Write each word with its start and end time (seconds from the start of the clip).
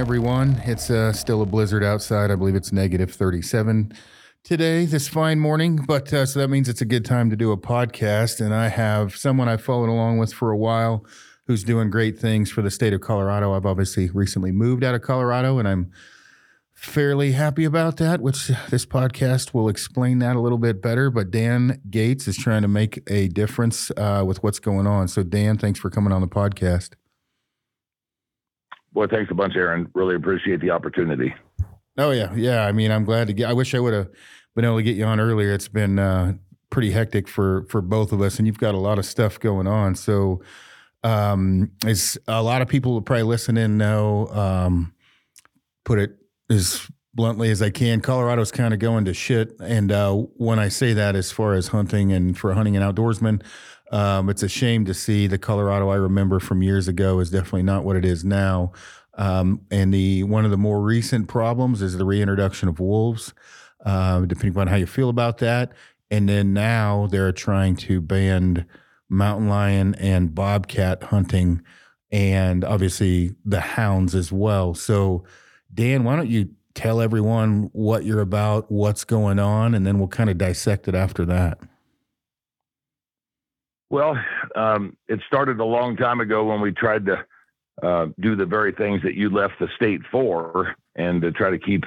everyone. 0.00 0.62
It's 0.64 0.88
uh, 0.88 1.12
still 1.12 1.42
a 1.42 1.46
blizzard 1.46 1.84
outside. 1.84 2.30
I 2.30 2.34
believe 2.34 2.54
it's 2.54 2.72
negative 2.72 3.12
37 3.12 3.92
today, 4.42 4.86
this 4.86 5.08
fine 5.08 5.38
morning. 5.38 5.76
But 5.76 6.10
uh, 6.10 6.24
so 6.24 6.38
that 6.38 6.48
means 6.48 6.70
it's 6.70 6.80
a 6.80 6.86
good 6.86 7.04
time 7.04 7.28
to 7.28 7.36
do 7.36 7.52
a 7.52 7.58
podcast. 7.58 8.40
And 8.40 8.54
I 8.54 8.68
have 8.68 9.14
someone 9.14 9.46
I've 9.46 9.60
followed 9.60 9.90
along 9.90 10.16
with 10.16 10.32
for 10.32 10.50
a 10.52 10.56
while 10.56 11.04
who's 11.46 11.62
doing 11.64 11.90
great 11.90 12.18
things 12.18 12.50
for 12.50 12.62
the 12.62 12.70
state 12.70 12.94
of 12.94 13.02
Colorado. 13.02 13.52
I've 13.52 13.66
obviously 13.66 14.08
recently 14.08 14.52
moved 14.52 14.84
out 14.84 14.94
of 14.94 15.02
Colorado 15.02 15.58
and 15.58 15.68
I'm 15.68 15.92
fairly 16.72 17.32
happy 17.32 17.66
about 17.66 17.98
that, 17.98 18.22
which 18.22 18.50
this 18.70 18.86
podcast 18.86 19.52
will 19.52 19.68
explain 19.68 20.18
that 20.20 20.34
a 20.34 20.40
little 20.40 20.56
bit 20.56 20.80
better. 20.80 21.10
But 21.10 21.30
Dan 21.30 21.78
Gates 21.90 22.26
is 22.26 22.38
trying 22.38 22.62
to 22.62 22.68
make 22.68 23.02
a 23.10 23.28
difference 23.28 23.90
uh, 23.98 24.24
with 24.26 24.42
what's 24.42 24.60
going 24.60 24.86
on. 24.86 25.08
So, 25.08 25.22
Dan, 25.22 25.58
thanks 25.58 25.78
for 25.78 25.90
coming 25.90 26.10
on 26.10 26.22
the 26.22 26.26
podcast. 26.26 26.94
Well, 28.92 29.08
thanks 29.10 29.30
a 29.30 29.34
bunch, 29.34 29.54
Aron. 29.56 29.90
Really 29.94 30.16
appreciate 30.16 30.60
the 30.60 30.70
opportunity. 30.70 31.34
Oh 31.96 32.10
yeah, 32.10 32.32
yeah. 32.34 32.64
I 32.64 32.72
mean, 32.72 32.90
I'm 32.90 33.04
glad 33.04 33.26
to 33.28 33.32
get. 33.32 33.48
I 33.48 33.52
wish 33.52 33.74
I 33.74 33.80
would 33.80 33.94
have 33.94 34.08
been 34.54 34.64
able 34.64 34.76
to 34.76 34.82
get 34.82 34.96
you 34.96 35.04
on 35.04 35.20
earlier. 35.20 35.52
It's 35.52 35.68
been 35.68 35.98
uh, 35.98 36.34
pretty 36.70 36.90
hectic 36.90 37.28
for 37.28 37.64
for 37.68 37.80
both 37.82 38.12
of 38.12 38.20
us, 38.20 38.38
and 38.38 38.46
you've 38.46 38.58
got 38.58 38.74
a 38.74 38.78
lot 38.78 38.98
of 38.98 39.04
stuff 39.04 39.38
going 39.38 39.66
on. 39.66 39.94
So, 39.94 40.42
um, 41.04 41.72
as 41.84 42.18
a 42.26 42.42
lot 42.42 42.62
of 42.62 42.68
people 42.68 43.00
probably 43.02 43.24
listening 43.24 43.76
know, 43.76 44.28
um, 44.28 44.94
put 45.84 45.98
it 45.98 46.16
as 46.48 46.88
bluntly 47.14 47.50
as 47.50 47.60
I 47.60 47.70
can, 47.70 48.00
Colorado's 48.00 48.50
kind 48.50 48.72
of 48.72 48.80
going 48.80 49.04
to 49.04 49.14
shit. 49.14 49.52
And 49.60 49.92
uh, 49.92 50.14
when 50.14 50.58
I 50.58 50.68
say 50.68 50.92
that, 50.94 51.16
as 51.16 51.30
far 51.32 51.54
as 51.54 51.68
hunting 51.68 52.12
and 52.12 52.36
for 52.38 52.54
hunting 52.54 52.76
and 52.76 52.84
outdoorsmen, 52.84 53.42
um, 53.90 54.28
it's 54.28 54.42
a 54.42 54.48
shame 54.48 54.84
to 54.84 54.94
see 54.94 55.26
the 55.26 55.38
Colorado 55.38 55.88
I 55.88 55.96
remember 55.96 56.40
from 56.40 56.62
years 56.62 56.88
ago 56.88 57.18
is 57.20 57.30
definitely 57.30 57.64
not 57.64 57.84
what 57.84 57.96
it 57.96 58.04
is 58.04 58.24
now. 58.24 58.72
Um, 59.14 59.62
and 59.70 59.92
the 59.92 60.22
one 60.22 60.44
of 60.44 60.50
the 60.50 60.56
more 60.56 60.80
recent 60.80 61.28
problems 61.28 61.82
is 61.82 61.96
the 61.98 62.04
reintroduction 62.04 62.68
of 62.68 62.80
wolves, 62.80 63.34
uh, 63.84 64.20
depending 64.20 64.58
on 64.58 64.68
how 64.68 64.76
you 64.76 64.86
feel 64.86 65.08
about 65.08 65.38
that. 65.38 65.72
And 66.10 66.28
then 66.28 66.52
now 66.52 67.08
they're 67.10 67.32
trying 67.32 67.76
to 67.76 68.00
ban 68.00 68.66
mountain 69.08 69.48
lion 69.48 69.94
and 69.96 70.34
bobcat 70.34 71.02
hunting, 71.04 71.62
and 72.12 72.64
obviously 72.64 73.34
the 73.44 73.60
hounds 73.60 74.14
as 74.14 74.30
well. 74.32 74.74
So, 74.74 75.24
Dan, 75.74 76.04
why 76.04 76.16
don't 76.16 76.30
you 76.30 76.50
tell 76.74 77.00
everyone 77.00 77.70
what 77.72 78.04
you're 78.04 78.20
about, 78.20 78.70
what's 78.70 79.04
going 79.04 79.38
on, 79.38 79.74
and 79.74 79.84
then 79.84 79.98
we'll 79.98 80.08
kind 80.08 80.30
of 80.30 80.38
dissect 80.38 80.86
it 80.88 80.94
after 80.94 81.24
that. 81.26 81.58
Well, 83.90 84.16
um, 84.54 84.96
it 85.08 85.20
started 85.26 85.58
a 85.58 85.64
long 85.64 85.96
time 85.96 86.20
ago 86.20 86.44
when 86.44 86.60
we 86.60 86.70
tried 86.70 87.06
to 87.06 87.24
uh, 87.82 88.06
do 88.20 88.36
the 88.36 88.46
very 88.46 88.72
things 88.72 89.02
that 89.02 89.14
you 89.14 89.30
left 89.30 89.54
the 89.58 89.68
state 89.74 90.00
for, 90.12 90.76
and 90.94 91.20
to 91.22 91.32
try 91.32 91.50
to 91.50 91.58
keep 91.58 91.84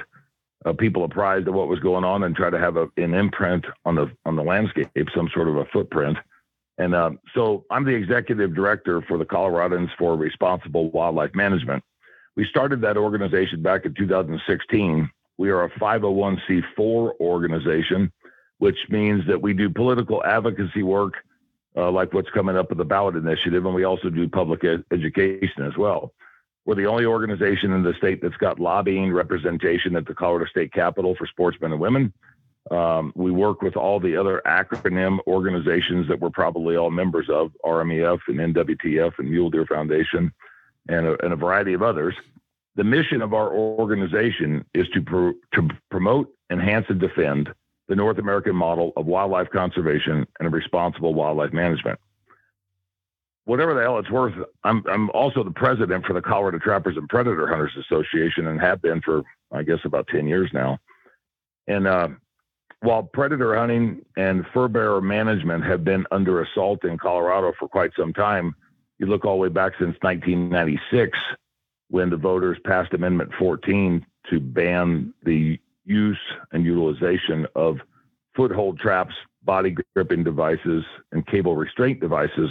uh, 0.66 0.74
people 0.74 1.04
apprised 1.04 1.48
of 1.48 1.54
what 1.54 1.68
was 1.68 1.80
going 1.80 2.04
on, 2.04 2.22
and 2.24 2.36
try 2.36 2.50
to 2.50 2.58
have 2.58 2.76
a, 2.76 2.88
an 2.98 3.14
imprint 3.14 3.64
on 3.86 3.94
the 3.94 4.10
on 4.26 4.36
the 4.36 4.42
landscape, 4.42 4.90
some 5.14 5.30
sort 5.32 5.48
of 5.48 5.56
a 5.56 5.64
footprint. 5.66 6.18
And 6.76 6.94
uh, 6.94 7.12
so, 7.34 7.64
I'm 7.70 7.84
the 7.84 7.94
executive 7.94 8.54
director 8.54 9.00
for 9.02 9.16
the 9.16 9.24
Coloradans 9.24 9.88
for 9.96 10.16
Responsible 10.16 10.90
Wildlife 10.90 11.34
Management. 11.34 11.82
We 12.36 12.44
started 12.46 12.80
that 12.82 12.96
organization 12.96 13.62
back 13.62 13.86
in 13.86 13.94
2016. 13.94 15.08
We 15.38 15.50
are 15.50 15.64
a 15.64 15.70
501c4 15.70 17.20
organization, 17.20 18.12
which 18.58 18.76
means 18.90 19.24
that 19.28 19.40
we 19.40 19.54
do 19.54 19.70
political 19.70 20.22
advocacy 20.24 20.82
work 20.82 21.14
uh, 21.76 21.90
like 21.90 22.12
what's 22.12 22.30
coming 22.30 22.56
up 22.56 22.68
with 22.68 22.78
the 22.78 22.84
ballot 22.84 23.16
initiative, 23.16 23.64
and 23.64 23.74
we 23.74 23.84
also 23.84 24.10
do 24.10 24.28
public 24.28 24.64
ed- 24.64 24.84
education 24.92 25.64
as 25.64 25.76
well. 25.76 26.12
We're 26.64 26.76
the 26.76 26.86
only 26.86 27.04
organization 27.04 27.72
in 27.72 27.82
the 27.82 27.94
state 27.94 28.22
that's 28.22 28.36
got 28.36 28.58
lobbying 28.58 29.12
representation 29.12 29.96
at 29.96 30.06
the 30.06 30.14
Colorado 30.14 30.46
State 30.46 30.72
Capitol 30.72 31.14
for 31.14 31.26
sportsmen 31.26 31.72
and 31.72 31.80
women. 31.80 32.12
Um, 32.70 33.12
we 33.14 33.30
work 33.30 33.60
with 33.60 33.76
all 33.76 34.00
the 34.00 34.16
other 34.16 34.40
acronym 34.46 35.18
organizations 35.26 36.08
that 36.08 36.18
we're 36.18 36.30
probably 36.30 36.76
all 36.76 36.90
members 36.90 37.28
of, 37.28 37.52
RMEF 37.64 38.20
and 38.28 38.54
NWTF 38.54 39.18
and 39.18 39.30
Mule 39.30 39.50
Deer 39.50 39.66
Foundation, 39.66 40.32
and 40.88 41.06
a, 41.06 41.22
and 41.22 41.34
a 41.34 41.36
variety 41.36 41.74
of 41.74 41.82
others. 41.82 42.14
The 42.76 42.84
mission 42.84 43.20
of 43.20 43.34
our 43.34 43.52
organization 43.52 44.64
is 44.72 44.88
to, 44.94 45.34
to 45.52 45.68
promote, 45.90 46.32
enhance, 46.50 46.86
and 46.88 46.98
defend 46.98 47.52
the 47.88 47.96
North 47.96 48.18
American 48.18 48.56
model 48.56 48.92
of 48.96 49.06
wildlife 49.06 49.50
conservation 49.50 50.26
and 50.40 50.52
responsible 50.52 51.14
wildlife 51.14 51.52
management. 51.52 51.98
Whatever 53.44 53.74
the 53.74 53.82
hell 53.82 53.98
it's 53.98 54.10
worth, 54.10 54.34
I'm, 54.64 54.82
I'm 54.90 55.10
also 55.10 55.44
the 55.44 55.50
president 55.50 56.06
for 56.06 56.14
the 56.14 56.22
Colorado 56.22 56.58
Trappers 56.58 56.96
and 56.96 57.08
Predator 57.08 57.46
Hunters 57.46 57.76
Association 57.78 58.46
and 58.46 58.58
have 58.60 58.80
been 58.80 59.02
for, 59.02 59.22
I 59.52 59.62
guess, 59.62 59.80
about 59.84 60.08
10 60.08 60.26
years 60.26 60.50
now. 60.54 60.78
And 61.66 61.86
uh, 61.86 62.08
while 62.80 63.02
predator 63.02 63.56
hunting 63.56 64.04
and 64.16 64.46
fur 64.54 64.68
bearer 64.68 65.00
management 65.00 65.64
have 65.64 65.84
been 65.84 66.06
under 66.10 66.42
assault 66.42 66.84
in 66.84 66.96
Colorado 66.96 67.52
for 67.58 67.68
quite 67.68 67.90
some 67.98 68.14
time, 68.14 68.54
you 68.98 69.06
look 69.06 69.24
all 69.24 69.34
the 69.34 69.40
way 69.40 69.48
back 69.48 69.72
since 69.78 69.96
1996 70.00 71.18
when 71.88 72.10
the 72.10 72.16
voters 72.16 72.58
passed 72.64 72.94
Amendment 72.94 73.30
14 73.38 74.04
to 74.30 74.40
ban 74.40 75.12
the 75.24 75.58
use 75.84 76.18
and 76.52 76.64
utilization 76.64 77.46
of 77.54 77.78
foothold 78.34 78.78
traps, 78.78 79.14
body 79.42 79.74
gripping 79.94 80.24
devices, 80.24 80.84
and 81.12 81.26
cable 81.26 81.56
restraint 81.56 82.00
devices 82.00 82.50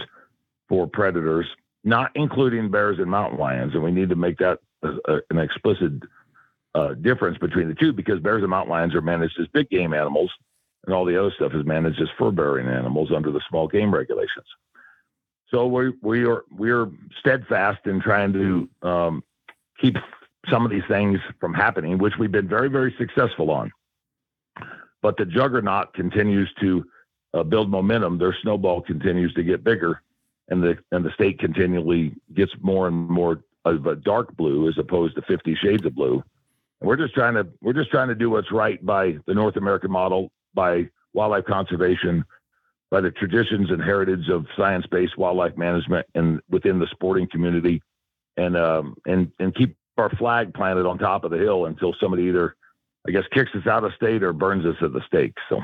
for 0.69 0.87
predators, 0.87 1.45
not 1.83 2.11
including 2.15 2.71
bears 2.71 2.99
and 2.99 3.09
mountain 3.09 3.39
lions. 3.39 3.73
And 3.73 3.83
we 3.83 3.91
need 3.91 4.09
to 4.09 4.15
make 4.15 4.37
that 4.37 4.59
a, 4.83 4.89
a, 5.11 5.19
an 5.29 5.39
explicit 5.39 5.93
uh, 6.75 6.93
difference 6.95 7.37
between 7.37 7.67
the 7.67 7.75
two 7.75 7.93
because 7.93 8.19
bears 8.19 8.41
and 8.41 8.49
mountain 8.49 8.71
lions 8.71 8.95
are 8.95 9.01
managed 9.01 9.39
as 9.39 9.47
big 9.47 9.69
game 9.69 9.93
animals, 9.93 10.31
and 10.85 10.95
all 10.95 11.05
the 11.05 11.19
other 11.19 11.31
stuff 11.35 11.53
is 11.53 11.65
managed 11.65 12.01
as 12.01 12.07
fur 12.17 12.31
bearing 12.31 12.67
animals 12.67 13.11
under 13.15 13.31
the 13.31 13.41
small 13.49 13.67
game 13.67 13.93
regulations. 13.93 14.47
So 15.49 15.67
we 15.67 15.93
we 16.01 16.25
are 16.25 16.43
we 16.51 16.71
are 16.71 16.89
steadfast 17.19 17.85
in 17.85 18.01
trying 18.01 18.33
to 18.33 18.69
um, 18.81 19.23
keep 19.79 19.97
some 20.49 20.65
of 20.65 20.71
these 20.71 20.83
things 20.87 21.19
from 21.39 21.53
happening, 21.53 21.97
which 21.97 22.13
we've 22.19 22.31
been 22.31 22.47
very, 22.47 22.69
very 22.69 22.93
successful 22.97 23.51
on. 23.51 23.71
But 25.01 25.17
the 25.17 25.25
juggernaut 25.25 25.93
continues 25.93 26.49
to 26.61 26.85
uh, 27.33 27.43
build 27.43 27.69
momentum. 27.69 28.17
Their 28.17 28.35
snowball 28.41 28.81
continues 28.81 29.33
to 29.33 29.43
get 29.43 29.63
bigger, 29.63 30.01
and 30.49 30.61
the 30.61 30.77
and 30.91 31.03
the 31.03 31.11
state 31.11 31.39
continually 31.39 32.15
gets 32.33 32.51
more 32.61 32.87
and 32.87 33.09
more 33.09 33.43
of 33.65 33.85
a 33.85 33.95
dark 33.95 34.35
blue 34.35 34.67
as 34.67 34.77
opposed 34.77 35.15
to 35.15 35.21
Fifty 35.23 35.55
Shades 35.55 35.85
of 35.85 35.95
Blue. 35.95 36.23
And 36.79 36.87
we're 36.87 36.97
just 36.97 37.13
trying 37.13 37.33
to 37.35 37.47
we're 37.61 37.73
just 37.73 37.91
trying 37.91 38.09
to 38.09 38.15
do 38.15 38.29
what's 38.29 38.51
right 38.51 38.83
by 38.85 39.17
the 39.25 39.33
North 39.33 39.55
American 39.55 39.91
model, 39.91 40.31
by 40.53 40.89
wildlife 41.13 41.45
conservation, 41.45 42.23
by 42.91 43.01
the 43.01 43.11
traditions 43.11 43.71
and 43.71 43.81
heritage 43.81 44.29
of 44.29 44.45
science-based 44.55 45.17
wildlife 45.17 45.57
management, 45.57 46.05
and 46.15 46.39
within 46.49 46.79
the 46.79 46.87
sporting 46.91 47.27
community, 47.29 47.81
and 48.37 48.55
um, 48.55 48.95
and 49.05 49.31
and 49.39 49.55
keep 49.55 49.75
our 49.97 50.09
flag 50.11 50.53
planted 50.53 50.85
on 50.85 50.97
top 50.97 51.23
of 51.23 51.31
the 51.31 51.37
hill 51.37 51.65
until 51.65 51.93
somebody 51.99 52.23
either, 52.23 52.55
I 53.07 53.11
guess, 53.11 53.23
kicks 53.33 53.51
us 53.55 53.67
out 53.67 53.83
of 53.83 53.93
state 53.95 54.23
or 54.23 54.33
burns 54.33 54.65
us 54.65 54.75
at 54.81 54.93
the 54.93 55.01
stake. 55.05 55.33
So, 55.49 55.61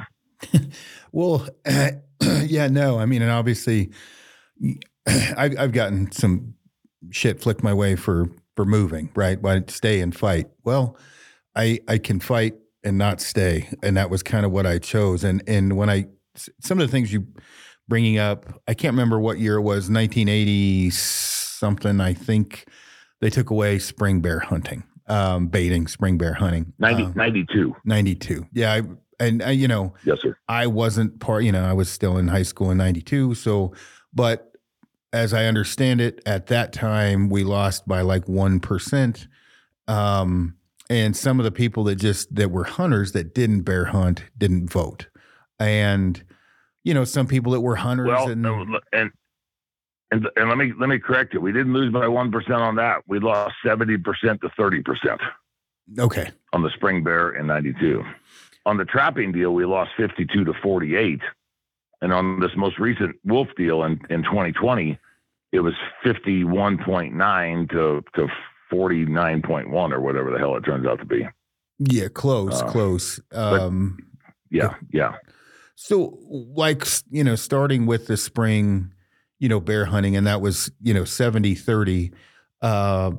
well, 1.11 1.47
uh, 1.65 1.91
yeah, 2.45 2.67
no, 2.67 2.99
I 2.99 3.05
mean, 3.05 3.21
and 3.21 3.31
obviously, 3.31 3.91
I've, 5.07 5.57
I've 5.57 5.71
gotten 5.71 6.11
some 6.11 6.53
shit 7.11 7.41
flicked 7.41 7.63
my 7.63 7.73
way 7.73 7.95
for 7.95 8.29
for 8.55 8.65
moving, 8.65 9.09
right? 9.15 9.41
Why 9.41 9.63
stay 9.67 10.01
and 10.01 10.15
fight? 10.15 10.47
Well, 10.63 10.97
I 11.55 11.79
I 11.87 11.97
can 11.97 12.19
fight 12.19 12.55
and 12.83 12.97
not 12.97 13.21
stay, 13.21 13.69
and 13.81 13.97
that 13.97 14.09
was 14.09 14.23
kind 14.23 14.45
of 14.45 14.51
what 14.51 14.65
I 14.65 14.79
chose. 14.79 15.23
And 15.23 15.41
and 15.47 15.77
when 15.77 15.89
I 15.89 16.07
some 16.59 16.79
of 16.79 16.87
the 16.87 16.91
things 16.91 17.11
you 17.11 17.25
bringing 17.87 18.19
up, 18.19 18.45
I 18.67 18.73
can't 18.73 18.93
remember 18.93 19.19
what 19.19 19.39
year 19.39 19.55
it 19.55 19.61
was, 19.61 19.89
1980 19.89 20.91
something, 20.91 21.99
I 21.99 22.13
think 22.13 22.65
they 23.21 23.29
took 23.29 23.49
away 23.49 23.79
spring 23.79 24.21
bear 24.21 24.39
hunting, 24.39 24.83
um, 25.07 25.47
baiting, 25.47 25.87
spring 25.87 26.17
bear 26.17 26.33
hunting. 26.33 26.73
90, 26.79 27.03
um, 27.03 27.13
92. 27.15 27.75
92. 27.85 28.47
Yeah. 28.53 28.73
I, 28.73 28.81
and, 29.19 29.43
uh, 29.43 29.49
you 29.49 29.67
know, 29.67 29.93
yes, 30.05 30.21
sir. 30.21 30.37
I 30.47 30.67
wasn't 30.67 31.19
part, 31.19 31.43
you 31.43 31.51
know, 31.51 31.65
I 31.65 31.73
was 31.73 31.89
still 31.89 32.17
in 32.17 32.29
high 32.29 32.43
school 32.43 32.71
in 32.71 32.77
92. 32.77 33.35
So, 33.35 33.73
but 34.13 34.53
as 35.11 35.33
I 35.33 35.45
understand 35.45 35.99
it, 36.01 36.21
at 36.25 36.47
that 36.47 36.71
time, 36.71 37.29
we 37.29 37.43
lost 37.43 37.87
by 37.87 38.01
like 38.01 38.25
1%. 38.25 39.27
Um, 39.87 40.55
and 40.89 41.15
some 41.17 41.39
of 41.39 41.43
the 41.43 41.51
people 41.51 41.83
that 41.85 41.95
just, 41.95 42.33
that 42.35 42.51
were 42.51 42.63
hunters 42.63 43.11
that 43.11 43.35
didn't 43.35 43.63
bear 43.63 43.85
hunt 43.85 44.23
didn't 44.37 44.71
vote. 44.71 45.07
And, 45.59 46.23
you 46.83 46.93
know, 46.93 47.03
some 47.03 47.27
people 47.27 47.51
that 47.51 47.61
were 47.61 47.75
hunters 47.75 48.07
well, 48.07 48.29
and, 48.29 48.45
and 48.93 49.11
and, 50.11 50.27
and 50.35 50.49
let 50.49 50.57
me 50.57 50.73
let 50.79 50.89
me 50.89 50.99
correct 50.99 51.33
you. 51.33 51.41
We 51.41 51.51
didn't 51.51 51.73
lose 51.73 51.91
by 51.93 52.07
one 52.07 52.31
percent 52.31 52.61
on 52.61 52.75
that. 52.77 53.03
We 53.07 53.19
lost 53.19 53.55
seventy 53.65 53.97
percent 53.97 54.41
to 54.41 54.49
thirty 54.57 54.81
percent. 54.81 55.21
Okay. 55.97 56.31
On 56.53 56.61
the 56.63 56.69
spring 56.71 57.03
bear 57.03 57.31
in 57.31 57.47
'92. 57.47 58.03
On 58.65 58.77
the 58.77 58.85
trapping 58.85 59.31
deal, 59.31 59.53
we 59.53 59.65
lost 59.65 59.91
fifty-two 59.97 60.43
to 60.45 60.53
forty-eight, 60.61 61.21
and 62.01 62.11
on 62.13 62.39
this 62.39 62.51
most 62.55 62.77
recent 62.79 63.15
wolf 63.23 63.47
deal 63.57 63.83
in 63.83 63.99
in 64.09 64.23
2020, 64.23 64.97
it 65.51 65.59
was 65.61 65.73
fifty-one 66.03 66.77
point 66.83 67.13
nine 67.15 67.67
to 67.69 68.03
to 68.15 68.27
49.1 68.71 69.91
or 69.91 69.99
whatever 69.99 70.31
the 70.31 70.37
hell 70.37 70.55
it 70.55 70.61
turns 70.61 70.85
out 70.85 70.99
to 70.99 71.05
be. 71.05 71.27
Yeah, 71.79 72.07
close, 72.07 72.61
Uh, 72.61 72.67
close. 72.69 73.19
Um, 73.31 73.97
Yeah, 74.51 74.75
yeah. 74.91 75.15
so, 75.75 76.19
like, 76.29 76.85
you 77.09 77.23
know, 77.23 77.35
starting 77.35 77.87
with 77.87 78.05
the 78.05 78.15
spring, 78.17 78.91
you 79.39 79.49
know, 79.49 79.59
bear 79.59 79.85
hunting, 79.85 80.15
and 80.15 80.27
that 80.27 80.41
was, 80.41 80.71
you 80.81 80.93
know, 80.93 81.05
70 81.05 81.55
30. 81.55 82.11
Uh, 82.61 83.11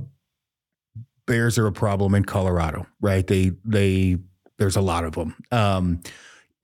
bears 1.27 1.59
are 1.59 1.67
a 1.67 1.73
problem 1.73 2.15
in 2.15 2.25
Colorado, 2.25 2.87
right? 3.01 3.27
They, 3.27 3.53
they, 3.65 4.17
there's 4.59 4.77
a 4.77 4.81
lot 4.81 5.05
of 5.05 5.15
them. 5.15 5.35
Um, 5.53 6.01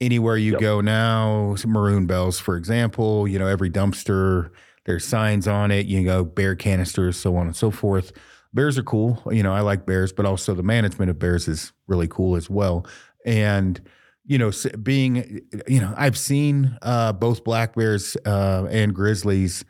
anywhere 0.00 0.36
you 0.36 0.52
Yep. 0.52 0.60
go 0.60 0.80
now, 0.80 1.56
maroon 1.66 2.06
bells, 2.06 2.38
for 2.38 2.56
example, 2.56 3.28
you 3.28 3.38
know, 3.38 3.46
every 3.46 3.70
dumpster, 3.70 4.50
there's 4.84 5.04
signs 5.04 5.46
on 5.48 5.70
it, 5.70 5.86
you 5.86 6.02
know, 6.02 6.24
bear 6.24 6.54
canisters, 6.54 7.16
so 7.16 7.36
on 7.36 7.46
and 7.46 7.56
so 7.56 7.70
forth. 7.70 8.12
Bears 8.52 8.78
are 8.78 8.82
cool. 8.82 9.22
You 9.30 9.42
know, 9.42 9.52
I 9.52 9.60
like 9.60 9.86
bears, 9.86 10.12
but 10.12 10.26
also 10.26 10.54
the 10.54 10.62
management 10.62 11.10
of 11.10 11.18
bears 11.18 11.48
is 11.48 11.72
really 11.86 12.08
cool 12.08 12.36
as 12.36 12.50
well. 12.50 12.86
And, 13.24 13.80
you 14.26 14.38
know, 14.38 14.50
being, 14.82 15.40
you 15.68 15.80
know, 15.80 15.94
I've 15.96 16.18
seen 16.18 16.76
uh, 16.82 17.12
both 17.12 17.44
black 17.44 17.76
bears 17.76 18.16
uh, 18.26 18.66
and 18.70 18.94
grizzlies 18.94 19.64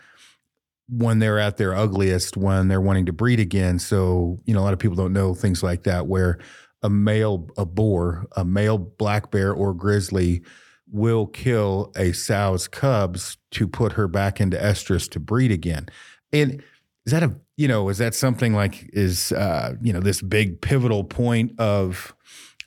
when 0.88 1.18
they're 1.18 1.38
at 1.38 1.56
their 1.56 1.74
ugliest, 1.74 2.36
when 2.36 2.68
they're 2.68 2.80
wanting 2.80 3.06
to 3.06 3.12
breed 3.12 3.40
again. 3.40 3.78
So, 3.78 4.38
you 4.46 4.54
know, 4.54 4.60
a 4.60 4.64
lot 4.64 4.72
of 4.72 4.78
people 4.78 4.96
don't 4.96 5.12
know 5.12 5.34
things 5.34 5.62
like 5.62 5.82
that, 5.82 6.06
where 6.06 6.38
a 6.82 6.88
male, 6.88 7.48
a 7.58 7.66
boar, 7.66 8.26
a 8.36 8.44
male 8.44 8.78
black 8.78 9.30
bear 9.30 9.52
or 9.52 9.74
grizzly 9.74 10.42
will 10.90 11.26
kill 11.26 11.92
a 11.96 12.12
sow's 12.12 12.68
cubs 12.68 13.36
to 13.50 13.66
put 13.66 13.92
her 13.92 14.08
back 14.08 14.40
into 14.40 14.56
estrus 14.56 15.10
to 15.10 15.20
breed 15.20 15.50
again. 15.50 15.86
And 16.32 16.62
is 17.04 17.12
that 17.12 17.22
a, 17.22 17.34
you 17.56 17.68
know, 17.68 17.88
is 17.88 17.98
that 17.98 18.14
something 18.14 18.54
like, 18.54 18.88
is, 18.92 19.32
uh, 19.32 19.74
you 19.82 19.92
know, 19.92 20.00
this 20.00 20.22
big 20.22 20.60
pivotal 20.60 21.02
point 21.04 21.58
of, 21.58 22.14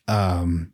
um, 0.08 0.74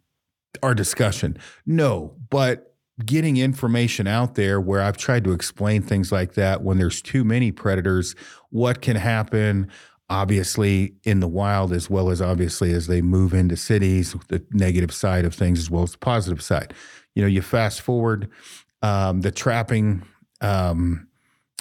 our 0.64 0.74
discussion. 0.74 1.38
No, 1.66 2.16
but 2.30 2.76
getting 3.06 3.38
information 3.38 4.08
out 4.08 4.36
there 4.36 4.62
where 4.62 4.82
I've 4.82 4.98
tried 4.98 5.24
to 5.26 5.34
explain 5.34 5.82
things 5.82 6.12
like 6.12 6.34
that 6.36 6.64
when 6.64 6.78
there's 6.78 7.02
too 7.02 7.24
many 7.24 7.52
predators, 7.52 8.16
what 8.50 8.82
can 8.82 8.96
happen 8.96 9.70
obviously 10.08 10.94
in 11.04 11.20
the 11.20 11.28
wild 11.28 11.74
as 11.74 11.90
well 11.90 12.12
as 12.12 12.22
obviously 12.22 12.72
as 12.72 12.86
they 12.86 13.02
move 13.02 13.34
into 13.34 13.58
cities, 13.58 14.16
the 14.28 14.46
negative 14.52 14.94
side 14.94 15.26
of 15.26 15.34
things 15.34 15.58
as 15.58 15.70
well 15.70 15.84
as 15.84 15.94
the 15.94 15.98
positive 15.98 16.42
side. 16.42 16.74
You 17.16 17.24
know, 17.24 17.28
you 17.28 17.42
fast 17.42 17.82
forward 17.82 18.30
um, 18.84 19.22
the 19.22 19.32
trapping 19.32 20.04
um, 20.42 21.08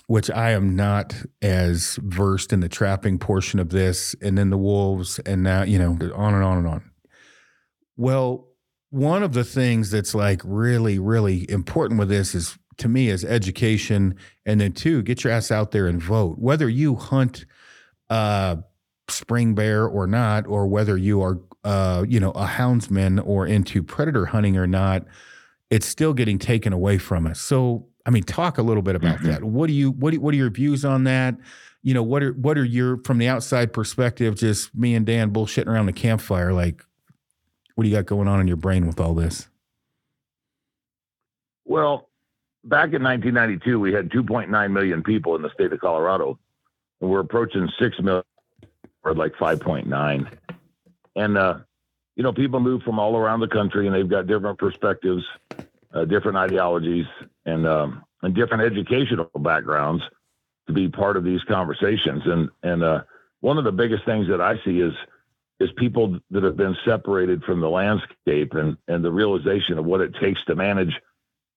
which 0.07 0.31
I 0.31 0.51
am 0.51 0.77
not 0.77 1.15
as 1.41 1.99
versed 2.03 2.53
in 2.53 2.61
the 2.61 2.69
trapping 2.69 3.19
portion 3.19 3.59
of 3.59 3.71
this, 3.71 4.15
and 4.21 4.37
then 4.37 4.51
the 4.51 4.59
wolves, 4.59 5.19
and 5.21 5.43
now, 5.43 5.63
you 5.63 5.79
know, 5.79 5.93
on 6.15 6.35
and 6.35 6.45
on 6.45 6.59
and 6.59 6.67
on. 6.67 6.91
Well, 7.97 8.49
one 8.95 9.25
of 9.25 9.33
the 9.33 9.43
things 9.43 9.91
that's 9.91 10.15
like 10.15 10.41
really, 10.45 11.01
really 11.01 11.51
important 11.51 11.99
with 11.99 12.09
this 12.09 12.33
is 12.35 12.57
to 12.79 12.89
me 12.89 13.09
is 13.09 13.25
education, 13.25 14.15
and 14.47 14.61
then 14.61 14.73
two, 14.73 15.03
get 15.03 15.25
your 15.25 15.33
ass 15.33 15.51
out 15.51 15.73
there 15.73 15.89
and 15.89 16.01
vote. 16.01 16.39
Whether 16.39 16.69
you 16.69 16.95
hunt 16.95 17.45
uh, 18.09 18.57
spring 19.09 19.55
bear 19.55 19.85
or 19.87 20.07
not, 20.07 20.47
or 20.47 20.67
whether 20.69 20.97
you 20.97 21.21
are, 21.23 21.41
uh, 21.65 22.05
you 22.09 22.21
know, 22.21 22.31
a 22.33 22.47
houndsman 22.47 23.21
or 23.27 23.47
into 23.47 23.83
predator 23.83 24.27
hunting 24.27 24.57
or 24.57 24.67
not, 24.67 25.05
it's 25.71 25.87
still 25.87 26.15
getting 26.15 26.39
taken 26.39 26.73
away 26.73 26.99
from 26.99 27.27
us. 27.27 27.41
So, 27.41 27.87
I 28.07 28.11
mean, 28.11 28.23
talk 28.23 28.59
a 28.59 28.63
little 28.63 28.83
bit 28.83 28.95
about 28.95 29.19
Mhm. 29.19 29.25
that. 29.25 29.45
What 29.45 29.67
do 29.67 29.73
you 29.73 29.91
what 29.91 30.13
do, 30.13 30.21
what 30.21 30.35
are 30.35 30.37
your 30.37 30.51
views 30.51 30.85
on 30.85 31.05
that? 31.05 31.37
You 31.83 31.95
know, 31.95 32.03
what 32.03 32.23
are 32.23 32.33
what 32.35 32.57
are 32.57 32.65
your 32.65 32.99
from 33.05 33.19
the 33.19 33.27
outside 33.29 33.73
perspective? 33.73 34.37
Just 34.37 34.73
me 34.75 34.95
and 34.95 35.05
Dan 35.05 35.33
bullshitting 35.33 35.67
around 35.67 35.87
the 35.87 35.93
campfire. 35.93 36.53
Like, 36.53 36.85
what 37.75 37.85
do 37.85 37.91
you 37.91 37.97
got 37.97 38.07
going 38.07 38.29
on 38.29 38.41
in 38.41 38.47
your 38.47 38.57
brain 38.57 38.87
with 38.87 39.01
all 39.01 39.15
this? 39.15 39.49
Well, 41.65 42.09
back 42.63 42.93
in 42.93 43.03
1992, 43.03 43.81
we 43.81 43.93
had 43.93 44.11
2.9 44.11 44.71
million 44.71 45.03
people 45.03 45.35
in 45.37 45.43
the 45.43 45.51
state 45.51 45.73
of 45.73 45.81
Colorado, 45.81 46.39
and 47.01 47.11
we're 47.11 47.21
approaching 47.21 47.69
six 47.79 47.99
million, 48.01 48.25
or 49.03 49.15
like 49.15 49.33
5.9. 49.35 50.37
And 51.17 51.39
uh, 51.39 51.59
you 52.17 52.23
know, 52.23 52.33
people 52.33 52.61
move 52.61 52.83
from 52.83 52.99
all 52.99 53.17
around 53.17 53.41
the 53.41 53.49
country, 53.49 53.87
and 53.87 53.95
they've 53.95 54.09
got 54.09 54.27
different 54.27 54.59
perspectives, 54.59 55.25
uh, 55.93 56.05
different 56.05 56.37
ideologies, 56.37 57.07
and 57.45 57.67
um, 57.67 58.05
and 58.23 58.35
different 58.35 58.63
educational 58.63 59.31
backgrounds 59.41 60.03
to 60.67 60.73
be 60.73 60.89
part 60.89 61.17
of 61.17 61.25
these 61.25 61.43
conversations. 61.45 62.23
And 62.25 62.49
and 62.63 62.83
uh, 62.83 63.03
one 63.41 63.59
of 63.59 63.65
the 63.65 63.73
biggest 63.73 64.05
things 64.05 64.29
that 64.29 64.41
I 64.41 64.57
see 64.65 64.81
is 64.81 64.93
is 65.61 65.71
people 65.77 66.19
that 66.31 66.43
have 66.43 66.57
been 66.57 66.77
separated 66.85 67.43
from 67.45 67.61
the 67.61 67.71
landscape 67.71 68.55
and 68.55 68.77
and 68.89 69.05
the 69.05 69.13
realization 69.13 69.79
of 69.79 69.85
what 69.85 70.01
it 70.01 70.15
takes 70.21 70.45
to 70.45 70.55
manage 70.55 70.95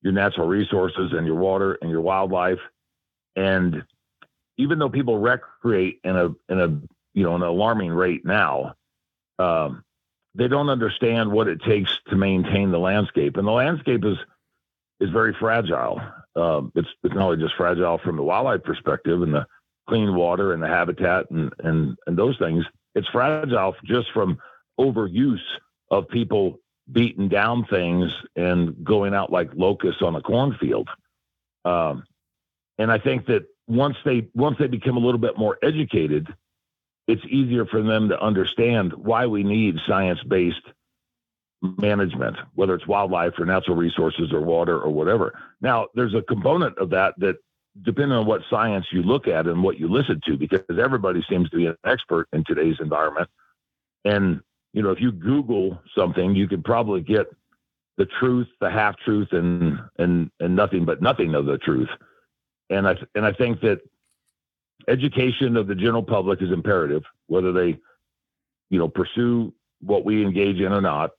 your 0.01 0.13
natural 0.13 0.47
resources 0.47 1.13
and 1.13 1.25
your 1.25 1.35
water 1.35 1.77
and 1.81 1.89
your 1.89 2.01
wildlife. 2.01 2.59
And 3.35 3.83
even 4.57 4.79
though 4.79 4.89
people 4.89 5.19
recreate 5.19 5.99
in 6.03 6.15
a 6.15 6.25
in 6.49 6.59
a 6.59 6.67
you 7.13 7.23
know 7.23 7.35
an 7.35 7.41
alarming 7.41 7.91
rate 7.91 8.25
now, 8.25 8.75
um, 9.39 9.83
they 10.35 10.47
don't 10.47 10.69
understand 10.69 11.31
what 11.31 11.47
it 11.47 11.61
takes 11.63 11.91
to 12.09 12.15
maintain 12.15 12.71
the 12.71 12.79
landscape. 12.79 13.37
And 13.37 13.47
the 13.47 13.51
landscape 13.51 14.05
is 14.05 14.17
is 14.99 15.09
very 15.09 15.33
fragile. 15.39 16.01
Um, 16.35 16.71
it's 16.75 16.87
it's 17.03 17.13
not 17.13 17.23
only 17.23 17.43
just 17.43 17.55
fragile 17.55 17.97
from 17.97 18.17
the 18.17 18.23
wildlife 18.23 18.63
perspective 18.63 19.21
and 19.21 19.33
the 19.33 19.47
clean 19.89 20.15
water 20.15 20.53
and 20.53 20.61
the 20.61 20.67
habitat 20.67 21.29
and 21.31 21.51
and 21.59 21.97
and 22.05 22.17
those 22.17 22.37
things. 22.37 22.65
It's 22.97 23.07
fragile 23.09 23.75
just 23.85 24.11
from 24.11 24.39
overuse 24.79 25.37
of 25.91 26.09
people 26.09 26.59
beating 26.91 27.29
down 27.29 27.65
things 27.65 28.11
and 28.35 28.83
going 28.83 29.13
out 29.13 29.31
like 29.31 29.51
locusts 29.53 30.01
on 30.01 30.15
a 30.15 30.21
cornfield. 30.21 30.89
Um, 31.63 32.05
and 32.79 32.91
I 32.91 32.97
think 32.97 33.27
that 33.27 33.45
once 33.67 33.97
they 34.03 34.27
once 34.33 34.57
they 34.57 34.67
become 34.67 34.97
a 34.97 34.99
little 34.99 35.19
bit 35.19 35.37
more 35.37 35.59
educated, 35.61 36.27
it's 37.07 37.23
easier 37.29 37.65
for 37.65 37.83
them 37.83 38.09
to 38.09 38.19
understand 38.19 38.93
why 38.93 39.27
we 39.27 39.43
need 39.43 39.77
science 39.87 40.23
based 40.23 40.65
management, 41.61 42.37
whether 42.55 42.73
it's 42.73 42.87
wildlife 42.87 43.33
or 43.37 43.45
natural 43.45 43.77
resources 43.77 44.31
or 44.33 44.41
water 44.41 44.79
or 44.79 44.91
whatever. 44.91 45.37
Now, 45.61 45.87
there's 45.93 46.15
a 46.15 46.21
component 46.23 46.77
of 46.79 46.89
that 46.91 47.13
that 47.19 47.35
depending 47.83 48.17
on 48.17 48.25
what 48.25 48.41
science 48.49 48.85
you 48.91 49.03
look 49.03 49.27
at 49.27 49.47
and 49.47 49.63
what 49.63 49.79
you 49.79 49.87
listen 49.87 50.21
to, 50.25 50.37
because 50.37 50.61
everybody 50.69 51.23
seems 51.29 51.49
to 51.49 51.57
be 51.57 51.65
an 51.65 51.75
expert 51.85 52.27
in 52.33 52.43
today's 52.45 52.77
environment. 52.79 53.29
And 54.05 54.41
you 54.73 54.81
know, 54.81 54.91
if 54.91 55.01
you 55.01 55.11
Google 55.11 55.79
something, 55.95 56.35
you 56.35 56.47
could 56.47 56.63
probably 56.63 57.01
get 57.01 57.27
the 57.97 58.05
truth, 58.19 58.47
the 58.61 58.69
half 58.69 58.95
truth, 58.97 59.29
and 59.31 59.79
and 59.97 60.29
and 60.39 60.55
nothing 60.55 60.85
but 60.85 61.01
nothing 61.01 61.35
of 61.35 61.45
the 61.45 61.57
truth. 61.57 61.89
And 62.69 62.87
I 62.87 62.95
and 63.15 63.25
I 63.25 63.31
think 63.33 63.61
that 63.61 63.81
education 64.87 65.57
of 65.57 65.67
the 65.67 65.75
general 65.75 66.03
public 66.03 66.41
is 66.41 66.51
imperative, 66.51 67.03
whether 67.27 67.51
they, 67.51 67.79
you 68.69 68.79
know, 68.79 68.87
pursue 68.87 69.53
what 69.81 70.05
we 70.05 70.23
engage 70.23 70.59
in 70.59 70.71
or 70.71 70.81
not. 70.81 71.11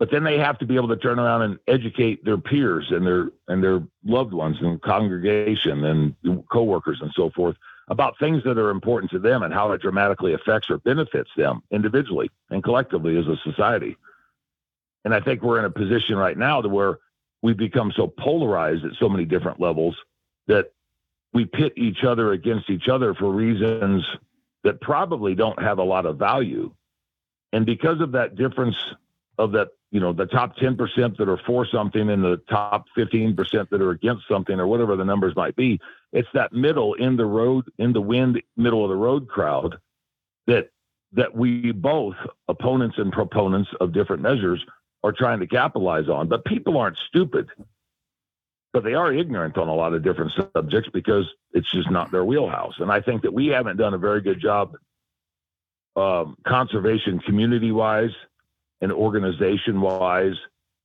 But 0.00 0.10
then 0.10 0.24
they 0.24 0.38
have 0.38 0.58
to 0.60 0.66
be 0.66 0.76
able 0.76 0.88
to 0.88 0.96
turn 0.96 1.18
around 1.18 1.42
and 1.42 1.58
educate 1.68 2.24
their 2.24 2.38
peers 2.38 2.86
and 2.90 3.06
their 3.06 3.30
and 3.48 3.62
their 3.62 3.82
loved 4.02 4.32
ones 4.32 4.56
and 4.62 4.80
congregation 4.80 5.84
and 5.84 6.14
coworkers 6.50 7.00
and 7.02 7.12
so 7.14 7.28
forth 7.30 7.54
about 7.88 8.18
things 8.18 8.42
that 8.44 8.56
are 8.56 8.70
important 8.70 9.10
to 9.10 9.18
them 9.18 9.42
and 9.42 9.52
how 9.52 9.72
it 9.72 9.82
dramatically 9.82 10.32
affects 10.32 10.70
or 10.70 10.78
benefits 10.78 11.28
them 11.36 11.62
individually 11.70 12.30
and 12.48 12.64
collectively 12.64 13.18
as 13.18 13.26
a 13.26 13.36
society. 13.44 13.94
And 15.04 15.14
I 15.14 15.20
think 15.20 15.42
we're 15.42 15.58
in 15.58 15.66
a 15.66 15.70
position 15.70 16.16
right 16.16 16.38
now 16.38 16.62
to 16.62 16.68
where 16.68 16.98
we've 17.42 17.58
become 17.58 17.92
so 17.94 18.06
polarized 18.06 18.86
at 18.86 18.92
so 18.98 19.08
many 19.08 19.26
different 19.26 19.60
levels 19.60 19.96
that 20.46 20.72
we 21.34 21.44
pit 21.44 21.74
each 21.76 22.04
other 22.04 22.32
against 22.32 22.70
each 22.70 22.88
other 22.88 23.12
for 23.12 23.30
reasons 23.30 24.06
that 24.64 24.80
probably 24.80 25.34
don't 25.34 25.60
have 25.60 25.78
a 25.78 25.84
lot 25.84 26.06
of 26.06 26.16
value. 26.16 26.72
And 27.52 27.66
because 27.66 28.00
of 28.00 28.12
that 28.12 28.36
difference 28.36 28.76
of 29.40 29.52
that, 29.52 29.68
you 29.90 30.00
know, 30.00 30.12
the 30.12 30.26
top 30.26 30.54
10% 30.56 31.16
that 31.16 31.28
are 31.28 31.40
for 31.46 31.66
something 31.66 32.10
and 32.10 32.22
the 32.22 32.36
top 32.48 32.84
15% 32.96 33.34
that 33.70 33.80
are 33.80 33.90
against 33.90 34.28
something 34.28 34.60
or 34.60 34.66
whatever 34.66 34.96
the 34.96 35.04
numbers 35.04 35.34
might 35.34 35.56
be, 35.56 35.80
it's 36.12 36.28
that 36.34 36.52
middle 36.52 36.92
in 36.94 37.16
the 37.16 37.24
road, 37.24 37.64
in 37.78 37.94
the 37.94 38.02
wind, 38.02 38.40
middle 38.56 38.84
of 38.84 38.90
the 38.90 38.96
road 38.96 39.28
crowd 39.28 39.78
that 40.46 40.68
that 41.12 41.34
we 41.34 41.72
both 41.72 42.14
opponents 42.46 42.96
and 42.98 43.12
proponents 43.12 43.68
of 43.80 43.92
different 43.92 44.22
measures 44.22 44.64
are 45.02 45.10
trying 45.10 45.40
to 45.40 45.46
capitalize 45.46 46.08
on. 46.08 46.28
But 46.28 46.44
people 46.44 46.78
aren't 46.78 46.98
stupid, 47.08 47.48
but 48.72 48.84
they 48.84 48.94
are 48.94 49.12
ignorant 49.12 49.58
on 49.58 49.66
a 49.66 49.74
lot 49.74 49.92
of 49.92 50.04
different 50.04 50.30
subjects 50.54 50.88
because 50.92 51.26
it's 51.52 51.70
just 51.72 51.90
not 51.90 52.12
their 52.12 52.24
wheelhouse. 52.24 52.74
And 52.78 52.92
I 52.92 53.00
think 53.00 53.22
that 53.22 53.32
we 53.32 53.48
haven't 53.48 53.78
done 53.78 53.94
a 53.94 53.98
very 53.98 54.20
good 54.20 54.40
job 54.40 54.76
um, 55.96 56.36
conservation 56.46 57.18
community 57.18 57.72
wise 57.72 58.14
and 58.80 58.92
organization 58.92 59.80
wise 59.80 60.36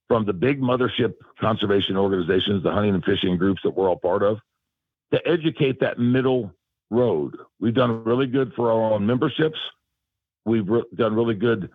from 0.07 0.25
the 0.25 0.33
big 0.33 0.61
mothership 0.61 1.15
conservation 1.39 1.97
organizations, 1.97 2.63
the 2.63 2.71
hunting 2.71 2.93
and 2.93 3.03
fishing 3.03 3.37
groups 3.37 3.61
that 3.63 3.71
we're 3.71 3.89
all 3.89 3.97
part 3.97 4.23
of, 4.23 4.37
to 5.11 5.27
educate 5.27 5.79
that 5.79 5.97
middle 5.97 6.51
road. 6.91 7.37
We've 7.59 7.73
done 7.73 8.03
really 8.03 8.27
good 8.27 8.53
for 8.55 8.71
our 8.71 8.93
own 8.93 9.05
memberships. 9.05 9.57
We've 10.45 10.67
re- 10.67 10.83
done 10.93 11.15
really 11.15 11.35
good 11.35 11.69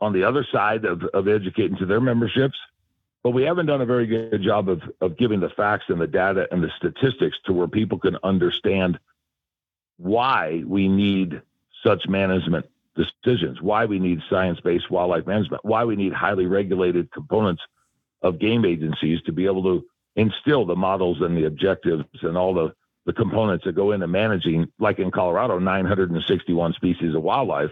on 0.00 0.12
the 0.12 0.24
other 0.24 0.46
side 0.50 0.84
of, 0.84 1.02
of 1.14 1.28
educating 1.28 1.76
to 1.78 1.86
their 1.86 2.00
memberships, 2.00 2.58
but 3.22 3.30
we 3.30 3.42
haven't 3.42 3.66
done 3.66 3.80
a 3.80 3.86
very 3.86 4.06
good 4.06 4.42
job 4.42 4.68
of, 4.68 4.82
of 5.00 5.18
giving 5.18 5.40
the 5.40 5.50
facts 5.50 5.84
and 5.88 6.00
the 6.00 6.06
data 6.06 6.46
and 6.50 6.62
the 6.62 6.70
statistics 6.76 7.36
to 7.44 7.52
where 7.52 7.68
people 7.68 7.98
can 7.98 8.16
understand 8.22 8.98
why 9.98 10.62
we 10.66 10.88
need 10.88 11.42
such 11.84 12.08
management 12.08 12.66
decisions, 12.96 13.60
why 13.60 13.84
we 13.84 13.98
need 13.98 14.20
science 14.28 14.60
based 14.60 14.90
wildlife 14.90 15.26
management, 15.26 15.64
why 15.64 15.84
we 15.84 15.96
need 15.96 16.12
highly 16.12 16.46
regulated 16.46 17.10
components 17.12 17.62
of 18.22 18.38
game 18.38 18.64
agencies 18.64 19.20
to 19.22 19.32
be 19.32 19.46
able 19.46 19.62
to 19.62 19.84
instill 20.16 20.66
the 20.66 20.76
models 20.76 21.20
and 21.20 21.36
the 21.36 21.44
objectives 21.44 22.04
and 22.22 22.36
all 22.36 22.52
the, 22.52 22.72
the 23.06 23.12
components 23.12 23.64
that 23.64 23.74
go 23.74 23.92
into 23.92 24.06
managing, 24.06 24.66
like 24.78 24.98
in 24.98 25.10
Colorado, 25.10 25.58
961 25.58 26.74
species 26.74 27.14
of 27.14 27.22
wildlife 27.22 27.70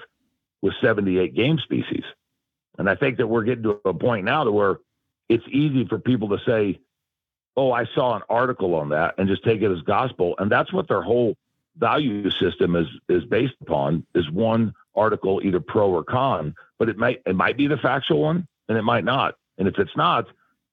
with 0.62 0.74
78 0.80 1.34
game 1.34 1.58
species. 1.58 2.04
And 2.78 2.88
I 2.88 2.94
think 2.94 3.18
that 3.18 3.26
we're 3.26 3.42
getting 3.42 3.64
to 3.64 3.80
a 3.84 3.94
point 3.94 4.24
now 4.24 4.44
to 4.44 4.52
where 4.52 4.78
it's 5.28 5.44
easy 5.48 5.84
for 5.86 5.98
people 5.98 6.28
to 6.30 6.38
say, 6.46 6.80
oh, 7.56 7.72
I 7.72 7.86
saw 7.94 8.16
an 8.16 8.22
article 8.30 8.74
on 8.76 8.90
that 8.90 9.16
and 9.18 9.28
just 9.28 9.44
take 9.44 9.62
it 9.62 9.70
as 9.70 9.82
gospel. 9.82 10.36
And 10.38 10.50
that's 10.50 10.72
what 10.72 10.88
their 10.88 11.02
whole 11.02 11.36
value 11.78 12.30
system 12.30 12.76
is 12.76 12.86
is 13.08 13.24
based 13.24 13.54
upon 13.60 14.04
is 14.14 14.30
one 14.30 14.74
article, 14.94 15.40
either 15.42 15.60
pro 15.60 15.90
or 15.90 16.04
con, 16.04 16.54
but 16.78 16.88
it 16.88 16.96
might 16.96 17.22
it 17.26 17.36
might 17.36 17.56
be 17.56 17.66
the 17.66 17.78
factual 17.78 18.20
one 18.22 18.46
and 18.68 18.76
it 18.76 18.82
might 18.82 19.04
not. 19.04 19.34
And 19.58 19.66
if 19.66 19.78
it's 19.78 19.96
not, 19.96 20.26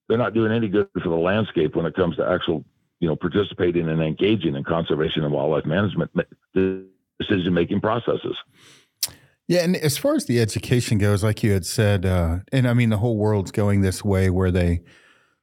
they're 0.07 0.17
not 0.17 0.33
doing 0.33 0.51
any 0.51 0.67
good 0.67 0.87
for 0.93 1.09
the 1.09 1.15
landscape 1.15 1.75
when 1.75 1.85
it 1.85 1.95
comes 1.95 2.17
to 2.17 2.27
actual, 2.27 2.63
you 2.99 3.07
know, 3.07 3.15
participating 3.15 3.89
and 3.89 4.01
engaging 4.01 4.55
in 4.55 4.63
conservation 4.63 5.23
and 5.23 5.33
wildlife 5.33 5.65
management 5.65 6.11
decision 6.53 7.53
making 7.53 7.81
processes. 7.81 8.35
Yeah, 9.47 9.63
and 9.63 9.75
as 9.75 9.95
far 9.97 10.15
as 10.15 10.25
the 10.25 10.39
education 10.39 10.97
goes, 10.97 11.23
like 11.23 11.43
you 11.43 11.51
had 11.51 11.65
said, 11.65 12.05
uh, 12.05 12.39
and 12.51 12.67
I 12.67 12.73
mean 12.73 12.89
the 12.89 12.97
whole 12.97 13.17
world's 13.17 13.51
going 13.51 13.81
this 13.81 14.03
way 14.03 14.29
where 14.29 14.49
they, 14.49 14.81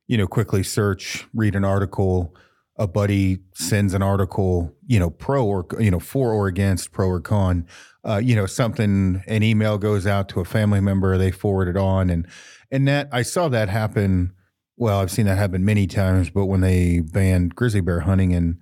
you 0.08 0.18
know, 0.18 0.26
quickly 0.26 0.64
search, 0.64 1.26
read 1.32 1.54
an 1.54 1.64
article, 1.64 2.34
a 2.76 2.86
buddy 2.86 3.38
sends 3.54 3.94
an 3.94 4.02
article, 4.02 4.74
you 4.86 4.98
know, 4.98 5.10
pro 5.10 5.44
or 5.44 5.66
you 5.78 5.90
know 5.90 6.00
for 6.00 6.32
or 6.32 6.46
against, 6.46 6.92
pro 6.92 7.06
or 7.06 7.20
con, 7.20 7.66
uh, 8.04 8.20
you 8.22 8.34
know, 8.34 8.46
something, 8.46 9.22
an 9.26 9.42
email 9.42 9.78
goes 9.78 10.06
out 10.06 10.28
to 10.30 10.40
a 10.40 10.44
family 10.44 10.80
member, 10.80 11.16
they 11.18 11.30
forward 11.30 11.68
it 11.68 11.76
on, 11.76 12.10
and 12.10 12.26
and 12.70 12.88
that 12.88 13.08
I 13.12 13.22
saw 13.22 13.48
that 13.48 13.68
happen. 13.68 14.32
Well, 14.76 14.98
I've 15.00 15.10
seen 15.10 15.26
that 15.26 15.38
happen 15.38 15.64
many 15.64 15.86
times, 15.86 16.30
but 16.30 16.46
when 16.46 16.62
they 16.62 17.00
banned 17.00 17.54
grizzly 17.54 17.80
bear 17.80 18.00
hunting 18.00 18.32
in 18.32 18.58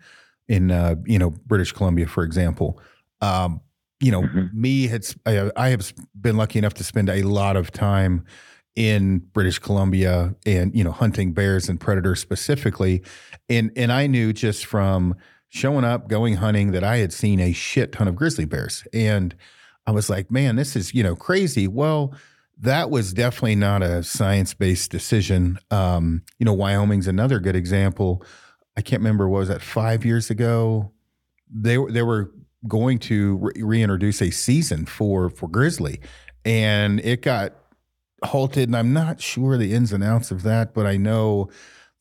in 0.48 0.70
uh, 0.70 0.96
you 1.06 1.18
know 1.18 1.30
British 1.46 1.72
Columbia, 1.72 2.06
for 2.06 2.24
example. 2.24 2.80
Um, 3.20 3.60
you 4.00 4.10
know, 4.10 4.22
mm-hmm. 4.22 4.46
me 4.58 4.88
had 4.88 5.06
I, 5.26 5.50
I 5.56 5.68
have 5.68 5.92
been 6.18 6.36
lucky 6.36 6.58
enough 6.58 6.74
to 6.74 6.84
spend 6.84 7.08
a 7.08 7.22
lot 7.22 7.56
of 7.56 7.70
time 7.70 8.24
in 8.80 9.18
British 9.18 9.58
Columbia 9.58 10.34
and 10.46 10.74
you 10.74 10.82
know 10.82 10.90
hunting 10.90 11.34
bears 11.34 11.68
and 11.68 11.78
predators 11.78 12.18
specifically, 12.18 13.02
and 13.50 13.70
and 13.76 13.92
I 13.92 14.06
knew 14.06 14.32
just 14.32 14.64
from 14.64 15.14
showing 15.50 15.84
up, 15.84 16.08
going 16.08 16.36
hunting 16.36 16.70
that 16.70 16.82
I 16.82 16.96
had 16.96 17.12
seen 17.12 17.40
a 17.40 17.52
shit 17.52 17.92
ton 17.92 18.08
of 18.08 18.16
grizzly 18.16 18.46
bears, 18.46 18.84
and 18.94 19.34
I 19.86 19.90
was 19.90 20.08
like, 20.08 20.30
man, 20.30 20.56
this 20.56 20.76
is 20.76 20.94
you 20.94 21.02
know 21.02 21.14
crazy. 21.14 21.68
Well. 21.68 22.14
That 22.62 22.90
was 22.90 23.14
definitely 23.14 23.54
not 23.54 23.82
a 23.82 24.02
science 24.02 24.52
based 24.52 24.90
decision. 24.90 25.58
Um, 25.70 26.20
you 26.38 26.44
know, 26.44 26.52
Wyoming's 26.52 27.06
another 27.06 27.40
good 27.40 27.56
example. 27.56 28.22
I 28.76 28.82
can't 28.82 29.00
remember, 29.00 29.30
what 29.30 29.38
was 29.38 29.48
that 29.48 29.62
five 29.62 30.04
years 30.04 30.28
ago? 30.28 30.92
They, 31.50 31.78
they 31.88 32.02
were 32.02 32.30
going 32.68 32.98
to 32.98 33.38
re- 33.38 33.62
reintroduce 33.62 34.20
a 34.20 34.30
season 34.30 34.84
for 34.84 35.30
for 35.30 35.48
Grizzly, 35.48 36.00
and 36.44 37.00
it 37.00 37.22
got 37.22 37.54
halted. 38.24 38.68
And 38.68 38.76
I'm 38.76 38.92
not 38.92 39.20
sure 39.20 39.56
the 39.56 39.74
ins 39.74 39.92
and 39.92 40.04
outs 40.04 40.30
of 40.30 40.42
that, 40.42 40.74
but 40.74 40.86
I 40.86 40.96
know 40.96 41.50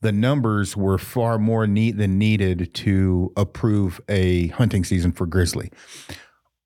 the 0.00 0.12
numbers 0.12 0.76
were 0.76 0.98
far 0.98 1.38
more 1.38 1.66
neat 1.66 1.96
than 1.98 2.18
needed 2.18 2.72
to 2.74 3.32
approve 3.36 4.00
a 4.08 4.48
hunting 4.48 4.84
season 4.84 5.12
for 5.12 5.26
Grizzly. 5.26 5.70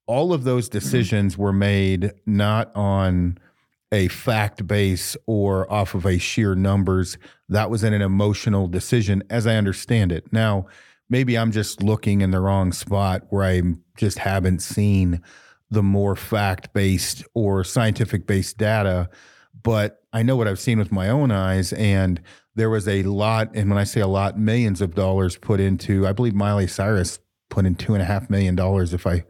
All 0.06 0.32
of 0.32 0.44
those 0.44 0.68
mm-hmm. 0.68 0.78
decisions 0.78 1.37
were 1.37 1.52
made 1.52 2.12
not 2.26 2.75
on 2.75 3.38
a 3.92 4.08
fact 4.08 4.66
base 4.66 5.16
or 5.26 5.70
off 5.73 5.94
of 5.94 6.04
a 6.04 6.18
sheer 6.18 6.54
numbers. 6.54 7.16
That 7.49 7.70
was 7.70 7.84
an 7.84 7.94
emotional 7.94 8.66
decision, 8.66 9.23
as 9.30 9.46
I 9.46 9.56
understand 9.56 10.11
it. 10.11 10.32
Now, 10.32 10.66
maybe 11.08 11.38
I'm 11.38 11.52
just 11.52 11.82
looking 11.82 12.20
in 12.20 12.30
the 12.30 12.40
wrong 12.40 12.73
spot 12.73 13.23
where 13.30 13.44
I 13.44 13.62
just 13.96 14.18
haven't 14.18 14.61
seen 14.61 15.23
the 15.70 15.82
more 15.82 16.16
fact 16.16 16.73
based 16.73 17.25
or 17.34 17.64
scientific 17.64 18.26
based 18.26 18.58
data. 18.58 19.08
But 19.64 20.02
I 20.12 20.23
know 20.23 20.37
what 20.37 20.47
I've 20.47 20.61
seen 20.61 20.78
with 20.78 20.92
my 20.92 21.09
own 21.09 21.33
eyes. 21.33 21.73
And 21.73 22.21
there 22.54 22.71
was 22.71 22.87
a 22.87 23.02
lot, 23.02 23.50
and 23.54 23.68
when 23.68 23.78
I 23.78 23.85
say 23.85 24.00
a 24.00 24.06
lot, 24.06 24.38
millions 24.38 24.80
of 24.80 24.94
dollars 24.94 25.37
put 25.37 25.59
into, 25.59 26.06
I 26.06 26.12
believe 26.12 26.35
Miley 26.35 26.68
Cyrus 26.68 27.18
put 27.50 27.66
in 27.66 27.75
two 27.75 27.94
and 27.94 28.02
a 28.02 28.04
half 28.04 28.30
million 28.30 28.54
dollars, 28.54 28.94
if 28.94 29.06
I 29.06 29.25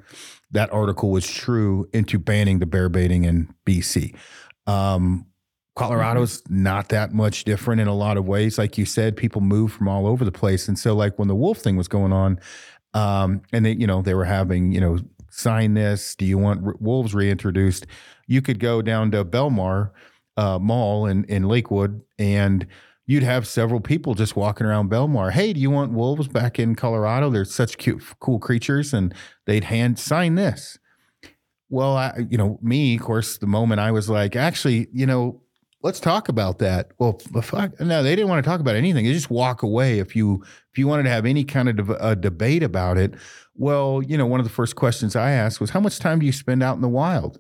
that 0.51 0.73
article 0.73 1.11
was 1.11 1.27
true, 1.27 1.89
into 1.93 2.19
banning 2.19 2.59
the 2.59 2.67
bear 2.67 2.89
baiting 2.89 3.25
in 3.25 3.53
BC. 3.67 4.15
Um, 4.67 5.27
Colorado's 5.75 6.43
not 6.49 6.91
that 6.91 7.13
much 7.13 7.43
different 7.45 7.81
in 7.81 7.89
a 7.89 7.95
lot 7.95 8.17
of 8.17 8.27
ways. 8.27 8.57
Like 8.59 8.79
you 8.79 8.85
said, 8.85 9.17
people 9.17 9.41
move 9.41 9.73
from 9.73 9.89
all 9.89 10.07
over 10.07 10.25
the 10.25 10.31
place. 10.31 10.69
And 10.69 10.79
so, 10.79 10.95
like 10.95 11.19
when 11.19 11.27
the 11.27 11.35
wolf 11.35 11.59
thing 11.59 11.77
was 11.77 11.89
going 11.89 12.13
on, 12.13 12.39
um, 12.93 13.43
and 13.53 13.67
they, 13.67 13.73
you 13.73 13.87
know, 13.87 14.01
they 14.03 14.15
were 14.15 14.25
having, 14.25 14.71
you 14.71 14.81
know, 14.81 14.99
sign 15.31 15.75
this. 15.75 16.15
Do 16.15 16.25
you 16.25 16.39
want 16.39 16.81
wolves 16.81 17.15
reintroduced? 17.15 17.87
You 18.29 18.41
could 18.41 18.61
go 18.61 18.83
down 18.83 19.11
to 19.11 19.25
Belmar 19.25 19.91
uh, 20.37 20.59
Mall 20.59 21.07
in 21.07 21.25
in 21.25 21.45
Lakewood, 21.45 22.03
and 22.19 22.67
you'd 23.07 23.23
have 23.23 23.47
several 23.47 23.81
people 23.81 24.15
just 24.15 24.37
walking 24.37 24.67
around 24.67 24.91
Belmar. 24.91 25.31
Hey, 25.33 25.53
do 25.53 25.61
you 25.61 25.71
want 25.71 25.93
wolves 25.93 26.29
back 26.29 26.59
in 26.59 26.75
Colorado? 26.75 27.31
They're 27.31 27.45
such 27.45 27.79
cute, 27.79 28.03
cool 28.21 28.39
creatures, 28.39 28.95
and 28.95 29.15
they'd 29.47 29.65
hand 29.65 29.99
sign 29.99 30.35
this. 30.35 30.79
Well, 31.69 31.97
I, 31.97 32.27
you 32.29 32.39
know, 32.39 32.59
me, 32.63 32.97
of 32.97 33.03
course, 33.03 33.39
the 33.39 33.47
moment 33.47 33.81
I 33.81 33.91
was 33.91 34.09
like, 34.09 34.37
actually, 34.37 34.87
you 34.93 35.07
know, 35.07 35.43
let's 35.83 36.01
talk 36.01 36.29
about 36.29 36.59
that. 36.61 36.93
Well, 36.99 37.21
fuck, 37.43 37.79
no, 37.81 38.03
they 38.03 38.17
didn't 38.17 38.29
want 38.29 38.45
to 38.45 38.49
talk 38.49 38.61
about 38.61 38.77
anything. 38.77 39.05
They 39.05 39.13
just 39.13 39.31
walk 39.31 39.63
away 39.63 39.99
if 39.99 40.17
you 40.17 40.43
if 40.73 40.79
you 40.79 40.87
wanted 40.89 41.05
to 41.05 41.11
have 41.11 41.27
any 41.27 41.45
kind 41.45 41.79
of 41.79 41.91
a 41.91 42.17
debate 42.17 42.63
about 42.63 42.97
it. 42.97 43.15
Well, 43.55 44.03
you 44.03 44.17
know, 44.17 44.27
one 44.27 44.41
of 44.41 44.47
the 44.47 44.53
first 44.53 44.77
questions 44.77 45.15
I 45.15 45.33
asked 45.33 45.61
was, 45.61 45.71
"How 45.71 45.81
much 45.81 45.99
time 45.99 46.19
do 46.19 46.27
you 46.27 46.33
spend 46.33 46.63
out 46.63 46.77
in 46.77 46.83
the 46.83 46.89
wild?" 46.89 47.39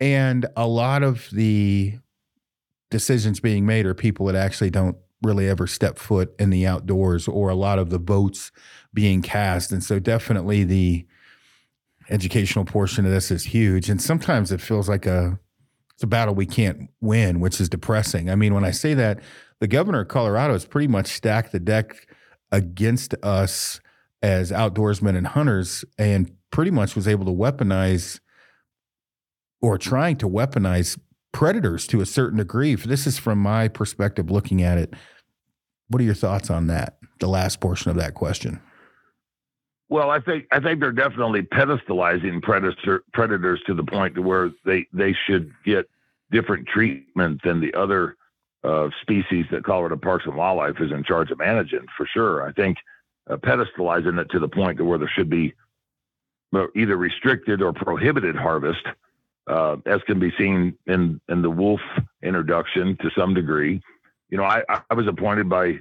And 0.00 0.46
a 0.56 0.66
lot 0.68 1.02
of 1.02 1.28
the 1.32 1.98
decisions 2.90 3.40
being 3.40 3.66
made 3.66 3.86
are 3.86 3.94
people 3.94 4.26
that 4.26 4.34
actually 4.34 4.70
don't 4.70 4.96
really 5.22 5.48
ever 5.48 5.66
step 5.66 5.98
foot 5.98 6.34
in 6.38 6.50
the 6.50 6.66
outdoors, 6.66 7.26
or 7.26 7.48
a 7.48 7.54
lot 7.54 7.78
of 7.78 7.90
the 7.90 7.98
votes 7.98 8.52
being 8.94 9.22
cast. 9.22 9.72
And 9.72 9.82
so, 9.82 9.98
definitely 9.98 10.64
the 10.64 11.06
educational 12.10 12.64
portion 12.64 13.04
of 13.04 13.12
this 13.12 13.30
is 13.30 13.44
huge. 13.44 13.90
And 13.90 14.00
sometimes 14.00 14.52
it 14.52 14.60
feels 14.60 14.88
like 14.88 15.06
a 15.06 15.38
it's 15.94 16.04
a 16.04 16.06
battle 16.06 16.32
we 16.32 16.46
can't 16.46 16.90
win, 17.00 17.40
which 17.40 17.60
is 17.60 17.68
depressing. 17.68 18.30
I 18.30 18.36
mean, 18.36 18.54
when 18.54 18.64
I 18.64 18.70
say 18.70 18.94
that, 18.94 19.18
the 19.58 19.66
governor 19.66 20.02
of 20.02 20.08
Colorado 20.08 20.52
has 20.52 20.64
pretty 20.64 20.86
much 20.86 21.08
stacked 21.08 21.50
the 21.50 21.58
deck 21.58 22.06
against 22.52 23.14
us 23.22 23.80
as 24.22 24.52
outdoorsmen 24.52 25.16
and 25.16 25.26
hunters 25.26 25.84
and 25.98 26.30
pretty 26.52 26.70
much 26.70 26.94
was 26.94 27.08
able 27.08 27.24
to 27.24 27.32
weaponize 27.32 28.20
or 29.60 29.76
trying 29.76 30.16
to 30.18 30.28
weaponize 30.28 30.98
predators 31.32 31.86
to 31.88 32.00
a 32.00 32.06
certain 32.06 32.38
degree. 32.38 32.74
This 32.74 33.06
is 33.06 33.18
from 33.18 33.38
my 33.38 33.68
perspective 33.68 34.30
looking 34.30 34.62
at 34.62 34.78
it. 34.78 34.94
What 35.88 36.00
are 36.00 36.04
your 36.04 36.14
thoughts 36.14 36.50
on 36.50 36.66
that? 36.68 36.98
The 37.20 37.28
last 37.28 37.60
portion 37.60 37.90
of 37.90 37.96
that 37.96 38.14
question. 38.14 38.60
Well, 39.88 40.10
I 40.10 40.20
think 40.20 40.46
I 40.52 40.60
think 40.60 40.80
they're 40.80 40.92
definitely 40.92 41.42
pedestalizing 41.42 42.42
predator 42.42 43.04
predators 43.14 43.60
to 43.66 43.74
the 43.74 43.84
point 43.84 44.14
to 44.16 44.22
where 44.22 44.50
they 44.64 44.86
they 44.92 45.14
should 45.26 45.50
get 45.64 45.88
different 46.30 46.68
treatment 46.68 47.40
than 47.42 47.60
the 47.60 47.72
other 47.72 48.16
uh, 48.64 48.88
species 49.00 49.46
that 49.50 49.64
Colorado 49.64 49.96
Parks 49.96 50.26
and 50.26 50.36
Wildlife 50.36 50.76
is 50.80 50.92
in 50.92 51.04
charge 51.04 51.30
of 51.30 51.38
managing. 51.38 51.86
For 51.96 52.06
sure, 52.06 52.46
I 52.46 52.52
think 52.52 52.76
uh, 53.30 53.36
pedestalizing 53.36 54.20
it 54.20 54.30
to 54.30 54.38
the 54.38 54.48
point 54.48 54.76
to 54.78 54.84
where 54.84 54.98
there 54.98 55.10
should 55.14 55.30
be 55.30 55.54
uh, 56.54 56.66
either 56.76 56.96
restricted 56.96 57.62
or 57.62 57.72
prohibited 57.72 58.36
harvest, 58.36 58.84
uh, 59.48 59.76
as 59.86 60.00
can 60.02 60.18
be 60.18 60.32
seen 60.38 60.76
in 60.86 61.20
in 61.28 61.42
the 61.42 61.50
wolf 61.50 61.80
introduction 62.22 62.96
to 63.00 63.10
some 63.16 63.34
degree. 63.34 63.80
You 64.30 64.38
know, 64.38 64.44
I, 64.44 64.62
I 64.68 64.94
was 64.94 65.06
appointed 65.06 65.48
by 65.48 65.78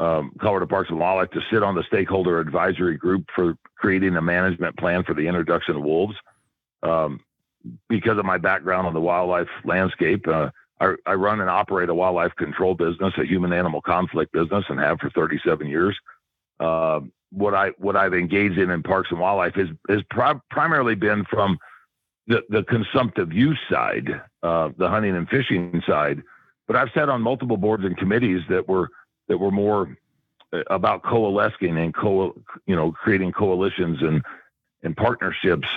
um, 0.00 0.32
Colorado 0.40 0.66
Parks 0.66 0.90
and 0.90 0.98
Wildlife 0.98 1.30
to 1.30 1.40
sit 1.50 1.62
on 1.62 1.74
the 1.74 1.84
stakeholder 1.84 2.40
advisory 2.40 2.96
group 2.96 3.24
for 3.34 3.56
creating 3.76 4.16
a 4.16 4.22
management 4.22 4.76
plan 4.76 5.04
for 5.04 5.14
the 5.14 5.26
introduction 5.26 5.76
of 5.76 5.82
wolves. 5.82 6.16
Um, 6.82 7.20
because 7.88 8.18
of 8.18 8.24
my 8.24 8.38
background 8.38 8.86
on 8.86 8.94
the 8.94 9.00
wildlife 9.00 9.48
landscape, 9.64 10.26
uh, 10.28 10.50
I, 10.80 10.94
I, 11.04 11.14
run 11.14 11.40
and 11.40 11.50
operate 11.50 11.88
a 11.88 11.94
wildlife 11.94 12.34
control 12.36 12.74
business, 12.74 13.14
a 13.18 13.24
human 13.24 13.52
animal 13.52 13.80
conflict 13.80 14.32
business, 14.32 14.64
and 14.68 14.78
have 14.78 15.00
for 15.00 15.10
37 15.10 15.66
years. 15.66 15.96
Uh, 16.60 17.00
what 17.30 17.54
I 17.54 17.70
what 17.78 17.96
I've 17.96 18.14
engaged 18.14 18.58
in 18.58 18.70
in 18.70 18.82
parks 18.82 19.10
and 19.10 19.18
wildlife 19.18 19.54
has 19.54 19.68
has 19.88 20.02
pri- 20.10 20.40
primarily 20.50 20.94
been 20.94 21.24
from 21.24 21.58
the 22.26 22.42
the 22.48 22.62
consumptive 22.64 23.32
use 23.32 23.58
side, 23.70 24.20
uh, 24.42 24.70
the 24.76 24.88
hunting 24.88 25.16
and 25.16 25.28
fishing 25.28 25.82
side. 25.86 26.22
But 26.66 26.76
I've 26.76 26.90
sat 26.92 27.08
on 27.08 27.22
multiple 27.22 27.56
boards 27.56 27.84
and 27.84 27.96
committees 27.96 28.42
that 28.48 28.68
were 28.68 28.88
that 29.28 29.38
were 29.38 29.50
more 29.50 29.96
uh, 30.52 30.62
about 30.68 31.02
coalescing 31.02 31.78
and 31.78 31.94
co 31.94 32.34
you 32.66 32.76
know 32.76 32.92
creating 32.92 33.32
coalitions 33.32 34.02
and 34.02 34.22
and 34.82 34.96
partnerships, 34.96 35.68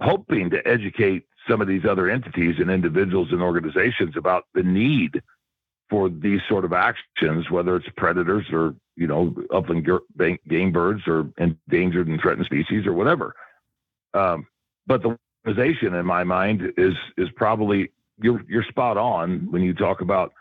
hoping 0.00 0.50
to 0.50 0.66
educate 0.66 1.24
some 1.48 1.60
of 1.60 1.68
these 1.68 1.84
other 1.84 2.08
entities 2.08 2.56
and 2.58 2.70
individuals 2.70 3.28
and 3.30 3.42
organizations 3.42 4.16
about 4.16 4.44
the 4.54 4.62
need 4.62 5.22
for 5.90 6.08
these 6.08 6.40
sort 6.48 6.64
of 6.64 6.72
actions, 6.72 7.50
whether 7.50 7.76
it's 7.76 7.88
predators 7.96 8.46
or 8.52 8.74
you 8.96 9.06
know 9.06 9.34
upland 9.52 9.86
game 10.48 10.72
birds 10.72 11.02
or 11.06 11.30
endangered 11.38 12.08
and 12.08 12.20
threatened 12.20 12.46
species 12.46 12.86
or 12.86 12.94
whatever. 12.94 13.34
Um, 14.14 14.46
but 14.86 15.02
the 15.02 15.18
organization, 15.46 15.94
in 15.94 16.06
my 16.06 16.24
mind, 16.24 16.72
is 16.76 16.94
is 17.16 17.28
probably 17.36 17.90
you're 18.20 18.42
you're 18.48 18.64
spot 18.64 18.96
on 18.96 19.50
when 19.50 19.62
you 19.62 19.74
talk 19.74 20.00
about 20.00 20.32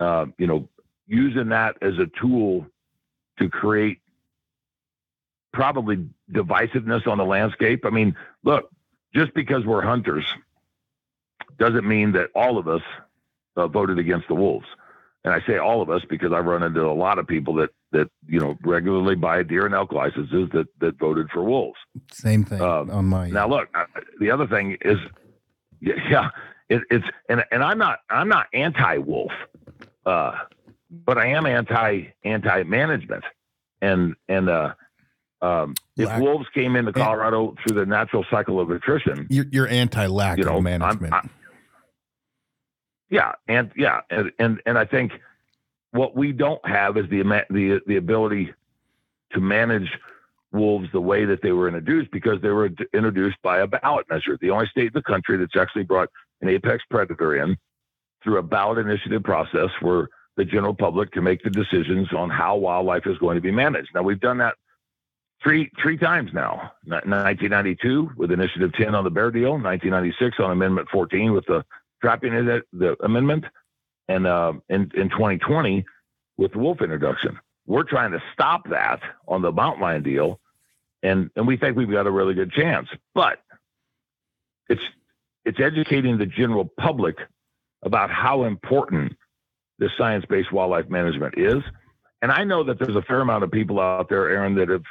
uh, 0.00 0.26
you 0.38 0.46
know 0.46 0.68
using 1.06 1.48
that 1.48 1.76
as 1.82 1.94
a 1.98 2.06
tool 2.20 2.66
to 3.38 3.48
create 3.48 4.00
probably 5.52 6.06
divisiveness 6.30 7.06
on 7.06 7.18
the 7.18 7.24
landscape. 7.24 7.84
I 7.84 7.90
mean, 7.90 8.14
look, 8.44 8.70
just 9.14 9.32
because 9.34 9.64
we're 9.64 9.82
hunters 9.82 10.26
doesn't 11.58 11.86
mean 11.86 12.12
that 12.12 12.30
all 12.34 12.58
of 12.58 12.68
us 12.68 12.82
uh, 13.56 13.66
voted 13.66 13.98
against 13.98 14.28
the 14.28 14.34
wolves. 14.34 14.66
And 15.24 15.34
I 15.34 15.40
say 15.46 15.58
all 15.58 15.82
of 15.82 15.90
us 15.90 16.02
because 16.08 16.32
I've 16.32 16.44
run 16.44 16.62
into 16.62 16.82
a 16.82 16.94
lot 16.94 17.18
of 17.18 17.26
people 17.26 17.54
that 17.54 17.70
that 17.92 18.08
you 18.26 18.38
know 18.38 18.56
regularly 18.62 19.14
buy 19.14 19.42
deer 19.42 19.66
and 19.66 19.74
elk 19.74 19.92
licenses 19.92 20.48
that 20.52 20.66
that 20.80 20.98
voted 20.98 21.28
for 21.30 21.42
wolves. 21.42 21.78
Same 22.12 22.44
thing 22.44 22.60
um, 22.60 22.90
on 22.90 23.06
my. 23.06 23.28
Now 23.28 23.48
look, 23.48 23.68
the 24.20 24.30
other 24.30 24.46
thing 24.46 24.78
is, 24.80 24.96
yeah, 25.80 26.30
it, 26.68 26.82
it's 26.90 27.04
and 27.28 27.44
and 27.50 27.62
I'm 27.62 27.78
not 27.78 28.00
I'm 28.08 28.28
not 28.28 28.46
anti-wolf, 28.52 29.32
uh, 30.06 30.32
but 30.90 31.18
I 31.18 31.28
am 31.28 31.46
anti 31.46 32.12
anti 32.24 32.62
management, 32.62 33.24
and 33.82 34.14
and 34.28 34.48
uh, 34.48 34.74
um, 35.40 35.74
if 35.96 36.18
wolves 36.18 36.46
came 36.54 36.76
into 36.76 36.92
Colorado 36.92 37.54
through 37.64 37.76
the 37.76 37.86
natural 37.86 38.24
cycle 38.30 38.60
of 38.60 38.70
attrition, 38.70 39.26
you're, 39.30 39.46
you're 39.50 39.68
anti 39.68 40.06
lack 40.06 40.38
you 40.38 40.44
know, 40.44 40.56
of 40.58 40.62
management. 40.62 41.12
I'm, 41.12 41.30
yeah, 43.10 43.32
and 43.46 43.70
yeah, 43.76 44.00
and, 44.10 44.32
and 44.38 44.60
and 44.66 44.78
I 44.78 44.84
think 44.84 45.12
what 45.92 46.16
we 46.16 46.32
don't 46.32 46.64
have 46.66 46.96
is 46.96 47.08
the 47.08 47.22
the 47.50 47.80
the 47.86 47.96
ability 47.96 48.52
to 49.32 49.40
manage 49.40 49.90
wolves 50.52 50.88
the 50.92 51.00
way 51.00 51.24
that 51.24 51.42
they 51.42 51.52
were 51.52 51.68
introduced 51.68 52.10
because 52.10 52.40
they 52.40 52.48
were 52.48 52.70
introduced 52.94 53.36
by 53.42 53.60
a 53.60 53.66
ballot 53.66 54.06
measure. 54.08 54.38
The 54.40 54.50
only 54.50 54.66
state 54.66 54.86
in 54.86 54.92
the 54.94 55.02
country 55.02 55.36
that's 55.36 55.56
actually 55.56 55.84
brought 55.84 56.08
an 56.40 56.48
apex 56.48 56.82
predator 56.90 57.42
in 57.42 57.56
through 58.22 58.38
a 58.38 58.42
ballot 58.42 58.78
initiative 58.78 59.22
process 59.22 59.70
where 59.80 60.08
the 60.36 60.44
general 60.44 60.74
public 60.74 61.12
can 61.12 61.24
make 61.24 61.42
the 61.42 61.50
decisions 61.50 62.12
on 62.12 62.30
how 62.30 62.56
wildlife 62.56 63.06
is 63.06 63.18
going 63.18 63.34
to 63.34 63.40
be 63.40 63.50
managed. 63.50 63.90
Now 63.94 64.02
we've 64.02 64.20
done 64.20 64.38
that 64.38 64.54
three 65.42 65.70
three 65.82 65.98
times 65.98 66.30
now. 66.32 66.72
1992 66.84 68.12
with 68.16 68.30
Initiative 68.30 68.72
10 68.72 68.94
on 68.94 69.04
the 69.04 69.10
bear 69.10 69.30
deal, 69.30 69.52
1996 69.52 70.38
on 70.40 70.50
Amendment 70.50 70.88
14 70.90 71.32
with 71.32 71.44
the 71.46 71.64
trapping 72.00 72.32
the, 72.32 72.62
the 72.72 72.96
amendment, 73.04 73.44
and 74.08 74.26
uh, 74.26 74.52
in 74.68 74.90
in 74.94 75.10
2020 75.10 75.84
with 76.36 76.52
the 76.52 76.58
wolf 76.58 76.80
introduction. 76.80 77.38
We're 77.66 77.84
trying 77.84 78.12
to 78.12 78.22
stop 78.32 78.68
that 78.70 79.00
on 79.26 79.42
the 79.42 79.52
mountain 79.52 79.82
lion 79.82 80.02
deal, 80.02 80.40
and 81.02 81.30
and 81.36 81.46
we 81.46 81.56
think 81.56 81.76
we've 81.76 81.90
got 81.90 82.06
a 82.06 82.10
really 82.10 82.34
good 82.34 82.52
chance. 82.52 82.88
But 83.14 83.38
it's 84.68 84.82
it's 85.44 85.60
educating 85.60 86.18
the 86.18 86.26
general 86.26 86.64
public 86.78 87.16
about 87.82 88.10
how 88.10 88.44
important 88.44 89.16
this 89.78 89.90
science-based 89.96 90.52
wildlife 90.52 90.88
management 90.88 91.34
is. 91.36 91.62
And 92.20 92.32
I 92.32 92.42
know 92.42 92.64
that 92.64 92.80
there's 92.80 92.96
a 92.96 93.02
fair 93.02 93.20
amount 93.20 93.44
of 93.44 93.52
people 93.52 93.78
out 93.78 94.08
there, 94.08 94.28
Aron, 94.28 94.56
that 94.56 94.68
have 94.68 94.82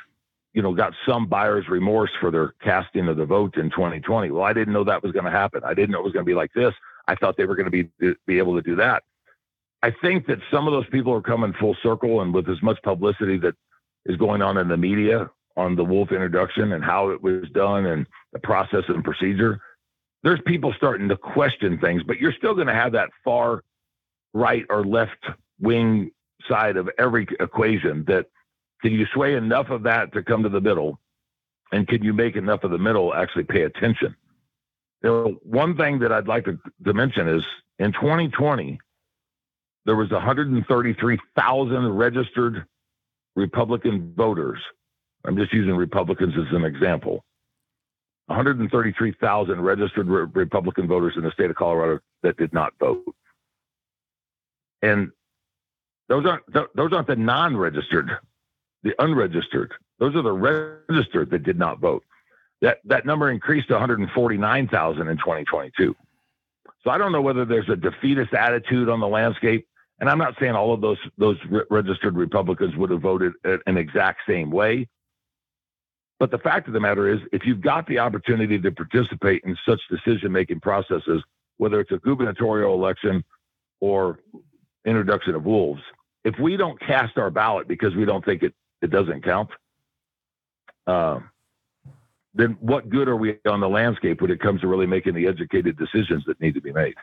you 0.58 0.63
know, 0.63 0.74
got 0.74 0.93
some 1.08 1.28
buyer's 1.28 1.70
remorse 1.70 2.10
for 2.20 2.32
their 2.32 2.56
casting 2.63 3.08
of 3.08 3.17
the 3.17 3.26
vote 3.26 3.58
in 3.58 3.70
2020. 3.70 4.32
Well, 4.32 4.43
I 4.43 4.54
didn't 4.54 4.74
know 4.74 4.84
that 4.86 5.04
was 5.04 5.12
going 5.12 5.26
to 5.26 5.30
happen. 5.30 5.62
I 5.63 5.76
didn't 5.76 5.91
know 5.91 6.00
it 6.00 6.04
was 6.04 6.13
going 6.13 6.26
to 6.26 6.30
be 6.30 6.34
like 6.34 6.52
this. 6.54 6.74
I 7.08 7.15
thought 7.15 7.38
they 7.38 7.46
were 7.46 7.56
going 7.56 7.72
to 7.72 7.72
be 7.72 8.15
be 8.26 8.38
able 8.38 8.56
to 8.56 8.62
do 8.62 8.76
that. 8.76 9.04
I 9.84 9.91
think 9.91 10.28
that 10.28 10.39
some 10.52 10.67
of 10.67 10.74
those 10.74 10.88
people 10.89 11.13
are 11.13 11.22
coming 11.22 11.54
full 11.54 11.76
circle, 11.82 12.22
and 12.22 12.34
with 12.34 12.50
as 12.50 12.62
much 12.62 12.82
publicity 12.84 13.38
that 13.39 13.56
is 14.06 14.17
going 14.17 14.41
on 14.41 14.58
in 14.58 14.67
the 14.67 14.78
media 14.78 15.30
on 15.56 15.76
the 15.76 15.84
wolf 15.84 16.12
introduction 16.12 16.74
and 16.74 16.84
how 16.84 17.10
it 17.10 17.22
was 17.22 17.50
done 17.52 17.86
and 17.88 18.06
the 18.32 18.39
process 18.39 18.84
and 18.89 19.04
procedure, 19.04 19.60
there's 20.24 20.39
people 20.46 20.74
starting 20.78 21.10
to 21.10 21.17
question 21.17 21.80
things. 21.80 22.04
But 22.04 22.20
you're 22.20 22.34
still 22.34 22.54
going 22.54 22.67
to 22.67 22.74
have 22.74 22.91
that 22.93 23.10
far 23.24 23.63
right 24.34 24.65
or 24.70 24.86
left 24.86 25.26
wing 25.60 26.12
side 26.48 26.78
of 26.78 26.89
every 26.98 27.28
equation 27.39 28.04
that 28.08 28.28
can 28.82 28.91
you 28.91 29.06
sway 29.13 29.36
enough 29.36 29.70
of 29.70 29.84
that 29.84 30.13
to 30.13 30.24
come 30.24 30.43
to 30.43 30.50
the 30.50 30.62
middle? 30.62 31.00
And 31.72 31.88
can 31.88 32.04
you 32.04 32.13
make 32.13 32.36
enough 32.36 32.63
of 32.63 32.72
the 32.72 32.78
middle 32.78 33.13
actually 33.13 33.43
pay 33.43 33.63
attention? 33.63 34.15
You 35.04 35.10
know, 35.10 35.40
one 35.44 35.78
thing 35.78 36.00
that 36.00 36.12
I'd 36.12 36.28
like 36.28 36.46
to, 36.46 36.60
to 36.86 36.94
mention 36.94 37.28
is 37.28 37.44
in 37.80 37.94
2020, 37.94 38.80
there 39.86 39.96
was 39.96 40.10
133,000 40.10 41.88
registered 41.90 42.66
Republican 43.36 44.14
voters. 44.16 44.60
I'm 45.26 45.38
just 45.38 45.54
using 45.54 45.76
Republicans 45.76 46.34
as 46.38 46.54
an 46.54 46.66
example. 46.66 47.24
133,000 48.28 49.62
registered 49.62 50.08
re- 50.08 50.28
Republican 50.34 50.88
voters 50.88 51.14
in 51.16 51.24
the 51.24 51.32
state 51.32 51.50
of 51.50 51.56
Colorado 51.56 52.00
that 52.24 52.38
did 52.38 52.54
not 52.54 52.74
vote. 52.80 53.04
And 54.82 55.12
those 56.10 56.26
aren't 56.26 56.44
those 56.76 56.94
aren't 56.94 57.08
the 57.08 57.16
non-registered 57.16 58.12
the 58.84 58.94
unregistered. 59.00 59.74
Those 60.00 60.16
are 60.16 60.22
the 60.22 60.32
registered 60.32 61.30
that 61.32 61.44
did 61.44 61.58
not 61.58 61.80
vote. 61.80 62.04
That 62.62 62.80
that 62.86 63.06
number 63.06 63.30
increased 63.30 63.67
to 63.67 63.74
149,000 63.76 65.08
in 65.08 65.17
2022. 65.17 65.96
So 66.84 66.89
I 66.89 66.98
don't 66.98 67.12
know 67.12 67.22
whether 67.22 67.46
there's 67.46 67.70
a 67.70 67.76
defeatist 67.76 68.34
attitude 68.34 68.89
on 68.89 69.00
the 69.00 69.08
landscape, 69.08 69.67
and 70.00 70.10
I'm 70.10 70.17
not 70.17 70.36
saying 70.39 70.54
all 70.54 70.74
of 70.74 70.82
those 70.82 70.98
those 71.17 71.38
re- 71.50 71.63
registered 71.70 72.15
Republicans 72.15 72.76
would 72.76 72.89
have 72.89 73.02
voted 73.02 73.34
an 73.43 73.78
exact 73.78 74.22
same 74.28 74.52
way. 74.52 74.88
But 76.20 76.32
the 76.32 76.39
fact 76.39 76.67
of 76.67 76.74
the 76.74 76.80
matter 76.80 77.08
is, 77.08 77.20
if 77.32 77.46
you've 77.46 77.62
got 77.62 77.86
the 77.88 78.00
opportunity 78.00 78.60
to 78.60 78.72
participate 78.72 79.43
in 79.43 79.56
such 79.67 79.80
decision 79.89 80.32
making 80.32 80.62
processes, 80.62 81.24
whether 81.58 81.80
it's 81.80 81.91
a 81.91 81.98
gubernatorial 81.98 82.74
election 82.74 83.24
or 83.82 84.20
introduction 84.84 85.36
of 85.36 85.46
wolves, 85.46 85.82
if 86.24 86.39
we 86.39 86.58
don't 86.58 86.80
cast 86.80 87.17
our 87.17 87.30
ballot 87.30 87.67
because 87.67 87.96
we 87.96 88.06
don't 88.06 88.26
think 88.26 88.41
it 88.43 88.54
it 88.82 88.89
doesn't 88.89 89.24
count. 89.24 89.50
Uh, 90.86 91.20
then 92.38 92.58
what 92.60 92.89
good 92.89 93.08
are 93.08 93.15
we 93.15 93.38
on 93.50 93.60
the 93.60 93.69
landscape 93.69 94.21
when 94.21 94.32
it 94.32 94.39
comes 94.39 94.62
to 94.62 94.67
really 94.67 94.86
making 94.86 95.13
the 95.15 95.28
educated 95.28 95.78
decisions 95.78 96.23
that 96.28 96.39
need 96.39 96.54
to 96.54 96.62
be 96.62 96.71
made? 96.71 96.95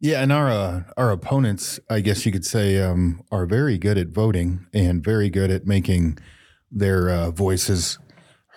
Yeah, 0.00 0.22
and 0.22 0.32
our 0.32 0.48
uh, 0.48 0.82
our 0.96 1.10
opponents, 1.10 1.80
I 1.90 2.00
guess 2.00 2.24
you 2.24 2.32
could 2.32 2.44
say, 2.44 2.80
um, 2.80 3.22
are 3.32 3.46
very 3.46 3.78
good 3.78 3.98
at 3.98 4.08
voting 4.08 4.66
and 4.72 5.02
very 5.02 5.28
good 5.28 5.50
at 5.50 5.66
making 5.66 6.18
their 6.70 7.10
uh, 7.10 7.30
voices 7.30 7.98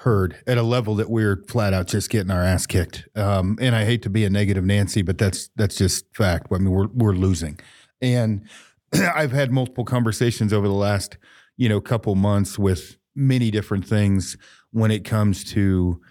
heard 0.02 0.36
at 0.48 0.58
a 0.58 0.64
level 0.64 0.96
that 0.96 1.10
we're 1.10 1.44
flat 1.48 1.74
out 1.74 1.88
just 1.88 2.10
getting 2.10 2.32
our 2.32 2.44
ass 2.44 2.66
kicked. 2.66 3.08
Um, 3.16 3.58
and 3.62 3.76
I 3.76 3.86
hate 3.86 4.02
to 4.04 4.10
be 4.10 4.26
a 4.26 4.30
negative 4.30 4.64
Nancy, 4.64 5.02
but 5.02 5.18
that's 5.18 5.50
that's 5.56 5.76
just 5.76 6.06
fact. 6.16 6.48
I 6.52 6.58
mean, 6.58 6.72
we're 6.72 6.88
we're 6.94 7.14
losing, 7.14 7.60
and 8.02 8.48
I've 8.94 9.32
had 9.32 9.52
multiple 9.52 9.86
conversations 9.86 10.54
over 10.54 10.68
the 10.68 10.74
last 10.74 11.18
you 11.58 11.70
know 11.70 11.82
couple 11.82 12.14
months 12.16 12.60
with 12.60 12.98
many 13.16 13.52
different 13.52 13.86
things 13.86 14.38
when 14.72 14.92
it 14.92 15.04
comes 15.04 15.44
to 15.44 16.02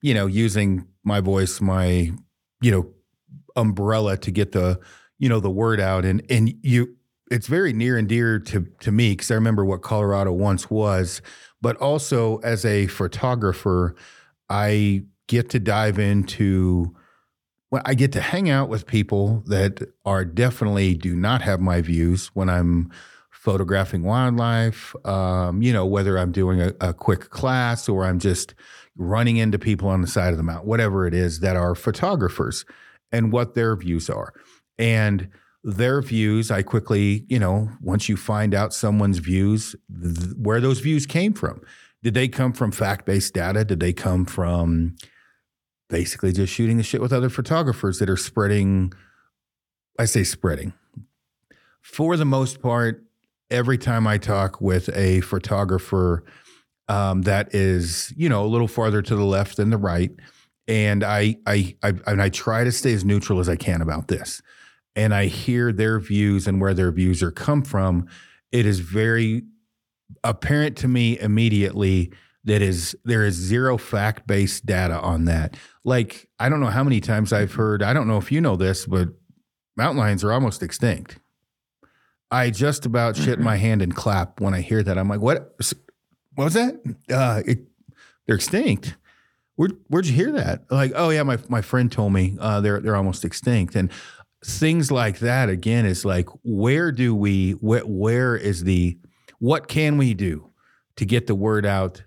you 0.00 0.14
know 0.14 0.26
using 0.26 0.86
my 1.04 1.20
voice 1.20 1.60
my 1.60 2.12
you 2.60 2.70
know 2.70 2.92
umbrella 3.56 4.16
to 4.16 4.30
get 4.30 4.52
the 4.52 4.80
you 5.18 5.28
know 5.28 5.40
the 5.40 5.50
word 5.50 5.80
out. 5.80 6.04
And 6.04 6.22
and 6.30 6.52
you 6.62 6.96
it's 7.30 7.46
very 7.46 7.72
near 7.72 7.96
and 7.96 8.08
dear 8.08 8.38
to 8.38 8.66
to 8.80 8.92
me 8.92 9.12
because 9.12 9.30
I 9.30 9.34
remember 9.34 9.64
what 9.64 9.82
Colorado 9.82 10.32
once 10.32 10.70
was, 10.70 11.22
but 11.60 11.76
also 11.76 12.38
as 12.38 12.64
a 12.64 12.86
photographer, 12.88 13.94
I 14.48 15.04
get 15.28 15.48
to 15.50 15.60
dive 15.60 15.98
into 15.98 16.94
well, 17.70 17.82
I 17.86 17.94
get 17.94 18.12
to 18.12 18.20
hang 18.20 18.50
out 18.50 18.68
with 18.68 18.86
people 18.86 19.42
that 19.46 19.80
are 20.04 20.24
definitely 20.26 20.94
do 20.94 21.16
not 21.16 21.40
have 21.42 21.60
my 21.60 21.80
views 21.80 22.26
when 22.34 22.50
I'm 22.50 22.90
photographing 23.42 24.04
wildlife, 24.04 24.94
um, 25.04 25.62
you 25.62 25.72
know, 25.72 25.84
whether 25.84 26.16
I'm 26.16 26.30
doing 26.30 26.60
a, 26.60 26.72
a, 26.80 26.94
quick 26.94 27.30
class 27.30 27.88
or 27.88 28.04
I'm 28.04 28.20
just 28.20 28.54
running 28.96 29.36
into 29.36 29.58
people 29.58 29.88
on 29.88 30.00
the 30.00 30.06
side 30.06 30.30
of 30.30 30.36
the 30.36 30.44
mountain, 30.44 30.68
whatever 30.68 31.08
it 31.08 31.12
is 31.12 31.40
that 31.40 31.56
are 31.56 31.74
photographers 31.74 32.64
and 33.10 33.32
what 33.32 33.54
their 33.54 33.74
views 33.74 34.08
are. 34.08 34.32
And 34.78 35.28
their 35.64 36.00
views, 36.02 36.52
I 36.52 36.62
quickly, 36.62 37.24
you 37.28 37.40
know, 37.40 37.68
once 37.80 38.08
you 38.08 38.16
find 38.16 38.54
out 38.54 38.72
someone's 38.72 39.18
views, 39.18 39.74
th- 39.90 40.36
where 40.36 40.60
those 40.60 40.78
views 40.78 41.04
came 41.04 41.32
from. 41.32 41.62
Did 42.04 42.14
they 42.14 42.28
come 42.28 42.52
from 42.52 42.70
fact 42.70 43.06
based 43.06 43.34
data? 43.34 43.64
Did 43.64 43.80
they 43.80 43.92
come 43.92 44.24
from 44.24 44.94
basically 45.88 46.30
just 46.30 46.52
shooting 46.52 46.76
the 46.76 46.84
shit 46.84 47.00
with 47.00 47.12
other 47.12 47.28
photographers 47.28 47.98
that 47.98 48.08
are 48.08 48.16
spreading? 48.16 48.92
I 49.98 50.04
say 50.04 50.22
spreading. 50.22 50.74
For 51.80 52.16
the 52.16 52.24
most 52.24 52.62
part, 52.62 53.04
every 53.52 53.78
time 53.78 54.06
I 54.06 54.18
talk 54.18 54.60
with 54.60 54.88
a 54.96 55.20
photographer 55.20 56.24
um, 56.88 57.22
that 57.22 57.54
is, 57.54 58.12
you 58.16 58.28
know, 58.28 58.44
a 58.44 58.48
little 58.48 58.66
farther 58.66 59.02
to 59.02 59.14
the 59.14 59.24
left 59.24 59.56
than 59.56 59.70
the 59.70 59.76
right, 59.76 60.10
and 60.66 61.04
I, 61.04 61.36
I, 61.46 61.76
I, 61.82 61.94
and 62.06 62.20
I 62.20 62.28
try 62.28 62.64
to 62.64 62.72
stay 62.72 62.92
as 62.92 63.04
neutral 63.04 63.38
as 63.38 63.48
I 63.48 63.56
can 63.56 63.82
about 63.82 64.08
this, 64.08 64.42
and 64.96 65.14
I 65.14 65.26
hear 65.26 65.72
their 65.72 66.00
views 66.00 66.46
and 66.46 66.60
where 66.60 66.74
their 66.74 66.90
views 66.90 67.22
are 67.22 67.30
come 67.30 67.62
from, 67.62 68.08
it 68.50 68.66
is 68.66 68.80
very 68.80 69.42
apparent 70.24 70.76
to 70.78 70.88
me 70.88 71.18
immediately 71.18 72.12
that 72.44 72.60
is 72.60 72.96
there 73.04 73.24
is 73.24 73.34
zero 73.34 73.78
fact 73.78 74.26
based 74.26 74.66
data 74.66 74.98
on 75.00 75.24
that. 75.26 75.56
Like 75.84 76.28
I 76.38 76.48
don't 76.48 76.60
know 76.60 76.66
how 76.66 76.84
many 76.84 77.00
times 77.00 77.32
I've 77.32 77.54
heard. 77.54 77.82
I 77.82 77.92
don't 77.92 78.08
know 78.08 78.18
if 78.18 78.32
you 78.32 78.40
know 78.40 78.56
this, 78.56 78.84
but 78.86 79.08
mountain 79.76 79.98
lions 79.98 80.24
are 80.24 80.32
almost 80.32 80.62
extinct. 80.62 81.18
I 82.32 82.50
just 82.50 82.86
about 82.86 83.14
shit 83.14 83.34
mm-hmm. 83.34 83.44
my 83.44 83.56
hand 83.56 83.82
and 83.82 83.94
clap 83.94 84.40
when 84.40 84.54
I 84.54 84.62
hear 84.62 84.82
that. 84.82 84.96
I'm 84.96 85.08
like, 85.08 85.20
what? 85.20 85.54
What 86.34 86.44
was 86.44 86.54
that? 86.54 86.80
Uh, 87.10 87.42
it, 87.44 87.58
they're 88.26 88.36
extinct. 88.36 88.96
Where, 89.56 89.68
where'd 89.88 90.06
you 90.06 90.14
hear 90.14 90.32
that? 90.32 90.62
Like, 90.70 90.92
oh 90.96 91.10
yeah, 91.10 91.22
my 91.24 91.38
my 91.48 91.60
friend 91.60 91.92
told 91.92 92.14
me 92.14 92.38
uh, 92.40 92.62
they're 92.62 92.80
they're 92.80 92.96
almost 92.96 93.24
extinct, 93.24 93.76
and 93.76 93.90
things 94.42 94.90
like 94.90 95.18
that. 95.18 95.50
Again, 95.50 95.84
is 95.84 96.06
like, 96.06 96.28
where 96.42 96.90
do 96.90 97.14
we? 97.14 97.52
Where, 97.52 97.84
where 97.84 98.34
is 98.34 98.64
the? 98.64 98.98
What 99.38 99.68
can 99.68 99.98
we 99.98 100.14
do 100.14 100.50
to 100.96 101.04
get 101.04 101.26
the 101.26 101.34
word 101.34 101.66
out 101.66 102.02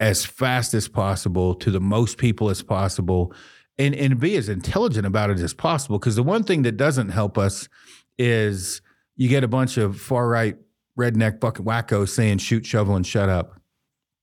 as 0.00 0.24
fast 0.24 0.74
as 0.74 0.88
possible 0.88 1.54
to 1.54 1.70
the 1.70 1.80
most 1.80 2.18
people 2.18 2.50
as 2.50 2.62
possible, 2.62 3.32
and 3.78 3.94
and 3.94 4.18
be 4.18 4.36
as 4.36 4.48
intelligent 4.48 5.06
about 5.06 5.30
it 5.30 5.38
as 5.38 5.54
possible? 5.54 6.00
Because 6.00 6.16
the 6.16 6.24
one 6.24 6.42
thing 6.42 6.62
that 6.62 6.76
doesn't 6.76 7.10
help 7.10 7.38
us 7.38 7.68
is 8.18 8.80
you 9.18 9.28
get 9.28 9.44
a 9.44 9.48
bunch 9.48 9.76
of 9.76 10.00
far 10.00 10.26
right 10.26 10.56
redneck 10.98 11.40
bucket 11.40 11.66
wackos 11.66 12.08
saying 12.08 12.38
shoot, 12.38 12.64
shovel, 12.64 12.96
and 12.96 13.06
shut 13.06 13.28
up. 13.28 13.60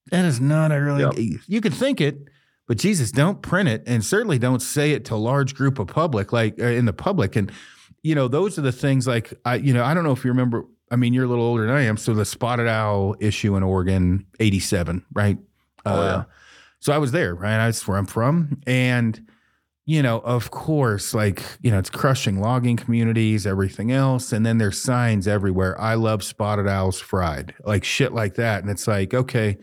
That 0.10 0.26
is 0.26 0.40
not 0.40 0.72
a 0.72 0.82
really. 0.82 1.04
Yep. 1.04 1.42
You 1.48 1.62
can 1.62 1.72
think 1.72 2.02
it, 2.02 2.30
but 2.68 2.78
Jesus, 2.78 3.12
don't 3.12 3.42
print 3.42 3.70
it, 3.70 3.84
and 3.86 4.04
certainly 4.04 4.40
don't 4.40 4.62
say 4.62 4.92
it 4.92 5.06
to 5.06 5.16
a 5.16 5.18
large 5.18 5.54
group 5.54 5.78
of 5.78 5.88
public, 5.88 6.34
like 6.34 6.60
uh, 6.60 6.66
in 6.66 6.86
the 6.86 6.94
public. 6.94 7.36
And 7.36 7.52
you 8.02 8.16
know, 8.16 8.28
those 8.28 8.58
are 8.58 8.62
the 8.62 8.72
things. 8.72 9.06
Like 9.06 9.34
I, 9.44 9.56
you 9.56 9.74
know, 9.74 9.84
I 9.84 9.94
don't 9.94 10.04
know 10.04 10.14
if 10.14 10.24
you 10.24 10.32
remember. 10.32 10.66
I 10.90 10.96
mean, 10.96 11.14
you're 11.14 11.26
a 11.26 11.28
little 11.28 11.44
older 11.44 11.66
than 11.66 11.76
I 11.76 11.82
am. 11.82 11.98
So 11.98 12.14
the 12.14 12.26
spotted 12.26 12.68
owl 12.68 13.16
issue 13.20 13.56
in 13.58 13.64
Oregon, 13.64 14.26
'87, 14.40 15.06
right? 15.14 15.38
Oh, 15.86 15.92
uh, 15.92 16.06
yeah. 16.06 16.24
So 16.80 16.94
I 16.94 17.00
was 17.00 17.12
there, 17.12 17.36
right? 17.36 17.58
That's 17.58 17.86
where 17.88 17.98
I'm 17.98 18.06
from, 18.06 18.62
and 18.66 19.20
you 19.86 20.02
know, 20.02 20.20
of 20.22 20.50
course, 20.50 21.14
like, 21.14 21.44
you 21.62 21.70
know, 21.70 21.78
it's 21.78 21.92
crushing 21.92 22.40
logging 22.40 22.76
communities, 22.76 23.46
everything 23.46 23.92
else. 23.92 24.34
And 24.34 24.46
then 24.46 24.58
there's 24.58 24.82
signs 24.82 25.28
everywhere. 25.28 25.80
I 25.80 25.94
love 25.94 26.24
spotted 26.24 26.68
owls 26.68 27.00
fried, 27.00 27.54
like 27.66 27.84
shit 27.84 28.12
like 28.12 28.36
that. 28.36 28.62
And 28.62 28.72
it's 28.72 28.88
like, 28.88 29.14
okay, 29.14 29.58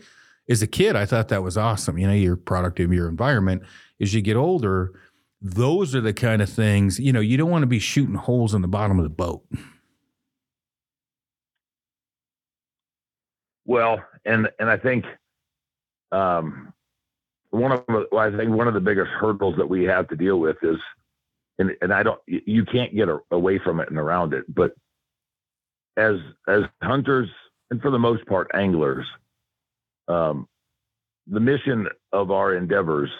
as 0.49 0.61
a 0.61 0.67
kid, 0.67 0.95
I 0.95 1.05
thought 1.05 1.27
that 1.27 1.43
was 1.43 1.57
awesome. 1.57 1.97
You 1.97 2.07
know, 2.07 2.13
you're 2.13 2.37
product 2.37 2.79
of 2.79 2.93
your 2.93 3.09
environment. 3.09 3.63
As 3.99 4.13
you 4.13 4.21
get 4.21 4.37
older, 4.37 4.93
those 5.41 5.93
are 5.93 6.01
the 6.01 6.13
kind 6.13 6.41
of 6.41 6.49
things, 6.49 6.99
you 6.99 7.11
know, 7.11 7.19
you 7.19 7.35
don't 7.35 7.51
want 7.51 7.63
to 7.63 7.67
be 7.67 7.79
shooting 7.79 8.15
holes 8.15 8.53
in 8.53 8.61
the 8.61 8.67
bottom 8.67 8.97
of 8.97 9.03
the 9.03 9.09
boat. 9.09 9.43
Well, 13.65 14.03
and 14.25 14.49
and 14.59 14.69
I 14.69 14.77
think 14.77 15.05
um 16.11 16.72
one 17.53 17.71
of 17.71 17.85
the, 17.87 18.07
I 18.17 18.35
think 18.35 18.49
one 18.51 18.67
of 18.67 18.73
the 18.73 18.81
biggest 18.81 19.11
hurdles 19.11 19.55
that 19.57 19.69
we 19.69 19.83
have 19.83 20.07
to 20.07 20.15
deal 20.15 20.39
with 20.39 20.57
is, 20.63 20.77
and 21.59 21.71
and 21.81 21.93
I 21.93 22.01
don't, 22.01 22.19
you 22.25 22.65
can't 22.65 22.95
get 22.95 23.09
a, 23.09 23.19
away 23.29 23.59
from 23.59 23.79
it 23.79 23.89
and 23.89 23.99
around 23.99 24.33
it. 24.33 24.43
But 24.53 24.73
as 25.95 26.15
as 26.47 26.63
hunters 26.81 27.29
and 27.69 27.79
for 27.79 27.91
the 27.91 27.99
most 27.99 28.25
part 28.25 28.49
anglers, 28.55 29.05
um, 30.07 30.47
the 31.27 31.39
mission 31.39 31.87
of 32.11 32.31
our 32.31 32.55
endeavors 32.55 33.11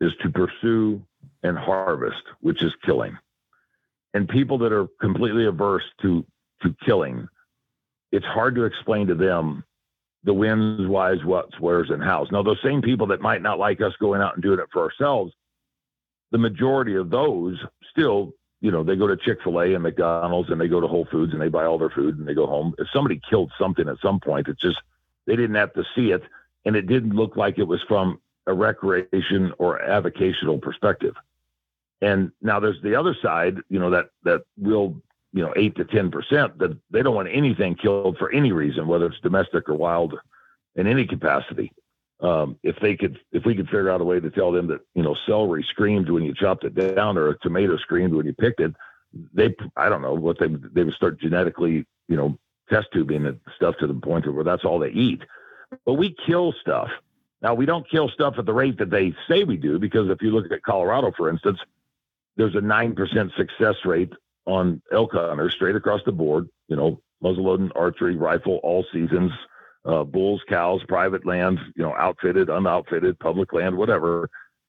is 0.00 0.12
to 0.22 0.30
pursue 0.30 1.02
and 1.42 1.58
harvest, 1.58 2.22
which 2.40 2.62
is 2.62 2.72
killing. 2.86 3.18
And 4.14 4.26
people 4.26 4.56
that 4.58 4.72
are 4.72 4.88
completely 4.98 5.44
averse 5.44 5.84
to 6.00 6.24
to 6.62 6.74
killing, 6.86 7.28
it's 8.12 8.24
hard 8.24 8.54
to 8.54 8.64
explain 8.64 9.08
to 9.08 9.14
them 9.14 9.62
the 10.24 10.34
wins, 10.34 10.86
whys, 10.88 11.24
what's, 11.24 11.58
where's, 11.60 11.90
and 11.90 12.02
how's. 12.02 12.30
Now, 12.30 12.42
those 12.42 12.60
same 12.62 12.82
people 12.82 13.06
that 13.08 13.20
might 13.20 13.42
not 13.42 13.58
like 13.58 13.80
us 13.80 13.92
going 14.00 14.20
out 14.20 14.34
and 14.34 14.42
doing 14.42 14.58
it 14.58 14.68
for 14.72 14.82
ourselves, 14.82 15.32
the 16.30 16.38
majority 16.38 16.96
of 16.96 17.10
those 17.10 17.58
still, 17.90 18.32
you 18.60 18.70
know, 18.70 18.82
they 18.82 18.96
go 18.96 19.06
to 19.06 19.16
Chick 19.16 19.38
fil 19.42 19.60
A 19.60 19.74
and 19.74 19.82
McDonald's 19.82 20.50
and 20.50 20.60
they 20.60 20.68
go 20.68 20.80
to 20.80 20.88
Whole 20.88 21.06
Foods 21.10 21.32
and 21.32 21.40
they 21.40 21.48
buy 21.48 21.64
all 21.64 21.78
their 21.78 21.90
food 21.90 22.18
and 22.18 22.26
they 22.26 22.34
go 22.34 22.46
home. 22.46 22.74
If 22.78 22.88
somebody 22.92 23.20
killed 23.28 23.52
something 23.58 23.88
at 23.88 24.00
some 24.02 24.20
point, 24.20 24.48
it's 24.48 24.60
just 24.60 24.78
they 25.26 25.36
didn't 25.36 25.56
have 25.56 25.72
to 25.74 25.84
see 25.94 26.10
it 26.10 26.22
and 26.64 26.76
it 26.76 26.86
didn't 26.86 27.14
look 27.14 27.36
like 27.36 27.58
it 27.58 27.66
was 27.66 27.80
from 27.86 28.20
a 28.46 28.52
recreation 28.52 29.52
or 29.58 29.80
avocational 29.80 30.60
perspective. 30.60 31.14
And 32.00 32.32
now 32.42 32.60
there's 32.60 32.80
the 32.82 32.94
other 32.94 33.16
side, 33.22 33.58
you 33.68 33.78
know, 33.78 33.90
that 33.90 34.10
that 34.24 34.42
real 34.60 35.00
you 35.32 35.42
know 35.42 35.52
eight 35.56 35.76
to 35.76 35.84
ten 35.84 36.10
percent 36.10 36.58
that 36.58 36.76
they 36.90 37.02
don't 37.02 37.14
want 37.14 37.28
anything 37.30 37.74
killed 37.74 38.16
for 38.18 38.30
any 38.32 38.52
reason, 38.52 38.86
whether 38.86 39.06
it's 39.06 39.20
domestic 39.20 39.68
or 39.68 39.74
wild, 39.74 40.14
in 40.76 40.86
any 40.86 41.06
capacity. 41.06 41.72
Um, 42.20 42.58
if 42.64 42.76
they 42.80 42.96
could, 42.96 43.20
if 43.30 43.44
we 43.44 43.54
could 43.54 43.66
figure 43.66 43.90
out 43.90 44.00
a 44.00 44.04
way 44.04 44.18
to 44.18 44.30
tell 44.30 44.50
them 44.50 44.66
that 44.68 44.80
you 44.94 45.02
know 45.02 45.16
celery 45.26 45.64
screamed 45.70 46.10
when 46.10 46.24
you 46.24 46.34
chopped 46.34 46.64
it 46.64 46.74
down, 46.74 47.16
or 47.16 47.28
a 47.28 47.38
tomato 47.38 47.76
screamed 47.76 48.14
when 48.14 48.26
you 48.26 48.34
picked 48.34 48.60
it, 48.60 48.74
they 49.32 49.54
I 49.76 49.88
don't 49.88 50.02
know 50.02 50.14
what 50.14 50.38
they 50.38 50.48
they 50.48 50.84
would 50.84 50.94
start 50.94 51.20
genetically 51.20 51.86
you 52.08 52.16
know 52.16 52.38
test 52.68 52.88
tubing 52.92 53.26
and 53.26 53.40
stuff 53.56 53.76
to 53.78 53.86
the 53.86 53.94
point 53.94 54.32
where 54.32 54.44
that's 54.44 54.64
all 54.64 54.78
they 54.78 54.90
eat. 54.90 55.22
But 55.84 55.94
we 55.94 56.16
kill 56.26 56.54
stuff. 56.60 56.88
Now 57.40 57.54
we 57.54 57.66
don't 57.66 57.88
kill 57.88 58.08
stuff 58.08 58.34
at 58.38 58.46
the 58.46 58.52
rate 58.52 58.78
that 58.78 58.90
they 58.90 59.14
say 59.28 59.44
we 59.44 59.56
do 59.56 59.78
because 59.78 60.10
if 60.10 60.20
you 60.20 60.30
look 60.30 60.50
at 60.50 60.62
Colorado, 60.62 61.12
for 61.16 61.30
instance, 61.30 61.58
there's 62.36 62.56
a 62.56 62.60
nine 62.60 62.94
percent 62.94 63.32
success 63.36 63.76
rate 63.84 64.12
on 64.48 64.82
elk 64.92 65.12
hunters 65.12 65.54
straight 65.54 65.76
across 65.76 66.00
the 66.04 66.12
board. 66.12 66.48
You 66.68 66.76
know, 66.76 67.00
muzzleloading, 67.22 67.70
archery, 67.76 68.16
rifle, 68.16 68.60
all 68.62 68.84
seasons, 68.92 69.30
uh, 69.84 70.04
bulls, 70.04 70.40
cows, 70.48 70.80
private 70.88 71.24
land, 71.24 71.58
you 71.76 71.82
know, 71.84 71.94
outfitted, 71.94 72.48
unoutfitted, 72.48 73.18
public 73.18 73.52
land, 73.52 73.76
whatever. 73.76 74.28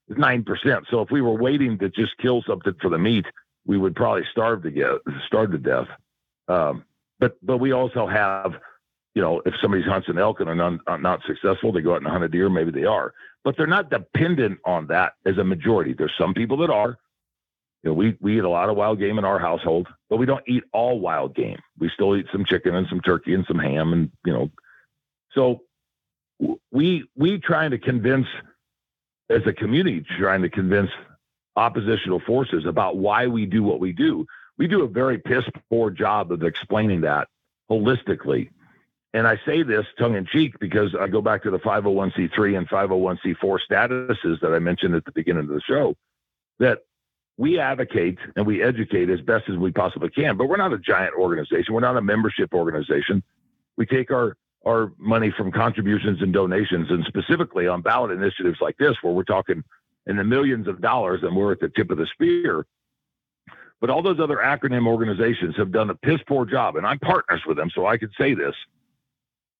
Nine 0.09 0.43
percent. 0.43 0.85
So 0.89 1.01
if 1.01 1.09
we 1.11 1.21
were 1.21 1.37
waiting 1.37 1.77
to 1.79 1.89
just 1.89 2.17
kill 2.17 2.41
something 2.47 2.73
for 2.81 2.89
the 2.89 2.97
meat, 2.97 3.25
we 3.65 3.77
would 3.77 3.95
probably 3.95 4.25
starve 4.31 4.63
to 4.63 4.71
get 4.71 4.89
starve 5.27 5.51
to 5.51 5.59
death. 5.59 5.87
Um, 6.47 6.83
but 7.19 7.37
but 7.43 7.57
we 7.57 7.71
also 7.73 8.07
have, 8.07 8.53
you 9.13 9.21
know, 9.21 9.41
if 9.45 9.53
somebody's 9.61 9.85
hunts 9.85 10.09
an 10.09 10.17
elk 10.17 10.39
and 10.39 10.49
are 10.49 10.55
not, 10.55 11.01
not 11.01 11.21
successful, 11.27 11.71
they 11.71 11.81
go 11.81 11.93
out 11.93 12.01
and 12.01 12.07
hunt 12.07 12.23
a 12.23 12.27
deer. 12.27 12.49
Maybe 12.49 12.71
they 12.71 12.85
are, 12.85 13.13
but 13.43 13.55
they're 13.55 13.67
not 13.67 13.91
dependent 13.91 14.57
on 14.65 14.87
that 14.87 15.13
as 15.27 15.37
a 15.37 15.43
majority. 15.43 15.93
There's 15.93 16.17
some 16.17 16.33
people 16.33 16.57
that 16.57 16.71
are, 16.71 16.97
you 17.83 17.89
know, 17.89 17.93
we, 17.93 18.17
we 18.19 18.37
eat 18.37 18.43
a 18.43 18.49
lot 18.49 18.69
of 18.69 18.75
wild 18.75 18.99
game 18.99 19.17
in 19.17 19.25
our 19.25 19.39
household, 19.39 19.87
but 20.09 20.17
we 20.17 20.25
don't 20.25 20.43
eat 20.47 20.63
all 20.73 20.99
wild 20.99 21.35
game. 21.35 21.59
We 21.77 21.89
still 21.89 22.15
eat 22.15 22.25
some 22.31 22.45
chicken 22.45 22.75
and 22.75 22.87
some 22.87 23.01
turkey 23.01 23.33
and 23.33 23.45
some 23.47 23.59
ham 23.59 23.93
and, 23.93 24.11
you 24.25 24.33
know, 24.33 24.51
so 25.33 25.61
we, 26.71 27.05
we 27.15 27.37
trying 27.37 27.71
to 27.71 27.77
convince 27.77 28.27
as 29.29 29.45
a 29.45 29.53
community, 29.53 30.03
trying 30.17 30.41
to 30.41 30.49
convince 30.49 30.89
oppositional 31.55 32.19
forces 32.19 32.65
about 32.65 32.97
why 32.97 33.27
we 33.27 33.45
do 33.45 33.63
what 33.63 33.79
we 33.79 33.91
do. 33.91 34.25
We 34.57 34.67
do 34.67 34.83
a 34.83 34.87
very 34.87 35.19
piss 35.19 35.45
poor 35.69 35.89
job 35.89 36.31
of 36.31 36.43
explaining 36.43 37.01
that 37.01 37.27
holistically. 37.69 38.49
And 39.13 39.27
I 39.27 39.39
say 39.45 39.63
this 39.63 39.85
tongue 39.97 40.15
in 40.15 40.25
cheek 40.25 40.59
because 40.59 40.95
I 40.99 41.07
go 41.07 41.21
back 41.21 41.43
to 41.43 41.51
the 41.51 41.59
501c3 41.59 42.57
and 42.57 42.69
501c4 42.69 43.59
statuses 43.69 44.39
that 44.41 44.53
I 44.53 44.59
mentioned 44.59 44.95
at 44.95 45.05
the 45.05 45.11
beginning 45.11 45.43
of 45.43 45.49
the 45.49 45.61
show 45.61 45.95
that 46.59 46.79
we 47.39 47.57
advocate 47.57 48.17
and 48.35 48.45
we 48.45 48.61
educate 48.61 49.09
as 49.09 49.21
best 49.21 49.45
as 49.49 49.55
we 49.55 49.71
possibly 49.71 50.09
can, 50.09 50.35
but 50.35 50.49
we're 50.49 50.57
not 50.57 50.73
a 50.73 50.77
giant 50.77 51.13
organization. 51.17 51.73
We're 51.73 51.79
not 51.79 51.95
a 51.95 52.01
membership 52.01 52.53
organization. 52.53 53.23
We 53.77 53.85
take 53.85 54.11
our 54.11 54.35
our 54.65 54.91
money 54.97 55.31
from 55.37 55.49
contributions 55.49 56.21
and 56.21 56.33
donations, 56.33 56.87
and 56.89 57.05
specifically 57.05 57.65
on 57.65 57.81
ballot 57.81 58.11
initiatives 58.11 58.57
like 58.59 58.77
this, 58.77 58.93
where 59.01 59.13
we're 59.13 59.23
talking 59.23 59.63
in 60.05 60.17
the 60.17 60.23
millions 60.25 60.67
of 60.67 60.81
dollars 60.81 61.21
and 61.23 61.33
we're 61.33 61.53
at 61.53 61.61
the 61.61 61.69
tip 61.69 61.89
of 61.91 61.97
the 61.97 62.07
spear. 62.07 62.65
But 63.79 63.89
all 63.89 64.01
those 64.01 64.19
other 64.19 64.41
acronym 64.43 64.85
organizations 64.85 65.55
have 65.55 65.71
done 65.71 65.89
a 65.89 65.95
piss 65.95 66.19
poor 66.27 66.45
job, 66.45 66.75
and 66.75 66.85
I'm 66.85 66.99
partners 66.99 67.43
with 67.47 67.55
them, 67.55 67.69
so 67.73 67.85
I 67.85 67.97
could 67.97 68.11
say 68.17 68.33
this. 68.33 68.53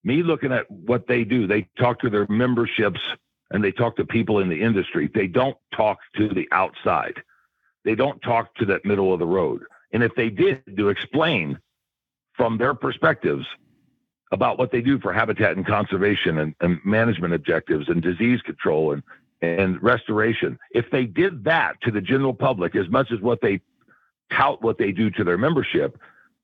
Me 0.03 0.21
looking 0.21 0.51
at 0.51 0.69
what 0.69 1.07
they 1.07 1.23
do, 1.23 1.47
they 1.47 1.65
talk 1.77 2.01
to 2.01 2.09
their 2.09 2.27
memberships 2.27 2.99
and 3.51 3.63
they 3.63 3.71
talk 3.71 3.95
to 3.95 4.05
people 4.05 4.39
in 4.39 4.49
the 4.49 4.61
industry. 4.61 5.09
They 5.13 5.27
don't 5.27 5.57
talk 5.73 5.99
to 6.17 6.27
the 6.27 6.47
outside 6.51 7.23
they 7.85 7.95
don't 7.95 8.21
talk 8.21 8.53
to 8.55 8.65
that 8.65 8.85
middle 8.85 9.13
of 9.13 9.19
the 9.19 9.25
road. 9.25 9.61
And 9.91 10.03
if 10.03 10.13
they 10.15 10.29
did, 10.29 10.61
to 10.77 10.89
explain 10.89 11.59
from 12.33 12.57
their 12.57 12.73
perspectives 12.73 13.45
about 14.31 14.57
what 14.57 14.71
they 14.71 14.81
do 14.81 14.99
for 14.99 15.11
habitat 15.11 15.57
and 15.57 15.65
conservation 15.65 16.37
and, 16.39 16.55
and 16.61 16.79
management 16.85 17.33
objectives 17.33 17.89
and 17.89 18.01
disease 18.01 18.41
control 18.41 18.93
and, 18.93 19.03
and 19.41 19.81
restoration. 19.81 20.57
If 20.71 20.91
they 20.91 21.05
did 21.05 21.43
that 21.45 21.81
to 21.81 21.91
the 21.91 22.01
general 22.01 22.33
public 22.33 22.75
as 22.75 22.87
much 22.89 23.11
as 23.11 23.19
what 23.19 23.41
they 23.41 23.61
tout 24.31 24.61
what 24.61 24.77
they 24.77 24.91
do 24.91 25.09
to 25.09 25.23
their 25.23 25.37
membership, 25.37 25.97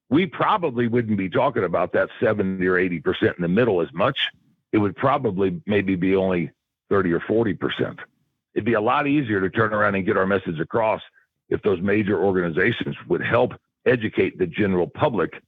we 0.10 0.26
probably 0.26 0.88
wouldn't 0.88 1.18
be 1.18 1.30
talking 1.30 1.64
about 1.64 1.94
that 1.94 2.10
70 2.20 2.66
or 2.66 2.74
80% 2.74 3.36
in 3.36 3.42
the 3.42 3.48
middle 3.48 3.82
as 3.82 3.92
much. 3.94 4.18
It 4.72 4.80
would 4.80 4.96
probably 4.96 5.62
maybe 5.66 5.96
be 5.96 6.16
only 6.16 6.52
30 6.90 7.14
or 7.14 7.20
40%. 7.20 8.00
It'd 8.54 8.66
be 8.66 8.74
a 8.74 8.82
lot 8.82 9.08
easier 9.08 9.42
to 9.42 9.50
turn 9.50 9.74
around 9.74 9.96
and 9.96 10.06
get 10.06 10.18
our 10.18 10.26
message 10.26 10.60
across 10.60 11.02
if 11.50 11.62
those 11.62 11.82
major 11.82 12.22
organizations 12.22 12.96
would 13.08 13.22
help 13.22 13.54
educate 13.86 14.38
the 14.38 14.48
general 14.48 14.88
public 14.88 15.42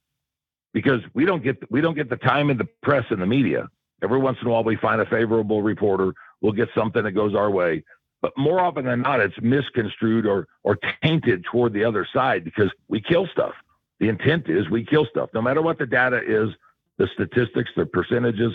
because 0.73 1.01
we 1.13 1.25
don't 1.25 1.43
get 1.43 1.57
we 1.71 1.81
don't 1.81 1.95
get 1.95 2.10
the 2.10 2.17
time 2.17 2.49
in 2.49 2.57
the 2.57 2.67
press 2.83 3.05
and 3.10 3.21
the 3.21 3.25
media. 3.25 3.67
Every 4.03 4.19
once 4.19 4.38
in 4.41 4.47
a 4.47 4.51
while 4.51 4.63
we 4.63 4.75
find 4.75 5.01
a 5.01 5.05
favorable 5.05 5.63
reporter, 5.63 6.13
we'll 6.41 6.53
get 6.53 6.69
something 6.75 7.03
that 7.03 7.13
goes 7.13 7.33
our 7.33 7.49
way. 7.49 7.83
But 8.21 8.33
more 8.38 8.60
often 8.60 8.86
than 8.86 9.01
not, 9.01 9.19
it's 9.19 9.39
misconstrued 9.41 10.25
or 10.25 10.47
or 10.63 10.77
tainted 11.03 11.45
toward 11.45 11.73
the 11.73 11.83
other 11.83 12.07
side 12.13 12.43
because 12.43 12.71
we 12.88 13.01
kill 13.01 13.27
stuff. 13.27 13.53
The 13.99 14.10
intent 14.10 14.49
is 14.49 14.69
we 14.69 14.86
kill 14.86 15.05
stuff. 15.05 15.29
No 15.33 15.41
matter 15.41 15.62
what 15.62 15.79
the 15.79 15.88
data 15.88 16.21
is, 16.23 16.49
the 16.97 17.07
statistics, 17.13 17.71
the 17.75 17.86
percentages, 17.86 18.53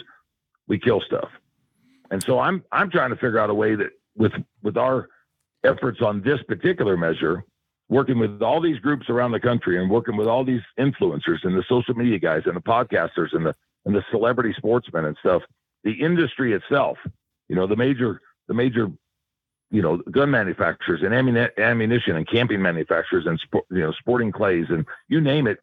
we 0.68 0.78
kill 0.78 1.00
stuff. 1.00 1.28
And 2.11 2.22
so 2.22 2.38
I'm 2.38 2.62
I'm 2.70 2.90
trying 2.90 3.11
to 3.11 3.16
figure 3.16 3.38
out 3.38 3.50
a 3.50 3.55
way 3.55 3.74
that 3.74 3.90
with 4.16 4.33
with 4.62 4.76
our 4.76 5.09
efforts 5.64 6.01
on 6.03 6.22
this 6.22 6.42
particular 6.42 6.96
measure, 6.96 7.44
working 7.88 8.18
with 8.18 8.42
all 8.42 8.61
these 8.61 8.79
groups 8.79 9.09
around 9.09 9.33
the 9.33 9.40
country 9.40 9.81
and 9.81 9.90
working 9.90 10.16
with 10.16 10.27
all 10.27 10.44
these 10.44 10.62
influencers 10.79 11.44
and 11.44 11.57
the 11.57 11.64
social 11.68 11.94
media 11.94 12.18
guys 12.18 12.42
and 12.46 12.57
the 12.57 12.61
podcasters 12.61 13.33
and 13.33 13.46
the 13.46 13.55
and 13.85 13.94
the 13.94 14.05
celebrity 14.11 14.55
sportsmen 14.57 15.05
and 15.05 15.16
stuff, 15.18 15.42
the 15.83 15.92
industry 15.92 16.53
itself, 16.53 16.96
you 17.48 17.57
know, 17.57 17.66
the 17.66 17.77
major 17.77 18.20
the 18.48 18.55
major 18.55 18.90
you 19.70 19.83
know 19.83 19.96
gun 20.11 20.31
manufacturers 20.31 21.03
and 21.03 21.14
ammunition 21.59 22.16
and 22.16 22.29
camping 22.29 22.61
manufacturers 22.61 23.27
and 23.27 23.40
you 23.70 23.81
know 23.81 23.92
sporting 23.92 24.31
clays 24.31 24.66
and 24.68 24.87
you 25.09 25.20
name 25.20 25.46
it 25.46 25.59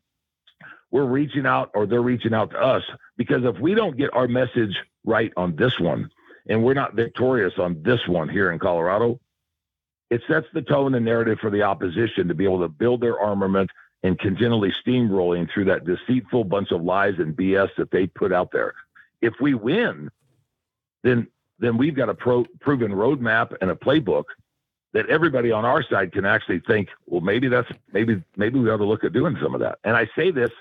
we're 0.92 1.06
reaching 1.06 1.46
out 1.46 1.70
or 1.76 1.86
they're 1.86 2.02
reaching 2.02 2.34
out 2.34 2.50
to 2.52 2.58
us 2.58 2.84
because 3.18 3.44
if 3.46 3.60
we 3.60 3.76
don't 3.76 3.98
get 3.98 4.14
our 4.14 4.28
message 4.28 4.76
right 5.06 5.32
on 5.38 5.56
this 5.56 5.80
one 5.80 6.10
and 6.48 6.64
we're 6.64 6.74
not 6.74 6.96
victorious 6.96 7.54
on 7.60 7.82
this 7.84 8.08
one 8.08 8.28
here 8.28 8.52
in 8.52 8.60
Colorado, 8.60 9.20
it 10.10 10.22
sets 10.28 10.48
the 10.54 10.62
tone 10.62 10.96
and 10.96 11.06
narrative 11.06 11.38
for 11.40 11.50
the 11.50 11.62
opposition 11.62 12.28
to 12.28 12.34
be 12.34 12.44
able 12.44 12.60
to 12.62 12.68
build 12.68 13.02
their 13.02 13.20
armament 13.20 13.70
and 14.04 14.18
continually 14.20 14.74
steamrolling 14.86 15.50
through 15.54 15.66
that 15.66 15.86
deceitful 15.86 16.44
bunch 16.46 16.72
of 16.72 16.82
lies 16.82 17.16
and 17.20 17.36
BS 17.36 17.70
that 17.78 17.92
they 17.92 18.08
put 18.08 18.32
out 18.32 18.52
there. 18.52 18.74
If 19.22 19.34
we 19.42 19.54
win, 19.54 20.10
then 21.04 21.28
then 21.60 21.78
we've 21.78 21.96
got 21.96 22.08
a 22.08 22.14
pro, 22.14 22.46
proven 22.62 22.92
roadmap 22.92 23.54
and 23.60 23.70
a 23.70 23.76
playbook 23.76 24.24
that 24.94 25.06
everybody 25.08 25.52
on 25.52 25.66
our 25.66 25.84
side 25.84 26.14
can 26.14 26.26
actually 26.26 26.62
think, 26.62 26.88
well, 27.06 27.22
maybe 27.22 27.48
that's 27.50 27.70
maybe 27.92 28.24
maybe 28.38 28.60
we 28.60 28.70
ought 28.70 28.78
to 28.78 28.86
look 28.86 29.04
at 29.04 29.14
doing 29.14 29.38
some 29.42 29.54
of 29.54 29.60
that. 29.60 29.78
And 29.84 29.96
I 29.96 30.10
say 30.18 30.32
this 30.32 30.52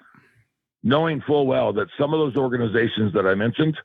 knowing 0.82 1.20
full 1.20 1.46
well 1.46 1.72
that 1.72 1.88
some 1.98 2.12
of 2.12 2.18
those 2.18 2.36
organizations 2.36 3.12
that 3.12 3.26
I 3.26 3.34
mentioned 3.34 3.78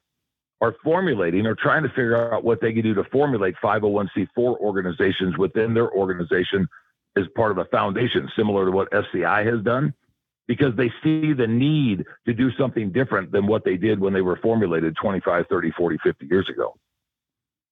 are 0.62 0.76
formulating 0.84 1.46
or 1.46 1.56
trying 1.56 1.84
to 1.84 1.90
figure 1.90 2.34
out 2.34 2.44
what 2.44 2.62
they 2.62 2.72
can 2.72 2.84
do 2.84 2.94
to 2.94 3.04
formulate 3.06 3.56
501c4 3.64 4.28
organizations 4.38 5.38
within 5.38 5.74
their 5.74 5.92
organization 5.92 6.68
as 7.16 7.26
part 7.36 7.52
of 7.52 7.58
a 7.58 7.66
foundation, 7.66 8.30
similar 8.36 8.66
to 8.66 8.72
what 8.72 8.88
SCI 8.94 9.44
has 9.44 9.62
done, 9.62 9.94
because 10.48 10.76
they 10.76 10.92
see 11.04 11.34
the 11.34 11.48
need 11.48 12.06
to 12.26 12.34
do 12.34 12.52
something 12.58 12.92
different 12.92 13.32
than 13.32 13.48
what 13.48 13.64
they 13.64 13.78
did 13.78 14.00
when 14.00 14.14
they 14.14 14.22
were 14.22 14.38
formulated 14.38 14.96
25, 14.96 15.46
30, 15.48 15.72
40, 15.72 15.98
50 16.04 16.26
years 16.28 16.50
ago. 16.50 16.76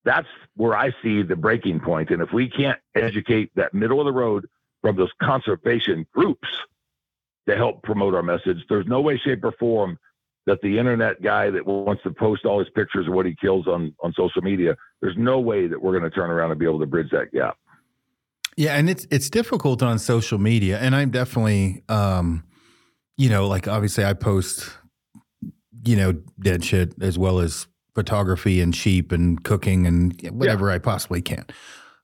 That's 0.03 0.27
where 0.55 0.75
I 0.75 0.91
see 1.03 1.21
the 1.21 1.35
breaking 1.35 1.79
point. 1.79 2.09
And 2.09 2.21
if 2.21 2.33
we 2.33 2.49
can't 2.49 2.79
educate 2.95 3.51
that 3.55 3.73
middle 3.73 3.99
of 3.99 4.05
the 4.05 4.11
road 4.11 4.47
from 4.81 4.95
those 4.95 5.11
conservation 5.21 6.07
groups 6.13 6.47
to 7.47 7.55
help 7.55 7.83
promote 7.83 8.15
our 8.15 8.23
message, 8.23 8.65
there's 8.67 8.87
no 8.87 9.01
way, 9.01 9.17
shape, 9.17 9.43
or 9.43 9.51
form 9.53 9.97
that 10.47 10.59
the 10.61 10.79
internet 10.79 11.21
guy 11.21 11.49
that 11.49 11.65
wants 11.65 12.03
to 12.03 12.11
post 12.11 12.45
all 12.45 12.59
his 12.59 12.69
pictures 12.73 13.07
of 13.07 13.13
what 13.13 13.25
he 13.25 13.35
kills 13.39 13.67
on 13.67 13.93
on 14.03 14.13
social 14.13 14.41
media, 14.41 14.75
there's 15.01 15.17
no 15.17 15.39
way 15.39 15.67
that 15.67 15.81
we're 15.81 15.97
going 15.97 16.09
to 16.09 16.15
turn 16.15 16.29
around 16.29 16.51
and 16.51 16.59
be 16.59 16.65
able 16.65 16.79
to 16.79 16.85
bridge 16.85 17.09
that 17.11 17.31
gap. 17.31 17.57
Yeah, 18.57 18.75
and 18.75 18.89
it's 18.89 19.07
it's 19.11 19.29
difficult 19.29 19.81
on 19.81 19.99
social 19.99 20.37
media, 20.37 20.77
and 20.79 20.95
I'm 20.95 21.09
definitely, 21.09 21.83
um, 21.89 22.43
you 23.17 23.29
know, 23.29 23.47
like 23.47 23.67
obviously 23.67 24.03
I 24.03 24.13
post, 24.13 24.69
you 25.85 25.95
know, 25.95 26.13
dead 26.39 26.63
shit 26.63 26.93
as 27.01 27.17
well 27.17 27.39
as 27.39 27.67
photography 27.95 28.61
and 28.61 28.75
sheep 28.75 29.11
and 29.11 29.43
cooking 29.43 29.85
and 29.85 30.19
whatever 30.31 30.69
yeah. 30.69 30.75
I 30.75 30.77
possibly 30.79 31.21
can. 31.21 31.45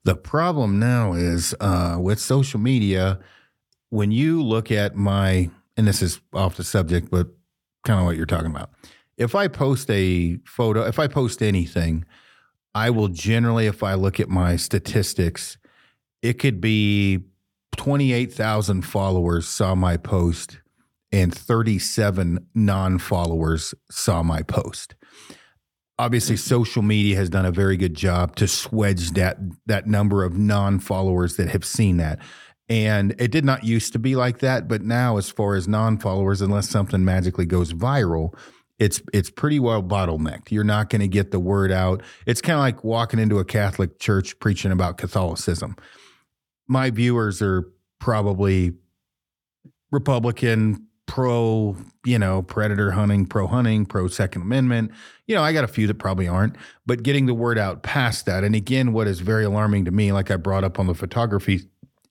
The 0.04 0.15
problem 0.15 0.80
now 0.80 1.13
is 1.13 1.56
uh, 1.60 1.97
with 2.00 2.19
social 2.19 2.60
media, 2.60 3.19
when 3.89 4.12
you 4.12 4.41
look 4.41 4.71
at 4.71 4.95
my, 4.95 5.50
and 5.76 5.88
this 5.88 6.02
is 6.02 6.21
off 6.34 6.56
the 6.56 6.63
subject, 6.63 7.10
but 7.12 7.28
kind 7.88 8.00
of 8.00 8.06
what 8.06 8.17
you're 8.17 8.26
talking 8.26 8.52
about. 8.52 8.69
If 9.17 9.34
I 9.34 9.47
post 9.47 9.89
a 9.89 10.38
photo, 10.45 10.84
if 10.84 11.00
I 11.00 11.08
post 11.08 11.41
anything, 11.41 12.06
I 12.76 12.91
will 12.91 13.08
generally, 13.08 13.65
if 13.65 13.82
I 13.82 13.95
look 13.95 14.19
at 14.19 14.30
my 14.30 14.58
statistics, 14.58 15.58
it 16.21 16.34
could 16.34 16.62
be 16.62 17.21
28,000 17.78 18.84
followers 18.84 19.47
saw 19.47 19.73
my 19.73 19.97
post 19.97 20.60
and 21.12 21.34
37 21.34 22.45
non 22.54 23.00
followers 23.00 23.73
saw 23.89 24.21
my 24.21 24.43
post. 24.43 24.95
Obviously, 25.97 26.36
mm-hmm. 26.36 26.50
social 26.50 26.82
media 26.84 27.15
has 27.15 27.30
done 27.30 27.45
a 27.45 27.52
very 27.52 27.78
good 27.78 27.95
job 27.95 28.36
to 28.36 28.45
swedge 28.45 29.13
that, 29.13 29.38
that 29.65 29.88
number 29.88 30.23
of 30.23 30.38
non 30.38 30.80
followers 30.80 31.38
that 31.38 31.50
have 31.50 31.65
seen 31.65 31.97
that. 31.97 32.19
And 32.69 33.15
it 33.17 33.32
did 33.32 33.45
not 33.45 33.63
used 33.63 33.93
to 33.93 33.99
be 33.99 34.15
like 34.15 34.39
that, 34.39 34.67
but 34.67 34.82
now, 34.82 35.17
as 35.17 35.30
far 35.30 35.56
as 35.56 35.67
non-followers, 35.69 36.41
unless 36.41 36.69
something 36.69 37.06
magically 37.06 37.45
goes 37.45 37.71
viral, 37.71 38.34
it's 38.77 39.01
it's 39.13 39.30
pretty 39.30 39.60
well 39.60 39.82
bottlenecked. 39.82 40.51
You're 40.51 40.63
not 40.63 40.89
going 40.89 41.01
to 41.01 41.08
get 41.08 41.32
the 41.32 41.39
word 41.39 41.71
out. 41.71 42.03
It's 42.25 42.41
kind 42.41 42.56
of 42.56 42.60
like 42.60 42.84
walking 42.84 43.19
into 43.19 43.39
a 43.39 43.45
Catholic 43.45 43.99
church 43.99 44.38
preaching 44.39 44.71
about 44.71 44.97
Catholicism. 44.97 45.75
My 46.67 46.89
viewers 46.89 47.41
are 47.41 47.71
probably 47.99 48.73
Republican, 49.91 50.86
pro, 51.06 51.77
you 52.06 52.19
know, 52.19 52.41
predator 52.41 52.91
hunting, 52.91 53.25
pro 53.25 53.47
hunting, 53.47 53.86
pro 53.86 54.08
Second 54.10 54.43
Amendment. 54.43 54.91
You 55.25 55.36
know, 55.36 55.41
I 55.41 55.53
got 55.53 55.63
a 55.63 55.67
few 55.67 55.88
that 55.88 55.95
probably 55.95 56.27
aren't, 56.27 56.56
but 56.86 57.01
getting 57.01 57.25
the 57.25 57.34
word 57.34 57.58
out 57.58 57.82
past 57.82 58.25
that. 58.25 58.43
And 58.43 58.53
again, 58.53 58.91
what 58.91 59.08
is 59.08 59.21
very 59.21 59.45
alarming 59.45 59.86
to 59.86 59.91
me, 59.91 60.12
like 60.12 60.30
I 60.30 60.36
brought 60.36 60.65
up 60.65 60.77
on 60.77 60.88
the 60.88 60.93
photography 60.93 61.62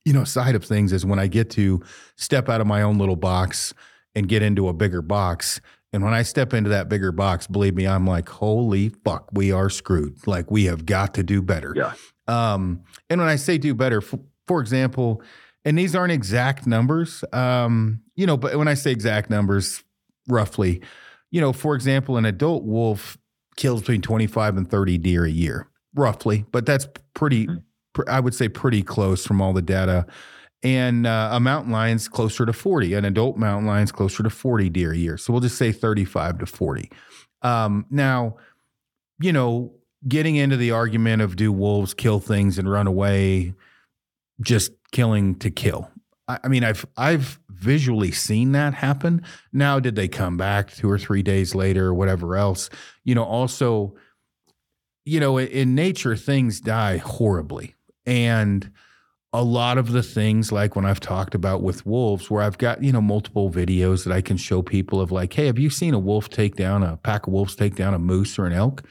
you 0.06 0.12
know 0.12 0.24
side 0.24 0.54
of 0.54 0.64
things 0.64 0.92
is 0.92 1.04
when 1.04 1.18
I 1.18 1.26
get 1.26 1.50
to 1.50 1.82
step 2.14 2.48
out 2.48 2.60
of 2.60 2.66
my 2.66 2.80
own 2.80 2.96
little 2.96 3.16
box 3.16 3.74
and 4.14 4.28
get 4.28 4.40
into 4.40 4.68
a 4.68 4.72
bigger 4.72 5.02
box. 5.02 5.60
And 5.92 6.02
when 6.02 6.14
I 6.14 6.22
step 6.22 6.54
into 6.54 6.70
that 6.70 6.88
bigger 6.88 7.10
box, 7.10 7.46
believe 7.46 7.74
me, 7.74 7.86
I'm 7.86 8.06
like, 8.06 8.28
holy 8.28 8.90
fuck, 9.04 9.28
we 9.32 9.50
are 9.50 9.68
screwed. 9.68 10.26
Like 10.26 10.50
we 10.50 10.64
have 10.66 10.86
got 10.86 11.14
to 11.14 11.22
do 11.22 11.42
better. 11.42 11.74
Yeah. 11.76 11.92
Um, 12.28 12.82
and 13.10 13.20
when 13.20 13.28
I 13.28 13.36
say 13.36 13.58
do 13.58 13.74
better, 13.74 14.00
for, 14.00 14.20
for 14.46 14.60
example, 14.60 15.22
and 15.64 15.76
these 15.76 15.96
aren't 15.96 16.12
exact 16.12 16.66
numbers, 16.66 17.24
um, 17.32 18.00
you 18.14 18.26
know, 18.26 18.36
but 18.36 18.56
when 18.56 18.68
I 18.68 18.74
say 18.74 18.92
exact 18.92 19.28
numbers, 19.28 19.82
roughly, 20.28 20.82
you 21.32 21.40
know, 21.40 21.52
for 21.52 21.74
example, 21.74 22.16
an 22.16 22.24
adult 22.24 22.62
wolf 22.62 23.18
kills 23.56 23.80
between 23.80 24.02
25 24.02 24.56
and 24.56 24.70
30 24.70 24.98
deer 24.98 25.24
a 25.24 25.30
year, 25.30 25.68
roughly, 25.94 26.44
but 26.52 26.64
that's 26.64 26.86
pretty, 27.14 27.46
mm-hmm. 27.46 27.58
I 28.09 28.20
would 28.20 28.35
say 28.35 28.48
pretty 28.48 28.82
close 28.82 29.26
from 29.26 29.40
all 29.40 29.52
the 29.52 29.62
data. 29.62 30.06
And 30.62 31.06
uh, 31.06 31.30
a 31.32 31.40
mountain 31.40 31.72
lion's 31.72 32.09
closer 32.09 32.46
to 32.46 32.52
40. 32.52 32.94
An 32.94 33.04
adult 33.04 33.37
mountain 33.37 33.66
lion's 33.66 33.92
closer 33.92 34.22
to 34.22 34.30
40 34.30 34.68
deer 34.70 34.92
a 34.92 34.96
year. 34.96 35.16
So 35.16 35.32
we'll 35.32 35.42
just 35.42 35.59
say 35.59 35.70
35 35.70 36.38
to 36.38 36.46
40. 36.46 36.90
Um, 37.42 37.87
now, 37.90 38.37
you 39.20 39.32
know, 39.32 39.72
getting 40.09 40.37
into 40.37 40.56
the 40.56 40.72
argument 40.72 41.22
of 41.22 41.37
do 41.37 41.52
wolves 41.52 41.94
kill 41.94 42.20
things 42.20 42.59
and 42.59 42.70
run 42.70 42.87
away, 42.87 43.54
just 44.40 44.72
killing 44.92 45.37
to 45.37 45.50
kill. 45.50 45.90
I, 46.28 46.38
I 46.44 46.48
mean, 46.48 46.64
I've 46.64 46.85
I've 46.96 47.38
visually 47.48 48.11
seen 48.11 48.52
that 48.52 48.74
happen. 48.74 49.22
Now, 49.52 49.80
did 49.80 49.96
they 49.96 50.09
come 50.09 50.37
back 50.37 50.72
two 50.72 50.90
or 50.90 50.98
three 50.98 51.22
days 51.22 51.54
later 51.54 51.87
or 51.87 51.94
whatever 51.94 52.37
else? 52.37 52.68
You 53.04 53.14
know, 53.14 53.24
also, 53.24 53.94
you 55.04 55.20
know, 55.20 55.38
in 55.38 55.74
nature, 55.74 56.16
things 56.16 56.61
die 56.61 56.98
horribly. 56.98 57.75
And 58.06 58.70
a 59.32 59.42
lot 59.42 59.76
of 59.76 59.92
the 59.92 60.02
things 60.02 60.50
like 60.50 60.76
when 60.76 60.86
I've 60.86 61.00
talked 61.00 61.34
about 61.34 61.62
with 61.62 61.84
wolves, 61.84 62.30
where 62.30 62.42
I've 62.42 62.58
got, 62.58 62.82
you 62.82 62.92
know, 62.92 63.02
multiple 63.02 63.50
videos 63.50 64.04
that 64.04 64.12
I 64.12 64.22
can 64.22 64.36
show 64.36 64.62
people 64.62 65.00
of 65.00 65.12
like, 65.12 65.32
hey, 65.32 65.46
have 65.46 65.58
you 65.58 65.68
seen 65.68 65.92
a 65.92 65.98
wolf 65.98 66.30
take 66.30 66.56
down 66.56 66.82
a 66.82 66.96
pack 66.96 67.26
of 67.26 67.32
wolves 67.32 67.56
take 67.56 67.74
down 67.74 67.92
a 67.92 67.98
moose 67.98 68.38
or 68.38 68.46
an 68.46 68.52
elk? 68.52 68.84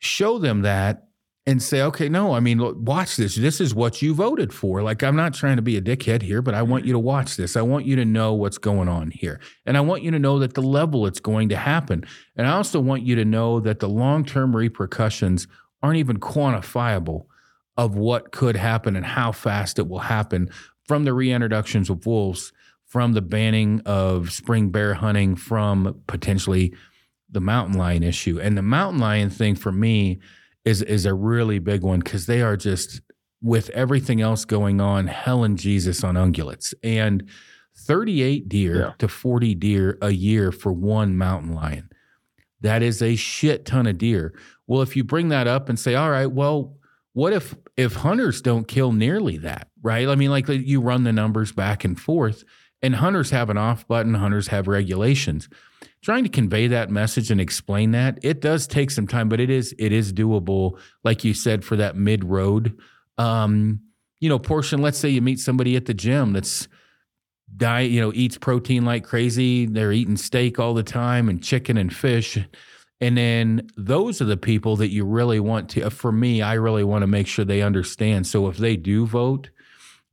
Show 0.00 0.38
them 0.38 0.62
that 0.62 1.08
and 1.46 1.62
say, 1.62 1.82
okay, 1.82 2.08
no, 2.08 2.34
I 2.34 2.40
mean, 2.40 2.58
look, 2.58 2.76
watch 2.78 3.16
this. 3.16 3.36
This 3.36 3.60
is 3.60 3.74
what 3.74 4.02
you 4.02 4.14
voted 4.14 4.52
for. 4.52 4.82
Like, 4.82 5.02
I'm 5.02 5.16
not 5.16 5.34
trying 5.34 5.56
to 5.56 5.62
be 5.62 5.76
a 5.76 5.82
dickhead 5.82 6.22
here, 6.22 6.42
but 6.42 6.54
I 6.54 6.62
want 6.62 6.82
mm-hmm. 6.82 6.88
you 6.88 6.92
to 6.94 6.98
watch 6.98 7.36
this. 7.36 7.56
I 7.56 7.62
want 7.62 7.86
you 7.86 7.96
to 7.96 8.04
know 8.04 8.32
what's 8.32 8.58
going 8.58 8.88
on 8.88 9.10
here. 9.10 9.40
And 9.66 9.76
I 9.76 9.80
want 9.80 10.02
you 10.02 10.10
to 10.10 10.18
know 10.18 10.38
that 10.38 10.54
the 10.54 10.62
level 10.62 11.06
it's 11.06 11.20
going 11.20 11.50
to 11.50 11.56
happen. 11.56 12.04
And 12.36 12.46
I 12.46 12.52
also 12.52 12.80
want 12.80 13.02
you 13.02 13.14
to 13.16 13.24
know 13.24 13.60
that 13.60 13.80
the 13.80 13.88
long 13.88 14.24
term 14.24 14.56
repercussions 14.56 15.46
aren't 15.82 15.98
even 15.98 16.18
quantifiable 16.18 17.26
of 17.76 17.96
what 17.96 18.32
could 18.32 18.56
happen 18.56 18.96
and 18.96 19.04
how 19.04 19.32
fast 19.32 19.78
it 19.78 19.88
will 19.88 19.98
happen 19.98 20.48
from 20.86 21.04
the 21.04 21.10
reintroductions 21.10 21.90
of 21.90 22.06
wolves, 22.06 22.52
from 22.84 23.12
the 23.14 23.22
banning 23.22 23.80
of 23.84 24.30
spring 24.32 24.70
bear 24.70 24.94
hunting, 24.94 25.34
from 25.34 26.02
potentially 26.06 26.74
the 27.30 27.40
mountain 27.40 27.76
lion 27.76 28.02
issue. 28.02 28.40
And 28.40 28.56
the 28.56 28.62
mountain 28.62 29.00
lion 29.00 29.30
thing 29.30 29.56
for 29.56 29.72
me, 29.72 30.20
is 30.64 30.82
is 30.82 31.06
a 31.06 31.14
really 31.14 31.58
big 31.58 31.82
one 31.82 32.00
because 32.00 32.26
they 32.26 32.42
are 32.42 32.56
just 32.56 33.00
with 33.42 33.68
everything 33.70 34.20
else 34.20 34.44
going 34.44 34.80
on, 34.80 35.06
hell 35.06 35.44
and 35.44 35.58
Jesus 35.58 36.02
on 36.02 36.14
ungulates 36.14 36.72
and 36.82 37.28
38 37.76 38.48
deer 38.48 38.76
yeah. 38.76 38.92
to 38.98 39.08
40 39.08 39.54
deer 39.56 39.98
a 40.00 40.10
year 40.10 40.50
for 40.50 40.72
one 40.72 41.16
mountain 41.16 41.52
lion. 41.52 41.90
That 42.60 42.82
is 42.82 43.02
a 43.02 43.16
shit 43.16 43.66
ton 43.66 43.86
of 43.86 43.98
deer. 43.98 44.32
Well, 44.66 44.80
if 44.80 44.96
you 44.96 45.04
bring 45.04 45.28
that 45.28 45.46
up 45.46 45.68
and 45.68 45.78
say, 45.78 45.94
all 45.94 46.10
right, 46.10 46.30
well, 46.30 46.76
what 47.14 47.32
if 47.32 47.54
if 47.76 47.94
hunters 47.94 48.42
don't 48.42 48.68
kill 48.68 48.92
nearly 48.92 49.38
that, 49.38 49.68
right? 49.82 50.06
I 50.08 50.14
mean, 50.14 50.30
like 50.30 50.48
you 50.48 50.80
run 50.80 51.04
the 51.04 51.12
numbers 51.12 51.50
back 51.52 51.84
and 51.84 51.98
forth, 51.98 52.44
and 52.82 52.94
hunters 52.96 53.30
have 53.30 53.50
an 53.50 53.56
off 53.56 53.88
button, 53.88 54.14
hunters 54.14 54.48
have 54.48 54.68
regulations 54.68 55.48
trying 56.04 56.22
to 56.22 56.30
convey 56.30 56.66
that 56.66 56.90
message 56.90 57.30
and 57.30 57.40
explain 57.40 57.92
that 57.92 58.18
it 58.22 58.42
does 58.42 58.66
take 58.66 58.90
some 58.90 59.06
time 59.06 59.28
but 59.28 59.40
it 59.40 59.48
is 59.48 59.74
it 59.78 59.90
is 59.90 60.12
doable 60.12 60.78
like 61.02 61.24
you 61.24 61.32
said 61.32 61.64
for 61.64 61.76
that 61.76 61.96
mid 61.96 62.22
road 62.22 62.78
um, 63.16 63.80
you 64.20 64.28
know 64.28 64.38
portion 64.38 64.82
let's 64.82 64.98
say 64.98 65.08
you 65.08 65.22
meet 65.22 65.40
somebody 65.40 65.76
at 65.76 65.86
the 65.86 65.94
gym 65.94 66.34
that's 66.34 66.68
diet 67.56 67.90
you 67.90 68.00
know 68.00 68.12
eats 68.14 68.36
protein 68.36 68.84
like 68.84 69.04
crazy 69.04 69.66
they're 69.66 69.92
eating 69.92 70.16
steak 70.16 70.58
all 70.58 70.74
the 70.74 70.82
time 70.82 71.28
and 71.28 71.42
chicken 71.42 71.76
and 71.76 71.94
fish 71.94 72.38
and 73.00 73.16
then 73.16 73.68
those 73.76 74.22
are 74.22 74.26
the 74.26 74.36
people 74.36 74.76
that 74.76 74.90
you 74.90 75.04
really 75.04 75.40
want 75.40 75.68
to 75.68 75.82
uh, 75.82 75.90
for 75.90 76.12
me 76.12 76.42
i 76.42 76.54
really 76.54 76.84
want 76.84 77.02
to 77.02 77.06
make 77.06 77.26
sure 77.26 77.44
they 77.44 77.62
understand. 77.62 78.26
So 78.26 78.48
if 78.48 78.56
they 78.56 78.76
do 78.76 79.06
vote 79.06 79.50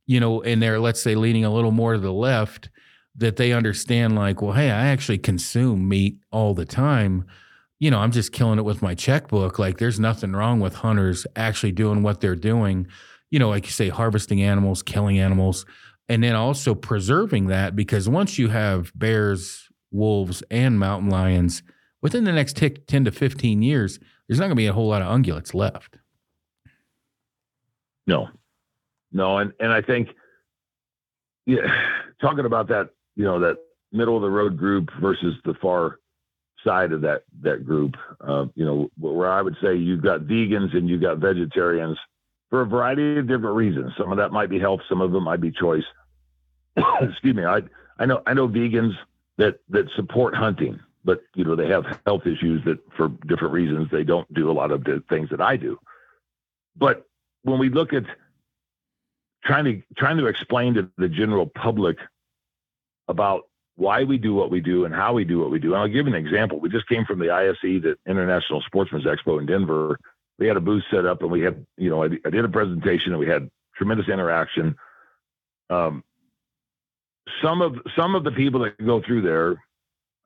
you 0.06 0.20
know 0.20 0.42
and 0.42 0.62
they're 0.62 0.80
let's 0.80 1.00
say 1.00 1.14
leaning 1.14 1.44
a 1.44 1.52
little 1.52 1.70
more 1.70 1.94
to 1.94 1.98
the 1.98 2.12
left 2.12 2.68
that 3.16 3.36
they 3.36 3.52
understand 3.52 4.16
like 4.16 4.42
well 4.42 4.52
hey 4.52 4.70
i 4.70 4.86
actually 4.86 5.18
consume 5.18 5.88
meat 5.88 6.18
all 6.30 6.54
the 6.54 6.64
time. 6.64 7.24
You 7.78 7.90
know 7.90 7.98
i'm 7.98 8.12
just 8.12 8.32
killing 8.32 8.58
it 8.58 8.64
with 8.64 8.82
my 8.82 8.94
checkbook. 8.94 9.58
Like 9.58 9.78
there's 9.78 10.00
nothing 10.00 10.32
wrong 10.32 10.60
with 10.60 10.74
hunters 10.76 11.26
actually 11.36 11.72
doing 11.72 12.02
what 12.02 12.20
they're 12.20 12.36
doing. 12.36 12.86
You 13.30 13.38
know 13.38 13.48
like 13.48 13.66
you 13.66 13.72
say 13.72 13.88
harvesting 13.88 14.42
animals 14.42 14.82
killing 14.82 15.18
animals 15.18 15.64
and 16.08 16.22
then 16.22 16.34
also 16.34 16.74
preserving 16.74 17.46
that 17.46 17.74
because 17.76 18.08
once 18.08 18.38
you 18.38 18.48
have 18.48 18.92
bears 18.94 19.68
wolves 19.90 20.42
and 20.50 20.78
mountain 20.78 21.10
lions 21.10 21.62
within 22.02 22.24
the 22.24 22.32
next 22.32 22.56
10 22.56 23.04
to 23.04 23.10
15 23.10 23.62
years 23.62 23.98
there's 24.28 24.38
not 24.38 24.46
going 24.46 24.50
to 24.50 24.56
be 24.56 24.66
a 24.66 24.72
whole 24.72 24.88
lot 24.88 25.02
of 25.02 25.08
ungulates 25.08 25.54
left 25.54 25.96
no 28.06 28.28
no 29.12 29.38
and 29.38 29.52
and 29.60 29.72
i 29.72 29.80
think 29.80 30.08
yeah 31.46 31.60
talking 32.20 32.44
about 32.44 32.68
that 32.68 32.90
you 33.16 33.24
know 33.24 33.38
that 33.38 33.56
middle 33.92 34.16
of 34.16 34.22
the 34.22 34.30
road 34.30 34.56
group 34.56 34.90
versus 35.00 35.34
the 35.44 35.54
far 35.54 35.98
side 36.64 36.92
of 36.92 37.00
that 37.02 37.24
that 37.42 37.64
group. 37.64 37.94
Uh, 38.20 38.46
you 38.54 38.64
know, 38.64 38.90
where 38.98 39.30
I 39.30 39.42
would 39.42 39.56
say 39.62 39.76
you've 39.76 40.02
got 40.02 40.20
vegans 40.22 40.76
and 40.76 40.88
you've 40.88 41.02
got 41.02 41.18
vegetarians 41.18 41.98
for 42.50 42.62
a 42.62 42.66
variety 42.66 43.18
of 43.18 43.26
different 43.26 43.56
reasons. 43.56 43.92
Some 43.98 44.12
of 44.12 44.18
that 44.18 44.32
might 44.32 44.50
be 44.50 44.58
health, 44.58 44.80
some 44.88 45.00
of 45.00 45.12
them 45.12 45.24
might 45.24 45.40
be 45.40 45.50
choice. 45.50 45.84
Excuse 47.00 47.36
me. 47.36 47.44
I 47.44 47.62
I 47.98 48.06
know 48.06 48.22
I 48.26 48.34
know 48.34 48.48
vegans 48.48 48.94
that 49.38 49.60
that 49.70 49.86
support 49.96 50.34
hunting, 50.34 50.80
but 51.04 51.22
you 51.34 51.44
know 51.44 51.56
they 51.56 51.68
have 51.68 51.84
health 52.06 52.26
issues 52.26 52.64
that 52.64 52.78
for 52.96 53.08
different 53.26 53.54
reasons 53.54 53.88
they 53.90 54.04
don't 54.04 54.32
do 54.32 54.50
a 54.50 54.52
lot 54.52 54.70
of 54.70 54.84
the 54.84 55.02
things 55.08 55.30
that 55.30 55.40
I 55.40 55.56
do. 55.56 55.78
But 56.76 57.06
when 57.42 57.58
we 57.58 57.68
look 57.68 57.92
at 57.92 58.04
trying 59.44 59.64
to 59.64 59.82
trying 59.96 60.18
to 60.18 60.26
explain 60.26 60.74
to 60.74 60.90
the 60.98 61.08
general 61.08 61.46
public 61.46 61.98
about 63.08 63.42
why 63.76 64.04
we 64.04 64.18
do 64.18 64.34
what 64.34 64.50
we 64.50 64.60
do 64.60 64.84
and 64.84 64.94
how 64.94 65.12
we 65.12 65.24
do 65.24 65.40
what 65.40 65.50
we 65.50 65.58
do. 65.58 65.72
And 65.72 65.82
I'll 65.82 65.88
give 65.88 66.06
an 66.06 66.14
example. 66.14 66.60
We 66.60 66.68
just 66.68 66.88
came 66.88 67.04
from 67.04 67.18
the 67.18 67.30
ISE, 67.30 67.56
the 67.62 67.96
International 68.06 68.60
Sportsman's 68.62 69.06
Expo 69.06 69.40
in 69.40 69.46
Denver. 69.46 69.98
We 70.38 70.46
had 70.46 70.56
a 70.56 70.60
booth 70.60 70.84
set 70.90 71.06
up 71.06 71.22
and 71.22 71.30
we 71.30 71.40
had, 71.40 71.66
you 71.76 71.90
know, 71.90 72.04
I, 72.04 72.08
I 72.24 72.30
did 72.30 72.44
a 72.44 72.48
presentation 72.48 73.12
and 73.12 73.20
we 73.20 73.26
had 73.26 73.50
tremendous 73.76 74.08
interaction. 74.08 74.76
Um, 75.70 76.04
some 77.42 77.62
of 77.62 77.76
some 77.96 78.14
of 78.14 78.24
the 78.24 78.30
people 78.30 78.60
that 78.60 78.84
go 78.84 79.00
through 79.00 79.22
there, 79.22 79.62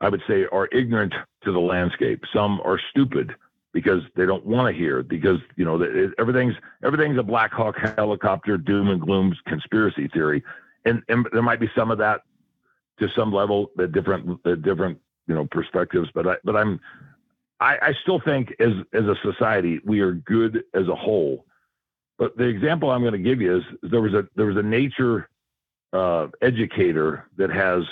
I 0.00 0.08
would 0.08 0.22
say, 0.28 0.44
are 0.52 0.68
ignorant 0.72 1.14
to 1.44 1.52
the 1.52 1.60
landscape. 1.60 2.22
Some 2.32 2.60
are 2.62 2.78
stupid 2.90 3.34
because 3.72 4.02
they 4.14 4.26
don't 4.26 4.44
want 4.46 4.72
to 4.72 4.78
hear 4.78 5.02
because 5.02 5.38
you 5.56 5.64
know 5.64 5.74
everything's 6.18 6.54
everything's 6.82 7.18
a 7.18 7.22
Black 7.22 7.52
Hawk 7.52 7.76
helicopter 7.96 8.56
doom 8.56 8.88
and 8.88 9.00
gloom 9.00 9.34
conspiracy 9.46 10.08
theory, 10.08 10.42
and, 10.84 11.02
and 11.08 11.26
there 11.32 11.42
might 11.42 11.60
be 11.60 11.70
some 11.76 11.90
of 11.90 11.98
that 11.98 12.22
to 13.00 13.08
some 13.14 13.32
level 13.32 13.70
at 13.78 13.92
different 13.92 14.40
at 14.46 14.62
different 14.62 14.98
you 15.26 15.34
know 15.34 15.46
perspectives. 15.46 16.08
But 16.14 16.26
I 16.26 16.36
but 16.44 16.56
I'm 16.56 16.80
I, 17.60 17.78
I 17.80 17.94
still 18.02 18.20
think 18.20 18.54
as 18.60 18.72
as 18.92 19.04
a 19.04 19.16
society 19.22 19.80
we 19.84 20.00
are 20.00 20.12
good 20.12 20.64
as 20.74 20.88
a 20.88 20.94
whole. 20.94 21.44
But 22.18 22.36
the 22.36 22.44
example 22.44 22.90
I'm 22.90 23.02
going 23.02 23.12
to 23.12 23.18
give 23.18 23.42
you 23.42 23.58
is, 23.58 23.64
is 23.82 23.90
there 23.90 24.00
was 24.00 24.14
a 24.14 24.26
there 24.36 24.46
was 24.46 24.56
a 24.56 24.62
nature 24.62 25.28
uh, 25.92 26.28
educator 26.40 27.28
that 27.36 27.50
has 27.50 27.82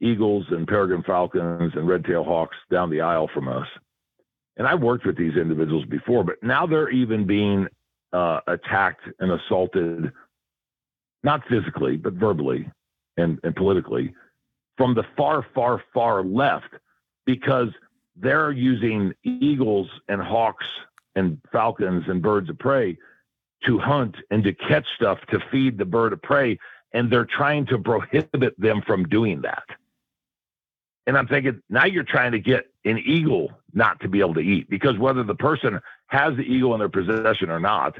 eagles 0.00 0.44
and 0.50 0.66
peregrine 0.66 1.02
falcons 1.02 1.72
and 1.74 1.88
red-tailed 1.88 2.26
hawks 2.26 2.56
down 2.70 2.90
the 2.90 3.00
aisle 3.00 3.28
from 3.32 3.48
us. 3.48 3.66
And 4.56 4.66
I've 4.66 4.80
worked 4.80 5.06
with 5.06 5.16
these 5.16 5.36
individuals 5.36 5.84
before, 5.84 6.24
but 6.24 6.42
now 6.42 6.66
they're 6.66 6.90
even 6.90 7.26
being 7.26 7.66
uh, 8.12 8.40
attacked 8.46 9.02
and 9.18 9.32
assaulted, 9.32 10.12
not 11.22 11.46
physically, 11.48 11.96
but 11.96 12.14
verbally 12.14 12.70
and, 13.16 13.38
and 13.42 13.54
politically 13.54 14.14
from 14.76 14.94
the 14.94 15.04
far, 15.16 15.44
far, 15.54 15.82
far 15.92 16.22
left 16.22 16.74
because 17.24 17.68
they're 18.16 18.52
using 18.52 19.12
eagles 19.24 19.88
and 20.08 20.22
hawks 20.22 20.66
and 21.14 21.40
falcons 21.50 22.04
and 22.08 22.22
birds 22.22 22.48
of 22.50 22.58
prey 22.58 22.96
to 23.64 23.78
hunt 23.78 24.16
and 24.30 24.44
to 24.44 24.52
catch 24.52 24.86
stuff 24.94 25.18
to 25.30 25.40
feed 25.50 25.78
the 25.78 25.84
bird 25.84 26.12
of 26.12 26.22
prey. 26.22 26.58
And 26.92 27.10
they're 27.10 27.26
trying 27.26 27.66
to 27.66 27.78
prohibit 27.78 28.58
them 28.58 28.82
from 28.86 29.08
doing 29.08 29.42
that. 29.42 29.64
And 31.06 31.16
I'm 31.16 31.28
thinking, 31.28 31.62
now 31.70 31.84
you're 31.84 32.04
trying 32.04 32.32
to 32.32 32.40
get 32.40 32.66
an 32.84 32.98
eagle 32.98 33.52
not 33.72 34.00
to 34.00 34.08
be 34.08 34.20
able 34.20 34.34
to 34.34 34.40
eat 34.40 34.68
because 34.68 34.98
whether 34.98 35.22
the 35.22 35.34
person 35.34 35.80
has 36.08 36.36
the 36.36 36.42
eagle 36.42 36.74
in 36.74 36.80
their 36.80 36.88
possession 36.88 37.50
or 37.50 37.60
not, 37.60 37.96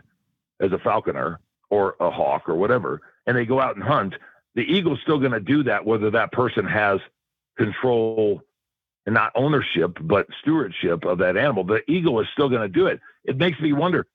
as 0.61 0.73
a 0.73 0.79
falconer 0.79 1.41
or 1.71 1.97
a 2.01 2.11
hawk 2.11 2.49
or 2.49 2.55
whatever, 2.55 3.01
and 3.27 3.37
they 3.37 3.45
go 3.45 3.61
out 3.61 3.77
and 3.77 3.85
hunt, 3.85 4.15
the 4.55 4.63
Eagle's 4.63 5.01
still 5.03 5.19
going 5.19 5.33
to 5.33 5.41
do 5.41 5.63
that, 5.65 5.85
whether 5.85 6.11
that 6.11 6.33
person 6.33 6.65
has 6.65 7.01
control 7.59 8.43
and 9.05 9.15
not 9.15 9.33
ownership, 9.35 9.99
but 10.01 10.27
stewardship 10.41 11.05
of 11.05 11.19
that 11.19 11.37
animal. 11.37 11.65
The 11.65 11.89
Eagle 11.91 12.21
is 12.21 12.27
still 12.33 12.49
going 12.49 12.63
to 12.63 12.69
do 12.69 12.87
it. 12.87 13.01
It 13.25 13.37
makes 13.37 13.61
me 13.61 13.73
wonder 13.73 14.07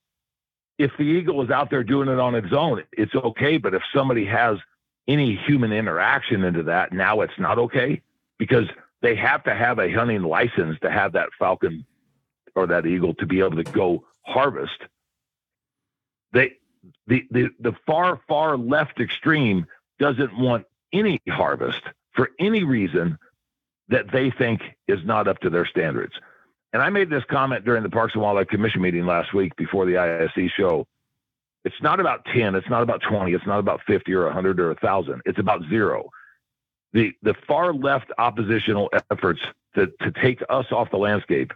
if 0.77 0.91
the 0.97 1.03
Eagle 1.03 1.41
is 1.43 1.51
out 1.51 1.69
there 1.69 1.83
doing 1.83 2.09
it 2.09 2.19
on 2.19 2.35
its 2.35 2.51
own, 2.51 2.83
it's 2.91 3.13
okay. 3.13 3.57
But 3.57 3.73
if 3.73 3.83
somebody 3.93 4.25
has 4.25 4.57
any 5.07 5.35
human 5.35 5.71
interaction 5.71 6.43
into 6.43 6.63
that, 6.63 6.91
now 6.91 7.21
it's 7.21 7.37
not 7.37 7.59
okay 7.59 8.01
because 8.41 8.65
they 9.03 9.15
have 9.15 9.43
to 9.43 9.53
have 9.53 9.77
a 9.77 9.91
hunting 9.91 10.23
license 10.23 10.75
to 10.81 10.89
have 10.89 11.13
that 11.13 11.29
falcon 11.37 11.85
or 12.55 12.65
that 12.65 12.87
eagle 12.87 13.13
to 13.13 13.27
be 13.27 13.39
able 13.39 13.55
to 13.55 13.63
go 13.63 14.03
harvest. 14.23 14.81
They, 16.33 16.53
the, 17.05 17.23
the, 17.29 17.49
the 17.59 17.73
far, 17.85 18.19
far 18.27 18.57
left 18.57 18.99
extreme 18.99 19.67
doesn't 19.99 20.35
want 20.35 20.65
any 20.91 21.21
harvest 21.29 21.83
for 22.13 22.31
any 22.39 22.63
reason 22.63 23.19
that 23.89 24.11
they 24.11 24.31
think 24.31 24.61
is 24.87 25.05
not 25.05 25.27
up 25.27 25.37
to 25.41 25.51
their 25.51 25.67
standards. 25.67 26.13
And 26.73 26.81
I 26.81 26.89
made 26.89 27.11
this 27.11 27.23
comment 27.29 27.63
during 27.63 27.83
the 27.83 27.89
Parks 27.91 28.15
and 28.15 28.23
Wildlife 28.23 28.47
Commission 28.47 28.81
meeting 28.81 29.05
last 29.05 29.35
week 29.35 29.55
before 29.55 29.85
the 29.85 29.99
ISE 29.99 30.49
show. 30.57 30.87
It's 31.63 31.79
not 31.83 31.99
about 31.99 32.25
10, 32.33 32.55
it's 32.55 32.69
not 32.71 32.81
about 32.81 33.03
20, 33.07 33.33
it's 33.33 33.45
not 33.45 33.59
about 33.59 33.81
50 33.85 34.11
or 34.15 34.25
100 34.25 34.59
or 34.59 34.69
1,000. 34.69 35.21
It's 35.25 35.37
about 35.37 35.61
zero. 35.69 36.09
The, 36.93 37.13
the 37.21 37.33
far 37.47 37.73
left 37.73 38.11
oppositional 38.17 38.91
efforts 39.09 39.41
to, 39.75 39.87
to 40.01 40.11
take 40.11 40.43
us 40.49 40.65
off 40.71 40.91
the 40.91 40.97
landscape 40.97 41.53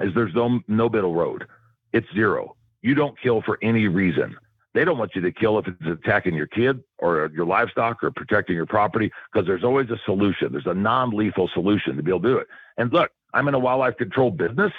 is 0.00 0.14
there's 0.14 0.34
no, 0.34 0.60
no 0.68 0.88
middle 0.88 1.14
road. 1.14 1.46
It's 1.92 2.06
zero. 2.14 2.56
You 2.82 2.94
don't 2.94 3.20
kill 3.20 3.42
for 3.42 3.58
any 3.62 3.88
reason. 3.88 4.36
They 4.72 4.84
don't 4.84 4.98
want 4.98 5.16
you 5.16 5.20
to 5.22 5.32
kill 5.32 5.58
if 5.58 5.66
it's 5.66 5.84
attacking 5.84 6.34
your 6.34 6.46
kid 6.46 6.82
or 6.98 7.30
your 7.34 7.44
livestock 7.44 8.04
or 8.04 8.12
protecting 8.12 8.54
your 8.54 8.66
property 8.66 9.10
because 9.32 9.46
there's 9.46 9.64
always 9.64 9.90
a 9.90 9.98
solution. 10.04 10.52
There's 10.52 10.66
a 10.66 10.74
non 10.74 11.10
lethal 11.10 11.50
solution 11.52 11.96
to 11.96 12.02
be 12.02 12.10
able 12.10 12.22
to 12.22 12.28
do 12.28 12.38
it. 12.38 12.46
And 12.76 12.92
look, 12.92 13.10
I'm 13.34 13.48
in 13.48 13.54
a 13.54 13.58
wildlife 13.58 13.96
control 13.96 14.30
business. 14.30 14.72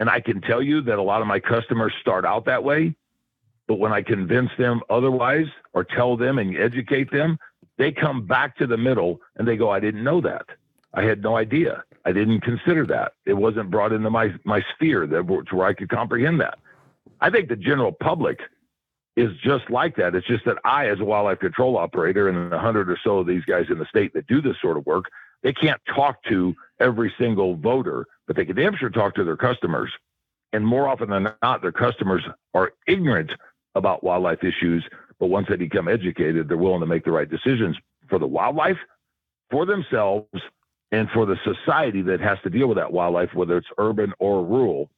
And 0.00 0.08
I 0.08 0.20
can 0.20 0.40
tell 0.40 0.62
you 0.62 0.80
that 0.82 0.98
a 0.98 1.02
lot 1.02 1.20
of 1.20 1.26
my 1.26 1.38
customers 1.38 1.92
start 2.00 2.24
out 2.24 2.46
that 2.46 2.64
way. 2.64 2.94
But 3.68 3.78
when 3.78 3.92
I 3.92 4.02
convince 4.02 4.50
them 4.58 4.80
otherwise 4.90 5.46
or 5.74 5.84
tell 5.84 6.16
them 6.16 6.38
and 6.38 6.56
educate 6.56 7.12
them, 7.12 7.38
they 7.80 7.90
come 7.90 8.26
back 8.26 8.58
to 8.58 8.66
the 8.66 8.76
middle 8.76 9.22
and 9.36 9.48
they 9.48 9.56
go, 9.56 9.70
I 9.70 9.80
didn't 9.80 10.04
know 10.04 10.20
that. 10.20 10.44
I 10.92 11.02
had 11.02 11.22
no 11.22 11.36
idea. 11.36 11.82
I 12.04 12.12
didn't 12.12 12.42
consider 12.42 12.84
that. 12.86 13.14
It 13.24 13.32
wasn't 13.32 13.70
brought 13.70 13.92
into 13.92 14.10
my, 14.10 14.34
my 14.44 14.62
sphere 14.74 15.06
that 15.06 15.22
where 15.22 15.66
I 15.66 15.72
could 15.72 15.88
comprehend 15.88 16.40
that. 16.40 16.58
I 17.22 17.30
think 17.30 17.48
the 17.48 17.56
general 17.56 17.92
public 17.92 18.40
is 19.16 19.30
just 19.42 19.70
like 19.70 19.96
that. 19.96 20.14
It's 20.14 20.26
just 20.26 20.44
that 20.44 20.58
I, 20.62 20.90
as 20.90 21.00
a 21.00 21.04
wildlife 21.06 21.38
control 21.38 21.78
operator, 21.78 22.28
and 22.28 22.52
hundred 22.52 22.90
or 22.90 22.98
so 23.02 23.20
of 23.20 23.26
these 23.26 23.44
guys 23.46 23.64
in 23.70 23.78
the 23.78 23.86
state 23.86 24.12
that 24.12 24.26
do 24.26 24.42
this 24.42 24.56
sort 24.60 24.76
of 24.76 24.84
work, 24.84 25.06
they 25.42 25.54
can't 25.54 25.80
talk 25.94 26.22
to 26.24 26.54
every 26.80 27.10
single 27.18 27.56
voter, 27.56 28.06
but 28.26 28.36
they 28.36 28.44
can 28.44 28.56
damn 28.56 28.76
sure 28.76 28.90
talk 28.90 29.14
to 29.14 29.24
their 29.24 29.38
customers. 29.38 29.90
And 30.52 30.66
more 30.66 30.86
often 30.86 31.08
than 31.08 31.32
not, 31.42 31.62
their 31.62 31.72
customers 31.72 32.24
are 32.52 32.72
ignorant 32.86 33.32
about 33.74 34.04
wildlife 34.04 34.44
issues, 34.44 34.84
but 35.20 35.26
once 35.26 35.46
they 35.48 35.56
become 35.56 35.86
educated, 35.86 36.48
they're 36.48 36.56
willing 36.56 36.80
to 36.80 36.86
make 36.86 37.04
the 37.04 37.12
right 37.12 37.30
decisions 37.30 37.76
for 38.08 38.18
the 38.18 38.26
wildlife, 38.26 38.78
for 39.50 39.66
themselves, 39.66 40.26
and 40.90 41.08
for 41.10 41.26
the 41.26 41.36
society 41.44 42.02
that 42.02 42.20
has 42.20 42.38
to 42.42 42.50
deal 42.50 42.66
with 42.66 42.78
that 42.78 42.92
wildlife, 42.92 43.32
whether 43.34 43.56
it's 43.56 43.68
urban 43.78 44.12
or 44.18 44.44
rural. 44.44 44.90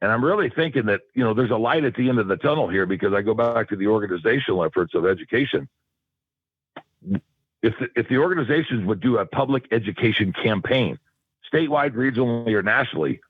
And 0.00 0.10
I'm 0.10 0.24
really 0.24 0.48
thinking 0.48 0.86
that, 0.86 1.02
you 1.14 1.22
know, 1.22 1.34
there's 1.34 1.50
a 1.50 1.56
light 1.56 1.84
at 1.84 1.94
the 1.94 2.08
end 2.08 2.18
of 2.18 2.28
the 2.28 2.36
tunnel 2.36 2.68
here 2.68 2.86
because 2.86 3.12
I 3.12 3.20
go 3.20 3.34
back 3.34 3.68
to 3.68 3.76
the 3.76 3.88
organizational 3.88 4.64
efforts 4.64 4.94
of 4.94 5.04
education. 5.04 5.68
If 7.62 7.74
the, 7.78 7.88
if 7.96 8.08
the 8.08 8.16
organizations 8.16 8.86
would 8.86 9.00
do 9.00 9.18
a 9.18 9.26
public 9.26 9.68
education 9.72 10.32
campaign, 10.32 10.98
statewide, 11.52 11.92
regionally, 11.92 12.54
or 12.54 12.62
nationally, 12.62 13.20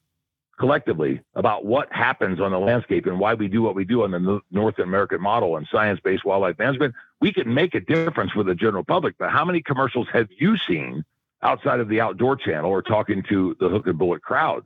collectively, 0.60 1.22
about 1.34 1.64
what 1.64 1.90
happens 1.90 2.38
on 2.38 2.52
the 2.52 2.58
landscape 2.58 3.06
and 3.06 3.18
why 3.18 3.32
we 3.32 3.48
do 3.48 3.62
what 3.62 3.74
we 3.74 3.82
do 3.84 4.04
on 4.04 4.10
the 4.10 4.40
North 4.50 4.78
American 4.78 5.18
model 5.20 5.56
and 5.56 5.66
science 5.72 5.98
based 6.04 6.22
wildlife 6.24 6.58
management, 6.58 6.94
we 7.22 7.32
can 7.32 7.52
make 7.52 7.74
a 7.74 7.80
difference 7.80 8.30
for 8.32 8.44
the 8.44 8.54
general 8.54 8.84
public. 8.84 9.16
But 9.18 9.30
how 9.30 9.42
many 9.44 9.62
commercials 9.62 10.06
have 10.12 10.28
you 10.38 10.58
seen 10.68 11.02
outside 11.42 11.80
of 11.80 11.88
the 11.88 12.02
outdoor 12.02 12.36
channel 12.36 12.70
or 12.70 12.82
talking 12.82 13.22
to 13.30 13.56
the 13.58 13.70
hook 13.70 13.86
and 13.86 13.98
bullet 13.98 14.22
crowd 14.22 14.64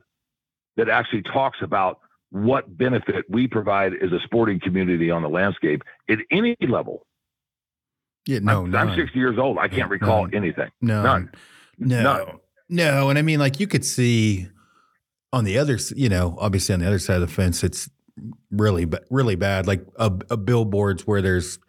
that 0.75 0.89
actually 0.89 1.21
talks 1.21 1.59
about 1.61 1.99
what 2.29 2.77
benefit 2.77 3.23
we 3.29 3.47
provide 3.47 3.93
as 4.03 4.11
a 4.11 4.19
sporting 4.25 4.59
community 4.59 5.09
on 5.09 5.21
the 5.21 5.29
landscape 5.29 5.81
at 6.09 6.17
any 6.29 6.57
level. 6.67 7.07
Yeah, 8.27 8.39
no, 8.39 8.65
I'm, 8.65 8.75
I'm 8.75 8.95
60 8.97 9.17
years 9.17 9.39
old. 9.39 9.57
I 9.59 9.69
can't 9.69 9.89
recall 9.89 10.23
none. 10.23 10.33
anything. 10.35 10.71
No, 10.81 11.03
None. 11.03 11.31
no, 11.77 12.03
None. 12.03 12.39
no. 12.67 13.09
And 13.09 13.17
I 13.17 13.21
mean, 13.21 13.39
like 13.39 13.61
you 13.61 13.67
could 13.67 13.85
see 13.85 14.49
on 15.35 15.43
the 15.43 15.57
other, 15.57 15.77
you 15.95 16.07
know, 16.09 16.37
obviously 16.39 16.73
on 16.73 16.79
the 16.79 16.87
other 16.87 16.97
side 16.99 17.15
of 17.21 17.27
the 17.27 17.27
fence, 17.27 17.61
it's 17.63 17.89
really, 18.49 18.87
really 19.11 19.35
bad. 19.35 19.67
Like 19.67 19.85
a, 19.97 20.11
a 20.29 20.37
billboards 20.37 21.05
where 21.05 21.21
there's, 21.21 21.59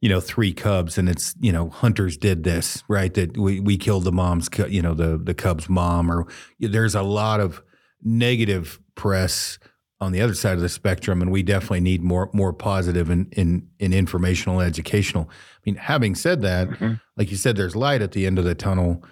you 0.00 0.08
know, 0.08 0.20
three 0.20 0.52
cubs 0.52 0.98
and 0.98 1.08
it's, 1.08 1.34
you 1.40 1.52
know, 1.52 1.70
hunters 1.70 2.16
did 2.16 2.42
this, 2.42 2.82
right? 2.88 3.14
That 3.14 3.36
we, 3.38 3.60
we 3.60 3.78
killed 3.78 4.02
the 4.04 4.12
mom's, 4.12 4.48
you 4.68 4.82
know, 4.82 4.94
the, 4.94 5.16
the 5.16 5.32
cub's 5.32 5.68
mom 5.68 6.10
or 6.10 6.26
there's 6.58 6.96
a 6.96 7.02
lot 7.02 7.38
of 7.38 7.62
negative 8.02 8.80
press 8.96 9.58
on 10.00 10.10
the 10.10 10.20
other 10.20 10.34
side 10.34 10.54
of 10.56 10.60
the 10.60 10.68
spectrum. 10.68 11.22
And 11.22 11.30
we 11.30 11.44
definitely 11.44 11.80
need 11.80 12.02
more, 12.02 12.28
more 12.32 12.52
positive 12.52 13.08
and 13.10 13.32
in, 13.32 13.68
in, 13.78 13.92
informational, 13.92 14.60
educational. 14.60 15.30
I 15.30 15.60
mean, 15.64 15.76
having 15.76 16.16
said 16.16 16.42
that, 16.42 16.68
Mhm. 16.68 17.00
like 17.16 17.30
you 17.30 17.36
said, 17.36 17.56
there's 17.56 17.76
light 17.76 18.02
at 18.02 18.10
the 18.10 18.26
end 18.26 18.40
of 18.40 18.44
the 18.44 18.56
tunnel. 18.56 19.04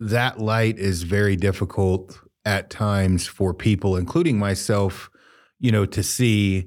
That 0.00 0.40
light 0.40 0.76
is 0.78 1.04
very 1.04 1.36
difficult 1.36 2.18
at 2.48 2.70
times 2.70 3.26
for 3.26 3.52
people, 3.52 3.94
including 3.94 4.38
myself, 4.38 5.10
you 5.60 5.70
know, 5.70 5.84
to 5.84 6.02
see 6.02 6.66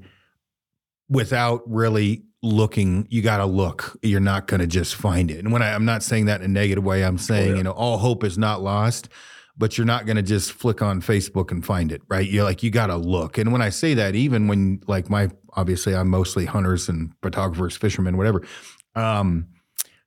without 1.09 1.63
really 1.65 2.21
looking. 2.43 3.07
You 3.09 3.23
got 3.23 3.37
to 3.37 3.45
look. 3.45 3.97
You're 4.03 4.19
not 4.19 4.45
going 4.45 4.59
to 4.59 4.67
just 4.67 4.93
find 4.93 5.31
it. 5.31 5.39
And 5.39 5.51
when 5.51 5.63
I, 5.63 5.73
I'm 5.73 5.83
not 5.83 6.03
saying 6.03 6.25
that 6.25 6.41
in 6.41 6.45
a 6.45 6.53
negative 6.53 6.83
way, 6.83 7.03
I'm 7.03 7.17
saying, 7.17 7.49
yeah. 7.49 7.55
you 7.55 7.63
know, 7.63 7.71
all 7.71 7.97
hope 7.97 8.23
is 8.23 8.37
not 8.37 8.61
lost, 8.61 9.09
but 9.57 9.75
you're 9.75 9.87
not 9.87 10.05
going 10.05 10.17
to 10.17 10.21
just 10.21 10.51
flick 10.51 10.83
on 10.83 11.01
Facebook 11.01 11.49
and 11.49 11.65
find 11.65 11.91
it, 11.91 12.03
right? 12.07 12.29
You're 12.29 12.43
like, 12.43 12.61
you 12.61 12.69
got 12.69 12.87
to 12.87 12.95
look. 12.95 13.39
And 13.39 13.51
when 13.51 13.63
I 13.63 13.69
say 13.69 13.95
that, 13.95 14.13
even 14.13 14.47
when 14.47 14.83
like 14.87 15.09
my, 15.09 15.29
obviously 15.53 15.95
I'm 15.95 16.09
mostly 16.09 16.45
hunters 16.45 16.89
and 16.89 17.11
photographers, 17.23 17.75
fishermen, 17.75 18.17
whatever. 18.17 18.43
Um, 18.93 19.47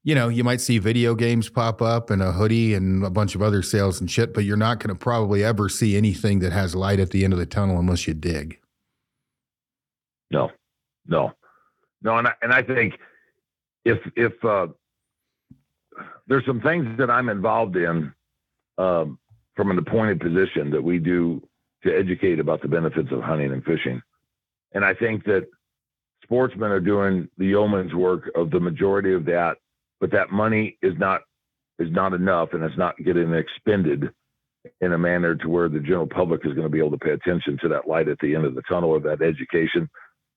you 0.05 0.15
know, 0.15 0.29
you 0.29 0.45
might 0.45 0.61
see 0.61 0.79
video 0.79 1.15
games 1.15 1.49
pop 1.49 1.81
up 1.81 2.11
and 2.11 2.23
a 2.23 2.31
hoodie 2.31 2.75
and 2.75 3.03
a 3.03 3.11
bunch 3.11 3.35
of 3.35 3.41
other 3.41 3.63
sales 3.63 4.01
and 4.01 4.11
shit, 4.11 4.35
but 4.35 4.45
you're 4.45 4.57
not 4.57 4.79
going 4.79 4.95
to 4.95 4.95
probably 4.95 5.43
ever 5.43 5.71
see 5.71 5.97
anything 5.97 6.41
that 6.41 6.53
has 6.53 6.75
light 6.75 7.01
at 7.01 7.11
the 7.11 7.25
end 7.25 7.33
of 7.33 7.39
the 7.39 7.47
tunnel 7.47 7.79
unless 7.79 8.07
you 8.07 8.13
dig. 8.13 8.61
No, 10.31 10.51
no, 11.07 11.33
no. 12.03 12.19
And 12.19 12.29
I, 12.29 12.35
and 12.43 12.53
I 12.53 12.63
think 12.63 12.95
if 13.87 13.99
if 14.15 14.33
uh, 14.45 14.67
there's 16.27 16.45
some 16.45 16.61
things 16.61 16.99
that 16.99 17.11
I'm 17.11 17.31
involved 17.31 17.77
in 17.77 18.13
um, 18.77 19.19
from 19.57 19.71
an 19.71 19.79
appointed 19.79 20.21
position 20.21 20.71
that 20.71 20.83
we 20.83 20.99
do 20.99 21.43
to 21.83 21.97
educate 21.97 22.41
about 22.41 22.61
the 22.61 22.69
benefits 22.69 23.09
of 23.11 23.23
hunting 23.23 23.53
and 23.53 23.65
fishing, 23.65 24.03
and 24.73 24.85
I 24.85 24.93
think 24.93 25.25
that 25.25 25.47
sportsmen 26.23 26.71
are 26.71 26.81
doing 26.81 27.29
the 27.39 27.47
yeoman's 27.47 27.95
work 27.95 28.31
of 28.35 28.51
the 28.51 28.61
majority 28.61 29.15
of 29.15 29.25
that, 29.27 29.57
but 30.05 30.11
that 30.11 30.31
money 30.31 30.77
is 30.83 30.95
not 30.99 31.23
is 31.79 31.91
not 31.91 32.13
enough, 32.13 32.53
and 32.53 32.63
it's 32.63 32.77
not 32.77 32.95
getting 32.99 33.33
expended 33.33 34.11
in 34.81 34.93
a 34.93 34.99
manner 34.99 35.35
to 35.35 35.49
where 35.49 35.69
the 35.69 35.81
general 35.81 36.07
public 36.07 36.43
is 36.45 36.53
going 36.53 36.67
to 36.67 36.69
be 36.69 36.79
able 36.79 36.91
to 36.91 36.99
pay 36.99 37.11
attention 37.11 37.59
to 37.61 37.69
that 37.69 37.89
light 37.89 38.09
at 38.09 38.19
the 38.21 38.35
end 38.35 38.45
of 38.45 38.55
the 38.55 38.63
tunnel 38.63 38.91
or 38.91 39.01
that 39.01 39.23
education 39.23 39.89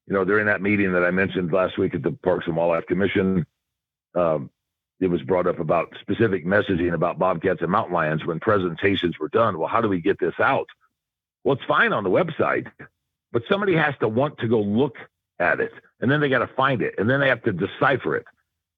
you 0.08 0.14
know, 0.14 0.24
during 0.24 0.46
that 0.46 0.62
meeting 0.62 0.94
that 0.94 1.04
I 1.04 1.12
mentioned 1.12 1.52
last 1.52 1.78
week 1.78 1.94
at 1.94 2.02
the 2.02 2.14
Parks 2.24 2.48
and 2.48 2.56
Wildlife 2.56 2.86
Commission, 2.88 3.46
um, 4.16 4.50
it 5.00 5.08
was 5.08 5.22
brought 5.22 5.48
up 5.48 5.60
about 5.60 5.94
specific 6.02 6.46
messaging 6.46 6.94
about 6.94 7.20
bobcats 7.20 7.62
and 7.62 7.70
mountain 7.70 7.94
lions 7.94 8.26
when 8.26 8.40
presentations 8.40 9.20
were 9.20 9.28
done. 9.28 9.60
Well, 9.60 9.68
how 9.68 9.82
do 9.82 9.90
we 9.90 10.02
get 10.02 10.20
this 10.20 10.34
out? 10.40 10.68
Well, 11.44 11.56
it's 11.56 11.66
fine 11.66 11.94
on 11.94 12.04
the 12.04 12.10
website, 12.10 12.68
but 13.32 13.44
somebody 13.50 13.76
has 13.76 13.96
to 14.00 14.08
want 14.08 14.40
to 14.40 14.48
go 14.48 14.62
look 14.62 14.96
at 15.40 15.60
it, 15.60 15.74
and 16.00 16.10
then 16.10 16.22
they 16.22 16.30
got 16.30 16.40
to 16.40 16.56
find 16.56 16.82
it, 16.82 16.96
and 16.98 17.10
then 17.10 17.20
they 17.20 17.28
have 17.28 17.44
to 17.44 17.52
decipher 17.52 18.16
it. 18.16 18.26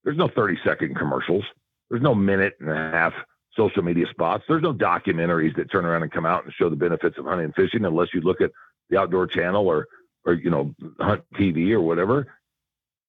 There's 0.04 0.18
no 0.18 0.30
30 0.30 0.58
second 0.66 0.96
commercials. 0.96 1.44
There's 1.90 2.02
no 2.02 2.16
minute 2.16 2.54
and 2.60 2.70
a 2.70 2.76
half 2.76 3.14
social 3.56 3.84
media 3.84 4.06
spots. 4.10 4.44
There's 4.48 4.62
no 4.62 4.74
documentaries 4.74 5.56
that 5.58 5.72
turn 5.72 5.86
around 5.86 6.04
and 6.04 6.12
come 6.12 6.26
out 6.26 6.46
and 6.46 6.54
show 6.54 6.70
the 6.70 6.76
benefits 6.76 7.18
of 7.18 7.26
hunting 7.26 7.46
and 7.46 7.56
fishing 7.56 7.86
unless 7.86 8.10
you 8.14 8.22
look 8.22 8.42
at 8.42 8.52
the 8.90 8.98
Outdoor 8.98 9.28
Channel 9.28 9.68
or 9.68 9.88
or 10.26 10.34
you 10.34 10.50
know 10.50 10.74
hunt 11.00 11.24
TV 11.36 11.72
or 11.72 11.82
whatever. 11.82 12.28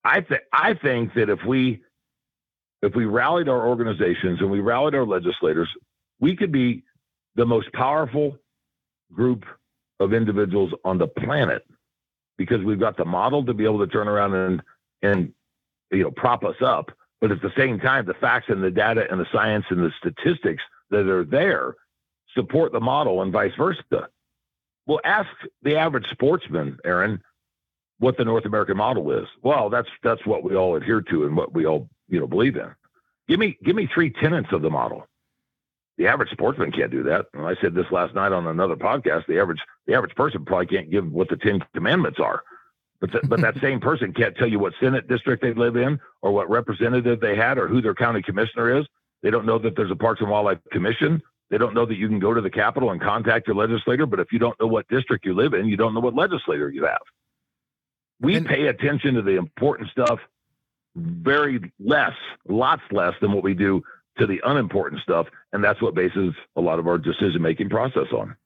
I 0.05 0.22
think 0.22 0.41
I 0.53 0.74
think 0.74 1.14
that 1.14 1.28
if 1.28 1.41
we 1.47 1.82
if 2.82 2.95
we 2.95 3.05
rallied 3.05 3.49
our 3.49 3.68
organizations 3.68 4.41
and 4.41 4.51
we 4.51 4.61
rallied 4.61 4.95
our 4.95 5.05
legislators, 5.05 5.68
we 6.18 6.34
could 6.34 6.53
be 6.53 6.82
the 7.34 7.45
most 7.45 7.72
powerful 7.72 8.38
group 9.12 9.45
of 9.99 10.14
individuals 10.14 10.72
on 10.84 10.99
the 10.99 11.07
planet 11.07 11.66
because 12.38 12.64
we've 12.64 12.80
got 12.80 12.97
the 12.97 13.05
model 13.05 13.45
to 13.45 13.53
be 13.53 13.64
able 13.64 13.78
to 13.78 13.86
turn 13.86 14.09
around 14.09 14.34
and 14.34 14.62
and 15.03 15.32
you 15.91 16.03
know 16.03 16.11
prop 16.11 16.45
us 16.45 16.57
up, 16.61 16.91
but 17.20 17.30
at 17.30 17.43
the 17.43 17.53
same 17.57 17.78
time, 17.78 18.07
the 18.07 18.14
facts 18.14 18.47
and 18.49 18.62
the 18.62 18.70
data 18.70 19.07
and 19.11 19.20
the 19.20 19.26
science 19.32 19.66
and 19.70 19.80
the 19.80 19.93
statistics 19.99 20.62
that 20.91 21.09
are 21.09 21.24
there 21.24 21.74
support 22.34 22.72
the 22.72 22.80
model 22.80 23.22
and 23.22 23.32
vice 23.32 23.55
versa. 23.57 24.09
Well, 24.86 25.01
ask 25.05 25.28
the 25.62 25.76
average 25.76 26.09
sportsman, 26.11 26.78
Aron, 26.84 27.22
what 27.99 28.16
the 28.16 28.24
North 28.24 28.47
American 28.47 28.76
model 28.76 29.12
is. 29.12 29.26
Well, 29.43 29.70
that's 29.70 29.88
that's 30.03 30.24
what 30.26 30.43
we 30.43 30.57
all 30.57 30.76
adhere 30.76 31.03
to 31.03 31.26
and 31.26 31.36
what 31.36 31.53
we 31.53 31.66
all 31.66 31.88
you 32.09 32.18
know 32.18 32.26
believe 32.26 32.57
in. 32.57 32.70
Give 33.28 33.38
me 33.38 33.57
give 33.62 33.76
me 33.76 33.88
three 33.93 34.11
tenets 34.11 34.53
of 34.53 34.62
the 34.62 34.70
model. 34.70 35.07
The 35.99 36.07
average 36.07 36.30
sportsman 36.30 36.72
can't 36.72 36.91
do 36.91 37.03
that. 37.05 37.26
And 37.34 37.47
I 37.47 37.55
said 37.61 37.74
this 37.74 37.91
last 37.91 38.14
night 38.14 38.32
on 38.32 38.47
another 38.47 38.74
podcast. 38.74 39.26
The 39.26 39.38
average 39.38 39.61
the 39.86 39.95
average 39.95 40.14
person 40.14 40.45
probably 40.45 40.66
can't 40.66 40.91
give 40.91 41.11
what 41.12 41.28
the 41.28 41.36
Ten 41.36 41.62
Commandments 41.74 42.18
are. 42.18 42.43
But 43.01 43.13
th- 43.13 43.25
but 43.29 43.41
that 43.41 43.59
same 43.61 43.81
person 43.81 44.13
can't 44.13 44.37
tell 44.37 44.49
you 44.49 44.59
what 44.59 44.75
Senate 44.81 45.09
district 45.09 45.43
they 45.43 45.55
live 45.55 45.77
in, 45.77 45.99
or 46.23 46.33
what 46.33 46.51
representative 46.51 47.21
they 47.21 47.37
had, 47.37 47.59
or 47.59 47.67
who 47.69 47.81
their 47.81 47.95
county 47.95 48.23
commissioner 48.23 48.79
is. 48.79 48.87
They 49.23 49.31
don't 49.31 49.47
know 49.47 49.59
that 49.59 49.77
there's 49.77 49.91
a 49.91 49.97
Parks 49.97 50.21
and 50.21 50.31
Wildlife 50.31 50.59
Commission. 50.73 51.23
They 51.51 51.59
don't 51.59 51.75
know 51.75 51.85
that 51.85 51.97
you 51.97 52.09
can 52.09 52.19
go 52.21 52.33
to 52.33 52.41
the 52.41 52.51
Capitol 52.51 52.91
and 52.91 53.01
contact 53.01 53.47
your 53.49 53.57
legislator. 53.57 54.07
But 54.07 54.21
if 54.21 54.33
you 54.33 54.39
don't 54.39 54.59
know 54.61 54.67
what 54.67 54.87
district 54.89 55.25
you 55.27 55.35
live 55.35 55.53
in, 55.53 55.67
you 55.67 55.77
don't 55.77 55.95
know 55.95 56.01
what 56.01 56.15
legislator 56.15 56.71
you 56.71 56.85
have. 56.85 57.01
We 58.21 58.37
And- 58.37 58.47
pay 58.47 58.67
attention 58.69 59.15
to 59.15 59.23
the 59.23 59.37
important 59.37 59.91
stuff 59.91 60.21
very 60.97 61.73
less, 61.79 62.15
lots 62.49 62.83
less 62.91 63.15
than 63.21 63.33
what 63.33 63.43
we 63.45 63.55
do 63.55 63.83
to 64.19 64.27
the 64.27 64.41
unimportant 64.45 65.01
stuff. 65.03 65.27
And 65.53 65.63
that's 65.63 65.81
what 65.81 65.95
bases 65.95 66.35
a 66.57 66.61
lot 66.61 66.79
of 66.79 66.87
our 66.87 66.99
decision 66.99 67.43
making 67.43 67.69
process 67.69 68.07
on. 68.13 68.37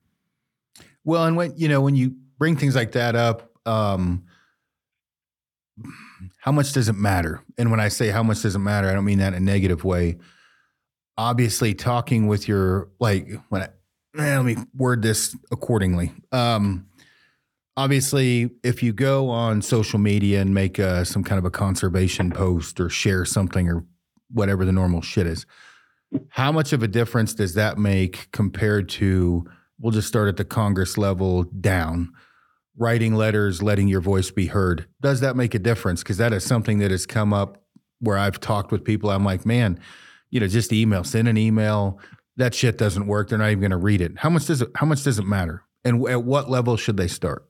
Well, 1.05 1.25
and 1.27 1.37
when 1.37 1.53
you 1.57 1.69
know 1.69 1.81
when 1.83 1.97
you 1.97 2.15
bring 2.39 2.57
things 2.57 2.75
like 2.75 2.93
that 2.93 3.15
up, 3.17 3.51
um, 3.67 4.25
how 6.39 6.53
much 6.53 6.72
does 6.72 6.89
it 6.89 6.95
matter? 6.95 7.43
And 7.59 7.70
when 7.70 7.81
I 7.81 7.89
say 7.89 8.09
how 8.09 8.22
much 8.22 8.43
does 8.43 8.55
it 8.55 8.61
matter, 8.61 8.89
I 8.89 8.95
don't 8.95 9.05
mean 9.05 9.18
that 9.18 9.35
in 9.35 9.35
a 9.35 9.41
negative 9.41 9.85
way. 9.85 10.18
Obviously, 11.16 11.75
talking 11.75 12.27
with 12.27 12.49
your 12.49 12.89
like 13.01 13.29
when 13.49 13.62
I, 13.62 13.68
eh, 14.18 14.37
let 14.37 14.45
me 14.45 14.57
word 14.75 15.03
this 15.03 15.37
accordingly. 15.51 16.12
Um, 16.33 16.87
obviously, 17.77 18.51
if 18.62 18.83
you 18.83 18.93
go 18.93 19.31
on 19.31 19.62
social 19.62 19.99
media 19.99 20.41
and 20.41 20.55
make 20.55 20.79
uh, 20.79 21.05
some 21.05 21.25
kind 21.25 21.39
of 21.39 21.45
a 21.45 21.51
conservation 21.51 22.31
post 22.31 22.81
or 22.81 22.89
share 22.89 23.25
something 23.25 23.68
or 23.68 23.85
whatever 24.33 24.64
the 24.64 24.72
normal 24.72 25.03
shit 25.03 25.27
is, 25.27 25.47
how 26.31 26.53
much 26.53 26.72
of 26.72 26.83
a 26.83 26.89
difference 26.89 27.35
does 27.35 27.55
that 27.55 27.79
make 27.79 28.29
compared 28.33 28.89
to? 28.89 29.45
We'll 29.81 29.93
just 29.93 30.09
start 30.09 30.29
at 30.29 30.37
the 30.37 30.45
Congress 30.45 30.97
level 30.97 31.45
down 31.45 32.12
writing 32.77 33.14
letters, 33.14 33.62
letting 33.62 33.89
your 33.89 34.01
voice 34.01 34.31
be 34.31 34.47
heard. 34.47 34.87
Does 35.01 35.20
that 35.20 35.37
make 35.37 35.55
a 35.55 35.59
difference? 35.59 36.03
Because 36.03 36.16
that 36.18 36.33
is 36.33 36.45
something 36.45 36.79
that 36.79 36.91
has 36.91 37.07
come 37.07 37.33
up 37.33 37.62
where 38.01 38.18
I've 38.18 38.41
talked 38.41 38.72
with 38.72 38.85
people. 38.85 39.11
I'm 39.11 39.25
like, 39.25 39.47
man, 39.47 39.79
you 40.31 40.41
know, 40.41 40.47
just 40.47 40.72
email, 40.72 41.05
send 41.05 41.29
an 41.29 41.37
email. 41.37 41.99
That 42.37 42.55
shit 42.55 42.79
doesn't 42.79 43.07
work. 43.07 43.29
They're 43.29 43.39
not 43.39 43.51
even 43.51 43.61
going 43.61 43.70
to 43.70 43.77
read 43.77 44.01
it. 44.01 44.18
How 44.18 44.31
much 44.31 44.47
does 44.47 44.61
it? 44.61 44.70
How 44.75 44.87
much 44.87 45.05
does 45.05 45.18
it 45.18 45.25
matter? 45.25 45.62
And 45.85 46.07
at 46.09 46.25
what 46.25 46.51
level 46.51 46.77
should 46.77 46.97
they 46.97 47.07
start? 47.07 47.47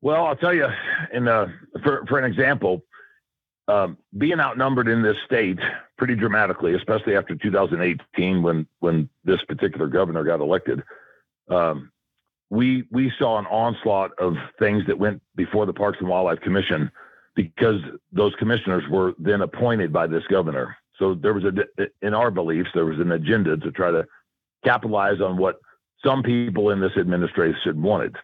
Well, 0.00 0.26
I'll 0.26 0.36
tell 0.36 0.54
you, 0.54 0.66
in 1.12 1.28
uh, 1.28 1.46
for 1.84 2.04
for 2.06 2.18
an 2.18 2.24
example, 2.24 2.82
um, 3.68 3.96
being 4.18 4.40
outnumbered 4.40 4.88
in 4.88 5.02
this 5.02 5.16
state 5.24 5.58
pretty 5.98 6.16
dramatically, 6.16 6.74
especially 6.74 7.16
after 7.16 7.36
2018 7.36 8.42
when 8.42 8.66
when 8.80 9.08
this 9.24 9.40
particular 9.46 9.86
governor 9.86 10.24
got 10.24 10.40
elected. 10.40 10.82
Um, 11.48 11.92
we 12.50 12.84
we 12.90 13.12
saw 13.18 13.38
an 13.38 13.46
onslaught 13.46 14.12
of 14.18 14.34
things 14.58 14.84
that 14.86 14.98
went 14.98 15.20
before 15.34 15.66
the 15.66 15.72
Parks 15.72 15.98
and 16.00 16.08
Wildlife 16.08 16.40
Commission 16.40 16.90
because 17.34 17.80
those 18.12 18.34
commissioners 18.38 18.84
were 18.90 19.14
then 19.18 19.42
appointed 19.42 19.92
by 19.92 20.06
this 20.06 20.22
governor. 20.30 20.76
So 20.98 21.14
there 21.14 21.34
was 21.34 21.44
a 21.44 21.86
in 22.02 22.14
our 22.14 22.30
beliefs 22.30 22.70
there 22.74 22.86
was 22.86 22.98
an 22.98 23.12
agenda 23.12 23.56
to 23.56 23.70
try 23.72 23.90
to 23.90 24.06
capitalize 24.64 25.20
on 25.20 25.36
what 25.36 25.56
some 26.04 26.22
people 26.22 26.70
in 26.70 26.80
this 26.80 26.96
administration 26.96 27.82
wanted. 27.82 28.16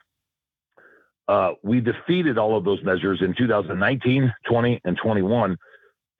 Uh, 1.29 1.53
we 1.63 1.81
defeated 1.81 2.37
all 2.37 2.57
of 2.57 2.65
those 2.65 2.83
measures 2.83 3.21
in 3.23 3.35
2019, 3.35 4.33
20, 4.49 4.81
and 4.85 4.99
21 5.03 5.57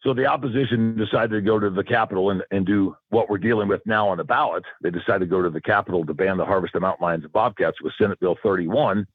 so 0.05 0.13
the 0.13 0.27
opposition 0.27 0.97
decided 0.97 1.31
to 1.31 1.41
go 1.41 1.61
to 1.61 1.71
the 1.71 1.85
Capitol 1.85 2.31
and, 2.31 2.43
and 2.51 2.67
do 2.67 2.97
what 3.11 3.31
we're 3.31 3.39
dealing 3.39 3.69
with 3.69 3.81
now 3.87 4.09
on 4.09 4.17
the 4.17 4.25
ballot. 4.25 4.65
They 4.83 4.91
decided 4.91 5.21
to 5.21 5.27
go 5.27 5.43
to 5.43 5.51
the 5.51 5.61
Capitol 5.61 6.05
to 6.05 6.15
ban 6.15 6.37
the 6.37 6.45
harvest 6.45 6.75
of 6.75 6.83
mountain 6.83 7.05
lions 7.05 7.23
and 7.23 7.33
bobcats 7.33 7.81
with 7.81 7.93
Senate 8.01 8.19
Bill 8.19 8.37
31. 8.43 9.07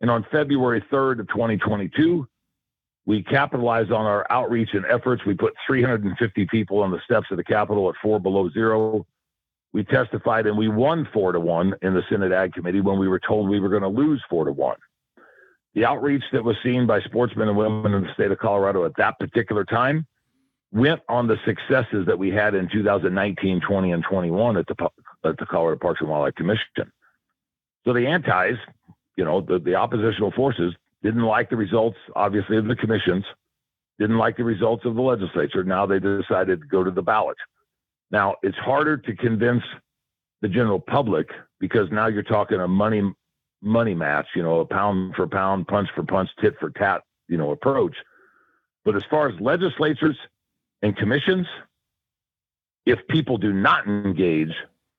And 0.00 0.10
on 0.10 0.26
February 0.30 0.82
3rd 0.90 1.20
of 1.20 1.28
2022, 1.28 2.26
we 3.04 3.22
capitalized 3.22 3.92
on 3.92 4.06
our 4.06 4.26
outreach 4.30 4.70
and 4.72 4.86
efforts. 4.86 5.24
We 5.26 5.34
put 5.34 5.54
350 5.66 6.46
people 6.46 6.82
on 6.82 6.90
the 6.90 7.00
steps 7.04 7.26
of 7.30 7.36
the 7.36 7.44
Capitol 7.44 7.88
at 7.90 7.94
four 8.02 8.18
below 8.18 8.50
zero. 8.50 9.06
We 9.72 9.84
testified 9.84 10.46
and 10.46 10.56
we 10.56 10.68
won 10.68 11.06
four 11.12 11.32
to 11.32 11.40
one 11.40 11.74
in 11.82 11.92
the 11.92 12.02
Senate 12.08 12.32
Ag 12.32 12.54
Committee 12.54 12.80
when 12.80 12.98
we 12.98 13.08
were 13.08 13.20
told 13.20 13.48
we 13.48 13.60
were 13.60 13.68
going 13.68 13.82
to 13.82 13.88
lose 13.88 14.22
four 14.30 14.46
to 14.46 14.52
one. 14.52 14.78
The 15.76 15.84
outreach 15.84 16.24
that 16.32 16.42
was 16.42 16.56
seen 16.64 16.86
by 16.86 17.02
sportsmen 17.02 17.48
and 17.48 17.56
women 17.56 17.92
in 17.92 18.02
the 18.02 18.14
state 18.14 18.30
of 18.30 18.38
Colorado 18.38 18.86
at 18.86 18.96
that 18.96 19.18
particular 19.18 19.62
time 19.62 20.06
went 20.72 21.02
on 21.06 21.26
the 21.26 21.36
successes 21.44 22.06
that 22.06 22.18
we 22.18 22.30
had 22.30 22.54
in 22.54 22.66
2019, 22.72 23.60
20, 23.60 23.92
and 23.92 24.02
21 24.02 24.56
at 24.56 24.66
the, 24.66 24.88
at 25.22 25.36
the 25.36 25.44
Colorado 25.44 25.78
Parks 25.78 26.00
and 26.00 26.08
Wildlife 26.08 26.34
Commission. 26.34 26.90
So 27.84 27.92
the 27.92 28.06
antis, 28.06 28.58
you 29.16 29.24
know, 29.26 29.42
the, 29.42 29.58
the 29.58 29.74
oppositional 29.74 30.32
forces 30.32 30.74
didn't 31.02 31.24
like 31.24 31.50
the 31.50 31.56
results, 31.56 31.98
obviously, 32.16 32.56
of 32.56 32.66
the 32.66 32.74
commissions, 32.74 33.26
didn't 33.98 34.16
like 34.16 34.38
the 34.38 34.44
results 34.44 34.86
of 34.86 34.94
the 34.94 35.02
legislature. 35.02 35.62
Now 35.62 35.84
they 35.84 35.98
decided 35.98 36.62
to 36.62 36.66
go 36.68 36.84
to 36.84 36.90
the 36.90 37.02
ballot. 37.02 37.36
Now 38.10 38.36
it's 38.42 38.56
harder 38.56 38.96
to 38.96 39.14
convince 39.14 39.62
the 40.40 40.48
general 40.48 40.80
public 40.80 41.28
because 41.60 41.90
now 41.92 42.06
you're 42.06 42.22
talking 42.22 42.60
a 42.60 42.66
money 42.66 43.02
money 43.62 43.94
match, 43.94 44.26
you 44.34 44.42
know, 44.42 44.60
a 44.60 44.66
pound 44.66 45.14
for 45.14 45.26
pound, 45.26 45.66
punch 45.66 45.88
for 45.94 46.02
punch, 46.02 46.30
tit 46.40 46.54
for 46.60 46.70
tat, 46.70 47.02
you 47.28 47.36
know, 47.36 47.50
approach. 47.50 47.96
But 48.84 48.96
as 48.96 49.02
far 49.10 49.28
as 49.28 49.40
legislatures 49.40 50.16
and 50.82 50.96
commissions, 50.96 51.46
if 52.84 52.98
people 53.08 53.36
do 53.36 53.52
not 53.52 53.86
engage, 53.86 54.52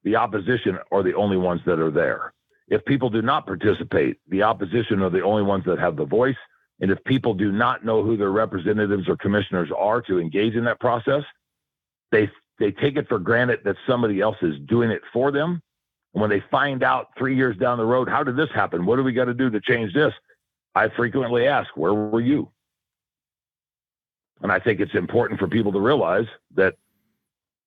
the 0.04 0.16
opposition 0.16 0.78
are 0.92 1.04
the 1.04 1.16
only 1.16 1.38
ones 1.38 1.62
that 1.66 1.80
are 1.80 1.92
there. 1.92 2.34
If 2.68 2.84
people 2.86 3.10
do 3.10 3.22
not 3.22 3.46
participate, 3.46 4.18
the 4.28 4.44
opposition 4.44 5.02
are 5.02 5.10
the 5.10 5.24
only 5.24 5.44
ones 5.44 5.64
that 5.66 5.80
have 5.80 5.96
the 5.96 6.06
voice. 6.06 6.36
And 6.82 6.92
if 6.92 7.02
people 7.06 7.34
do 7.34 7.52
not 7.52 7.86
know 7.86 8.04
who 8.04 8.18
their 8.18 8.32
representatives 8.32 9.08
or 9.08 9.16
commissioners 9.18 9.70
are 9.76 10.02
to 10.02 10.20
engage 10.20 10.56
in 10.56 10.66
that 10.66 10.80
process, 10.80 11.24
they 12.12 12.30
they 12.60 12.72
take 12.72 12.98
it 12.98 13.08
for 13.08 13.20
granted 13.20 13.60
that 13.66 13.76
somebody 13.86 14.20
else 14.20 14.38
is 14.42 14.56
doing 14.68 14.90
it 14.90 15.02
for 15.14 15.32
them 15.32 15.62
when 16.20 16.30
they 16.30 16.44
find 16.52 16.84
out 16.84 17.10
three 17.18 17.36
years 17.36 17.58
down 17.58 17.78
the 17.78 17.86
road, 17.86 18.10
how 18.10 18.24
did 18.24 18.36
this 18.36 18.50
happen? 18.54 18.86
What 18.86 18.96
do 18.96 19.04
we 19.04 19.14
got 19.14 19.26
to 19.26 19.34
do 19.34 19.50
to 19.50 19.62
change 19.62 19.94
this? 19.94 20.14
I 20.74 20.90
frequently 20.90 21.48
ask, 21.48 21.70
where 21.76 21.94
were 21.94 22.22
you? 22.22 22.50
And 24.42 24.52
I 24.52 24.60
think 24.60 24.80
it's 24.80 24.94
important 24.94 25.40
for 25.40 25.48
people 25.48 25.72
to 25.72 25.80
realize 25.80 26.26
that 26.56 26.76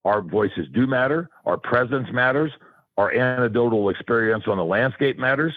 our 0.05 0.21
voices 0.21 0.67
do 0.73 0.87
matter, 0.87 1.29
our 1.45 1.57
presence 1.57 2.07
matters, 2.11 2.51
our 2.97 3.13
anecdotal 3.13 3.89
experience 3.89 4.45
on 4.47 4.57
the 4.57 4.65
landscape 4.65 5.17
matters. 5.17 5.53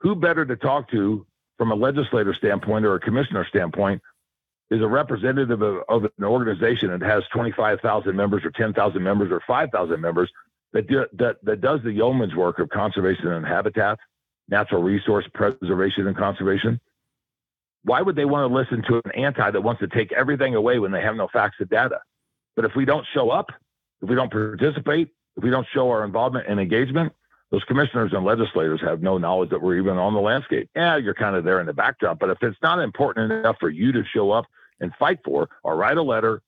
Who 0.00 0.14
better 0.14 0.44
to 0.44 0.56
talk 0.56 0.90
to 0.90 1.26
from 1.58 1.72
a 1.72 1.74
legislator 1.74 2.34
standpoint 2.34 2.86
or 2.86 2.94
a 2.94 3.00
commissioner 3.00 3.46
standpoint 3.48 4.00
is 4.70 4.80
a 4.80 4.86
representative 4.86 5.62
of, 5.62 5.82
of 5.88 6.04
an 6.04 6.24
organization 6.24 6.90
that 6.90 7.02
has 7.02 7.22
25,000 7.32 8.16
members 8.16 8.44
or 8.44 8.50
10,000 8.50 9.02
members 9.02 9.30
or 9.30 9.42
5,000 9.46 10.00
members 10.00 10.30
that, 10.72 10.86
do, 10.88 11.06
that, 11.14 11.36
that 11.44 11.60
does 11.60 11.80
the 11.82 11.92
yeoman's 11.92 12.34
work 12.34 12.58
of 12.58 12.68
conservation 12.70 13.28
and 13.28 13.46
habitat, 13.46 13.98
natural 14.48 14.82
resource 14.82 15.24
preservation 15.34 16.06
and 16.06 16.16
conservation, 16.16 16.80
why 17.84 18.02
would 18.02 18.16
they 18.16 18.24
want 18.24 18.50
to 18.50 18.54
listen 18.54 18.82
to 18.88 19.00
an 19.04 19.12
anti 19.12 19.50
that 19.50 19.60
wants 19.60 19.80
to 19.80 19.88
take 19.88 20.12
everything 20.12 20.54
away 20.54 20.78
when 20.78 20.92
they 20.92 21.00
have 21.00 21.16
no 21.16 21.28
facts 21.32 21.56
and 21.60 21.68
data? 21.68 22.00
But 22.56 22.64
if 22.64 22.72
we 22.76 22.84
don't 22.84 23.06
show 23.14 23.30
up, 23.30 23.46
if 24.02 24.08
we 24.08 24.14
don't 24.14 24.30
participate, 24.30 25.08
if 25.36 25.44
we 25.44 25.50
don't 25.50 25.66
show 25.72 25.88
our 25.90 26.04
involvement 26.04 26.46
and 26.48 26.60
engagement, 26.60 27.12
those 27.50 27.64
commissioners 27.64 28.12
and 28.12 28.24
legislators 28.24 28.80
have 28.82 29.02
no 29.02 29.18
knowledge 29.18 29.50
that 29.50 29.60
we're 29.60 29.78
even 29.78 29.96
on 29.96 30.14
the 30.14 30.20
landscape. 30.20 30.68
Yeah, 30.76 30.96
you're 30.96 31.14
kind 31.14 31.34
of 31.34 31.44
there 31.44 31.60
in 31.60 31.66
the 31.66 31.72
backdrop, 31.72 32.18
but 32.18 32.30
if 32.30 32.38
it's 32.42 32.58
not 32.62 32.78
important 32.78 33.32
enough 33.32 33.56
for 33.58 33.70
you 33.70 33.92
to 33.92 34.04
show 34.04 34.30
up 34.30 34.46
and 34.78 34.92
fight 34.98 35.18
for, 35.24 35.48
or 35.64 35.76
write 35.76 35.96
a 35.96 36.02
letter, 36.02 36.42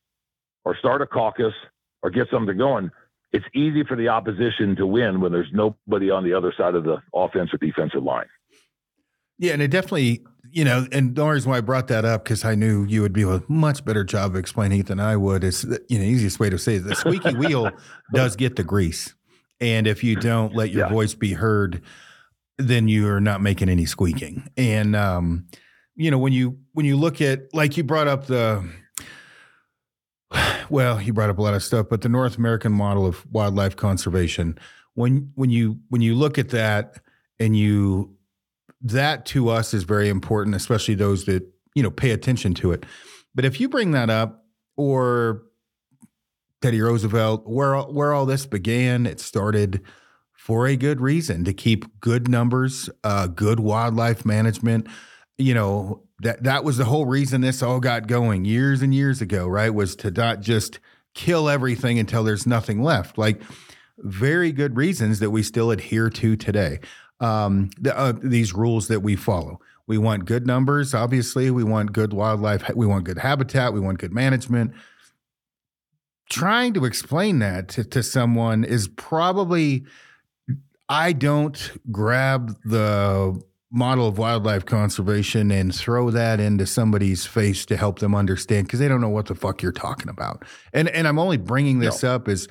or 0.65 0.77
start 0.77 1.03
a 1.03 1.07
caucus, 1.07 1.55
or 2.03 2.11
get 2.11 2.29
something 2.31 2.57
going, 2.57 2.91
it's 3.33 3.47
easy 3.55 3.83
for 3.85 3.97
the 3.97 4.09
opposition 4.09 4.77
to 4.77 4.87
win 4.87 5.21
when 5.21 5.33
there's 5.33 5.51
nobody 5.53 6.11
on 6.11 6.25
the 6.25 6.35
other 6.35 6.53
side 6.57 6.75
of 6.75 6.85
the 6.85 6.99
offensive 7.15 7.61
defensive 7.61 8.03
line. 8.03 8.27
Yeah, 9.39 9.55
and 9.55 9.63
it 9.63 9.69
definitely, 9.69 10.25
you 10.51 10.65
know, 10.65 10.87
and 10.93 11.15
the 11.15 11.27
reason 11.27 11.51
why 11.51 11.57
I 11.57 11.61
brought 11.63 11.89
that 11.89 12.05
up 12.05 12.25
because 12.25 12.45
I 12.45 12.55
knew 12.55 12.85
you 12.85 13.03
would 13.03 13.15
do 13.15 13.33
a 13.33 13.43
much 13.49 13.85
better 13.85 14.05
job 14.05 14.33
of 14.33 14.37
explaining 14.37 14.81
it 14.81 14.87
than 14.87 15.01
I 15.01 15.17
would. 15.17 15.43
Is 15.45 15.65
you 15.89 15.99
know, 15.99 16.05
easiest 16.05 16.39
way 16.39 16.51
to 16.51 16.59
say 16.59 16.77
it, 16.77 16.85
the 16.85 16.95
squeaky 16.95 17.35
wheel 17.37 17.71
does 18.13 18.37
get 18.37 18.57
the 18.57 18.65
grease, 18.65 19.15
and 19.61 19.87
if 19.87 20.05
you 20.05 20.17
don't 20.17 20.55
let 20.55 20.71
your 20.71 20.87
yeah. 20.87 20.93
voice 20.93 21.15
be 21.15 21.33
heard, 21.33 21.83
then 22.59 22.87
you 22.87 23.09
are 23.09 23.21
not 23.21 23.41
making 23.41 23.69
any 23.71 23.87
squeaking. 23.87 24.49
And 24.57 24.95
um, 24.95 25.47
you 25.97 26.11
know, 26.11 26.19
when 26.19 26.35
you 26.35 26.59
when 26.73 26.85
you 26.85 26.97
look 26.97 27.21
at 27.23 27.53
like 27.55 27.77
you 27.77 27.83
brought 27.83 28.09
up 28.09 28.27
the 28.27 28.69
well, 30.71 31.01
you 31.01 31.13
brought 31.13 31.31
up 31.31 31.39
a 31.39 31.43
lot 31.43 31.55
of 31.55 31.63
stuff, 31.63 31.87
but 31.89 32.01
the 32.03 32.09
North 32.09 32.39
American 32.39 32.73
model 32.73 33.07
of 33.07 33.25
wildlife 33.33 33.77
conservation, 33.77 34.59
when 34.95 35.31
when 35.35 35.51
you 35.51 35.79
when 35.89 36.03
you 36.03 36.15
look 36.15 36.39
at 36.39 36.51
that 36.51 36.99
and 37.39 37.57
you 37.57 38.17
that 38.83 39.27
to 39.27 39.49
us 39.49 39.75
is 39.75 39.85
very 39.85 40.09
important, 40.09 40.57
especially 40.57 40.95
those 40.95 41.25
that 41.25 41.43
you 41.75 41.83
know 41.83 41.91
pay 41.91 42.11
attention 42.11 42.55
to 42.55 42.73
it. 42.73 42.85
But 43.35 43.45
if 43.45 43.61
you 43.61 43.69
bring 43.69 43.93
that 43.93 44.11
up, 44.11 44.45
or 44.77 45.43
Teddy 46.61 46.81
Roosevelt, 46.81 47.47
where 47.47 47.77
where 47.81 48.13
all 48.13 48.27
this 48.27 48.47
began, 48.47 49.07
it 49.07 49.21
started 49.21 49.83
for 50.33 50.67
a 50.67 50.77
good 50.77 51.01
reason 51.01 51.45
to 51.45 51.53
keep 51.53 52.01
good 52.01 52.29
numbers, 52.29 52.91
uh, 53.05 53.29
good 53.29 53.61
wildlife 53.61 54.25
management. 54.25 54.89
You 55.43 55.55
know, 55.55 56.03
that 56.21 56.45
that 56.45 56.65
was 56.65 56.77
the 56.77 56.85
whole 56.85 57.05
reason 57.07 57.41
this 57.41 57.63
all 57.63 57.81
got 57.81 58.07
going 58.07 58.45
years 58.45 58.81
and 58.81 58.95
years 58.95 59.21
ago, 59.21 59.47
right? 59.47 59.71
Was 59.71 59.97
to 59.97 60.11
not 60.11 60.41
just 60.41 60.79
kill 61.15 61.49
everything 61.49 61.99
until 61.99 62.25
there's 62.25 62.47
nothing 62.47 62.83
left. 62.83 63.19
Like 63.19 63.43
very 63.99 64.53
good 64.53 64.77
reasons 64.77 65.19
that 65.19 65.31
we 65.31 65.43
still 65.43 65.71
adhere 65.71 66.09
to 66.11 66.37
today. 66.37 66.81
Um, 67.21 67.71
the, 67.81 67.97
uh, 67.97 68.13
these 68.23 68.53
rules 68.53 68.89
that 68.89 69.01
we 69.01 69.17
follow. 69.17 69.61
We 69.87 69.99
want 69.99 70.25
good 70.25 70.47
numbers, 70.47 70.95
obviously. 70.95 71.51
We 71.51 71.65
want 71.65 71.93
good 71.93 72.13
wildlife. 72.13 72.69
We 72.75 72.87
want 72.87 73.05
good 73.05 73.19
habitat. 73.19 73.73
We 73.73 73.81
want 73.81 73.99
good 73.99 74.13
management. 74.13 74.73
Trying 76.31 76.73
to 76.75 76.85
explain 76.85 77.41
that 77.41 77.69
to, 77.71 77.85
to 77.85 78.03
someone 78.03 78.65
is 78.65 78.89
probably, 78.89 79.85
I 80.89 81.13
don't 81.13 81.73
grab 81.91 82.57
the 82.65 83.43
model 83.73 84.07
of 84.07 84.19
wildlife 84.19 84.67
conservation 84.67 85.51
and 85.51 85.75
throw 85.75 86.11
that 86.11 86.39
into 86.39 86.67
somebody's 86.67 87.25
face 87.25 87.65
to 87.67 87.77
help 87.77 87.99
them 88.01 88.15
understand 88.15 88.67
because 88.67 88.79
they 88.79 88.87
don't 88.87 89.01
know 89.01 89.09
what 89.09 89.27
the 89.27 89.35
fuck 89.35 89.63
you're 89.63 89.73
talking 89.73 90.09
about. 90.09 90.45
And 90.73 90.89
and 90.91 91.09
I'm 91.09 91.19
only 91.19 91.39
bringing 91.39 91.79
this 91.79 92.03
no. 92.03 92.15
up 92.15 92.29
is 92.29 92.49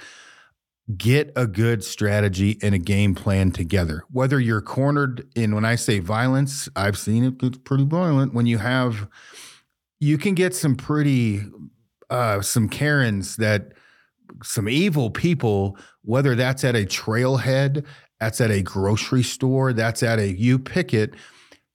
get 0.98 1.32
a 1.36 1.48
good 1.48 1.84
strategy 1.84 2.58
and 2.62 2.74
a 2.74 2.80
game 2.80 3.16
plan 3.16 3.52
together. 3.52 4.04
Whether 4.12 4.40
you're 4.40 4.62
cornered 4.62 5.28
in, 5.36 5.54
when 5.54 5.64
I 5.66 5.76
say 5.76 6.00
violence, 6.00 6.68
I've 6.76 6.98
seen 6.98 7.24
it 7.24 7.38
get 7.38 7.64
pretty 7.64 7.86
violent. 7.86 8.34
When 8.34 8.46
you 8.46 8.58
have, 8.58 9.08
you 10.00 10.18
can 10.18 10.34
get 10.34 10.56
some 10.56 10.76
pretty, 10.76 11.44
uh, 12.10 12.42
some 12.42 12.68
Karens 12.68 13.38
that, 13.38 13.74
some 14.44 14.68
evil 14.68 15.12
people, 15.12 15.78
whether 16.04 16.36
that's 16.36 16.64
at 16.64 16.76
a 16.76 16.86
trailhead, 16.86 17.86
that's 18.22 18.40
at 18.40 18.52
a 18.52 18.62
grocery 18.62 19.24
store, 19.24 19.74
that's 19.74 20.02
at 20.02 20.20
a, 20.20 20.32
you 20.32 20.58
pick 20.58 20.94
it, 20.94 21.16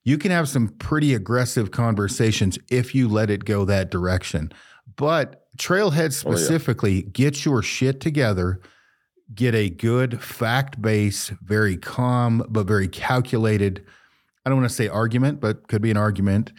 you 0.05 0.17
can 0.17 0.31
have 0.31 0.49
some 0.49 0.69
pretty 0.69 1.13
aggressive 1.13 1.73
conversations 1.73 2.59
if 2.71 2.95
you 2.95 3.09
let 3.09 3.29
it 3.29 3.45
go 3.45 3.67
that 3.67 3.91
direction. 3.91 4.51
But 4.97 5.47
trailhead 5.59 6.15
specifically, 6.15 6.93
oh, 6.93 7.03
yeah. 7.05 7.11
get 7.13 7.45
your 7.45 7.61
shit 7.61 8.01
together 8.01 8.61
get 9.35 9.55
a 9.55 9.69
good 9.69 10.23
fact 10.23 10.81
based, 10.81 11.31
very 11.43 11.77
calm, 11.77 12.45
but 12.49 12.67
very 12.67 12.89
calculated. 12.89 13.85
I 14.45 14.51
don't 14.51 14.61
want 14.61 14.71
to 14.71 14.75
say 14.75 14.89
argument, 14.89 15.41
but 15.41 15.69
could 15.69 15.83
be 15.83 15.91
an 15.91 15.97
argument. 15.97 16.53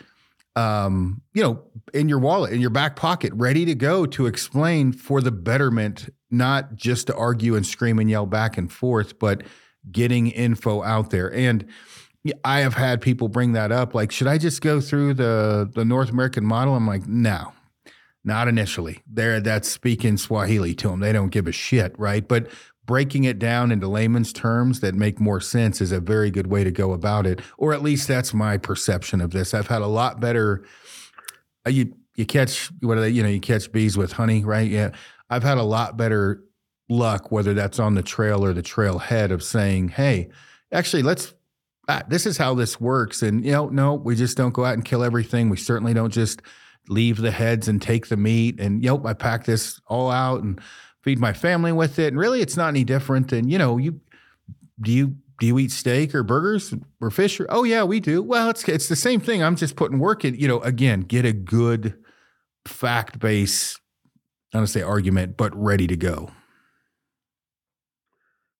Um, 0.56 1.22
you 1.34 1.44
know, 1.44 1.64
in 1.94 2.10
your 2.10 2.20
wallet, 2.20 2.52
in 2.52 2.60
your 2.60 2.72
back 2.72 2.96
pocket, 2.96 3.32
ready 3.36 3.64
to 3.66 3.76
go 3.76 4.06
to 4.08 4.26
explain 4.26 4.92
for 4.92 5.22
the 5.22 5.32
betterment, 5.32 6.10
not 6.32 6.76
just 6.76 7.08
to 7.08 7.16
argue 7.16 7.56
and 7.56 7.66
scream 7.66 8.00
and 8.00 8.10
yell 8.10 8.26
back 8.26 8.58
and 8.58 8.72
forth, 8.72 9.20
but 9.20 9.44
getting 9.92 10.28
info 10.28 10.84
out 10.84 11.10
there. 11.10 11.32
And 11.34 11.66
I 12.44 12.60
have 12.60 12.74
had 12.74 13.02
people 13.02 13.28
bring 13.28 13.54
that 13.54 13.72
up, 13.72 13.94
like, 13.94 14.12
should 14.12 14.28
I 14.28 14.38
just 14.38 14.62
go 14.62 14.82
through 14.82 15.14
the 15.14 15.70
the 15.74 15.86
North 15.86 16.10
American 16.10 16.46
model? 16.46 16.76
I'm 16.76 16.88
like, 16.88 17.08
no, 17.08 17.54
not 18.24 18.48
initially. 18.48 19.00
They're 19.08 19.40
that's 19.40 19.70
speaking 19.70 20.18
Swahili 20.18 20.76
to 20.76 20.90
them. 20.90 21.00
They 21.00 21.14
don't 21.14 21.30
give 21.30 21.48
a 21.48 21.52
shit, 21.52 21.98
right? 21.98 22.28
But 22.28 22.48
breaking 22.86 23.26
it 23.26 23.38
down 23.38 23.72
into 23.72 23.88
layman's 23.88 24.34
terms 24.34 24.80
that 24.80 24.96
make 24.96 25.20
more 25.20 25.42
sense 25.42 25.82
is 25.82 25.92
a 25.92 26.00
very 26.00 26.32
good 26.32 26.48
way 26.48 26.64
to 26.64 26.72
go 26.72 26.94
about 26.94 27.28
it. 27.28 27.42
Or 27.58 27.74
at 27.74 27.84
least 27.84 28.08
that's 28.08 28.34
my 28.34 28.58
perception 28.58 29.22
of 29.22 29.32
this. 29.32 29.54
I've 29.54 29.68
had 29.68 29.82
a 29.82 29.88
lot 29.88 30.20
better. 30.20 30.64
Uh, 31.66 31.70
you 31.70 31.94
you 32.16 32.26
catch 32.26 32.72
what 32.82 32.98
are 32.98 33.02
they? 33.02 33.10
You 33.10 33.24
know, 33.24 33.30
you 33.30 33.40
catch 33.40 33.72
bees 33.72 33.98
with 33.98 34.14
honey, 34.14 34.44
right? 34.44 34.70
Yeah, 34.70 34.92
I've 35.30 35.44
had 35.44 35.58
a 35.58 35.64
lot 35.64 35.98
better 35.98 36.44
luck, 36.90 37.32
whether 37.32 37.54
that's 37.54 37.80
on 37.80 37.96
the 37.96 38.04
trail 38.04 38.44
or 38.44 38.54
the 38.54 38.64
trailhead, 38.64 39.32
of 39.32 39.44
saying, 39.44 39.90
"Hey, 39.90 40.30
actually, 40.72 41.04
let's 41.04 41.34
ah, 41.88 42.04
this 42.08 42.26
is 42.26 42.38
how 42.38 42.54
this 42.54 42.80
works. 42.80 43.22
And, 43.22 43.46
you 43.46 43.52
know, 43.52 43.70
no, 43.70 43.94
we 43.96 44.16
just 44.16 44.38
don't 44.38 44.54
go 44.54 44.66
out 44.66 44.74
and 44.74 44.86
kill 44.86 45.04
everything. 45.04 45.50
We 45.50 45.58
certainly 45.58 45.94
don't 45.94 46.14
just 46.14 46.42
leave 46.90 47.18
the 47.18 47.32
heads 47.32 47.68
and 47.68 47.82
take 47.82 48.08
the 48.08 48.18
meat. 48.18 48.60
And 48.60 48.84
yep, 48.84 49.06
I 49.06 49.14
pack 49.14 49.46
this 49.46 49.80
all 49.88 50.12
out 50.12 50.44
and 50.44 50.60
feed 51.02 51.20
my 51.20 51.34
family 51.34 51.72
with 51.72 52.00
it. 52.00 52.08
And 52.08 52.18
really, 52.18 52.42
it's 52.42 52.58
not 52.58 52.70
any 52.70 52.84
different 52.84 53.30
than 53.30 53.50
you 53.50 53.58
know 53.58 53.78
you 53.78 54.00
do 54.82 54.92
you 54.92 55.16
do 55.40 55.46
you 55.46 55.60
eat 55.60 55.72
steak 55.72 56.16
or 56.16 56.24
burgers 56.24 56.74
or 57.00 57.12
fish? 57.12 57.40
Or, 57.40 57.46
oh 57.50 57.64
yeah, 57.64 57.84
we 57.84 58.00
do. 58.00 58.22
Well, 58.22 58.50
it's 58.50 58.68
it's 58.68 58.88
the 58.88 58.96
same 58.96 59.20
thing. 59.20 59.44
I'm 59.44 59.56
just 59.56 59.76
putting 59.76 60.00
work 60.00 60.26
in. 60.26 60.36
You 60.36 60.48
know, 60.48 60.60
again, 60.62 61.02
get 61.02 61.26
a 61.26 61.34
good 61.34 61.96
fact 62.66 63.20
base. 63.20 63.78
I 64.54 64.60
don't 64.60 64.68
say 64.68 64.82
argument, 64.82 65.36
but 65.36 65.56
ready 65.56 65.88
to 65.88 65.98
go. 65.98 66.30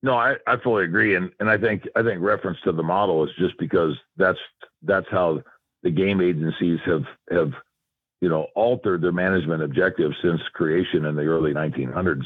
No, 0.08 0.16
I, 0.16 0.36
I 0.48 0.56
fully 0.64 0.86
agree, 0.86 1.16
and 1.16 1.32
and 1.40 1.50
I 1.50 1.58
think 1.58 1.84
I 1.96 2.02
think 2.02 2.22
reference 2.22 2.58
to 2.64 2.72
the 2.72 2.84
model 2.84 3.24
is 3.24 3.30
just 3.38 3.58
because 3.60 3.96
that's 4.16 4.40
that's 4.82 5.08
how 5.12 5.44
the 5.84 5.92
game 5.92 6.22
agencies 6.22 6.80
have 6.86 7.04
have 7.30 7.52
you 8.22 8.30
know, 8.30 8.48
altered 8.56 9.02
their 9.02 9.12
management 9.12 9.62
objectives 9.62 10.16
since 10.22 10.42
creation 10.54 11.06
in 11.06 11.16
the 11.16 11.24
early 11.24 11.54
1900s. 11.54 12.26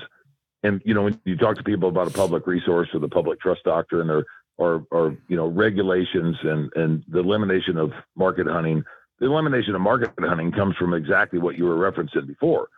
And 0.63 0.81
you 0.85 0.93
know, 0.93 1.03
when 1.03 1.19
you 1.25 1.35
talk 1.35 1.57
to 1.57 1.63
people 1.63 1.89
about 1.89 2.07
a 2.07 2.11
public 2.11 2.47
resource 2.47 2.89
or 2.93 2.99
the 2.99 3.09
public 3.09 3.41
trust 3.41 3.63
doctrine 3.63 4.09
or 4.09 4.25
or 4.57 4.85
or 4.91 5.17
you 5.27 5.35
know 5.35 5.47
regulations 5.47 6.37
and 6.43 6.71
and 6.75 7.03
the 7.07 7.19
elimination 7.19 7.77
of 7.77 7.91
market 8.15 8.47
hunting, 8.47 8.83
the 9.19 9.25
elimination 9.25 9.75
of 9.75 9.81
market 9.81 10.11
hunting 10.19 10.51
comes 10.51 10.75
from 10.77 10.93
exactly 10.93 11.39
what 11.39 11.57
you 11.57 11.65
were 11.65 11.91
referencing 11.91 12.27
before. 12.27 12.69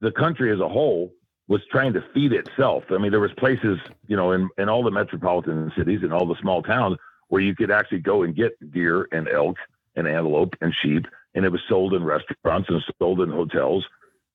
The 0.00 0.12
country 0.12 0.50
as 0.52 0.60
a 0.60 0.68
whole 0.68 1.12
was 1.50 1.60
trying 1.68 1.92
to 1.92 2.04
feed 2.14 2.32
itself. 2.32 2.84
I 2.90 2.98
mean, 2.98 3.10
there 3.10 3.18
was 3.18 3.32
places, 3.32 3.76
you 4.06 4.16
know, 4.16 4.30
in, 4.30 4.48
in 4.56 4.68
all 4.68 4.84
the 4.84 4.90
metropolitan 4.92 5.72
cities 5.76 5.98
and 6.04 6.12
all 6.12 6.24
the 6.24 6.40
small 6.40 6.62
towns 6.62 6.96
where 7.26 7.42
you 7.42 7.56
could 7.56 7.72
actually 7.72 7.98
go 7.98 8.22
and 8.22 8.36
get 8.36 8.52
deer 8.72 9.08
and 9.10 9.28
elk 9.28 9.56
and 9.96 10.06
antelope 10.06 10.54
and 10.60 10.72
sheep 10.80 11.06
and 11.34 11.44
it 11.44 11.50
was 11.50 11.60
sold 11.68 11.92
in 11.92 12.04
restaurants 12.04 12.68
and 12.68 12.80
sold 13.00 13.20
in 13.20 13.30
hotels 13.30 13.84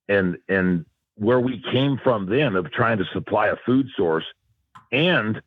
and 0.09 0.37
and 0.49 0.85
where 1.15 1.39
we 1.39 1.63
came 1.71 1.97
from 2.03 2.25
then 2.25 2.57
of 2.57 2.69
trying 2.71 2.97
to 2.97 3.05
supply 3.13 3.47
a 3.47 3.55
food 3.65 3.87
source 3.95 4.25
and 4.91 5.41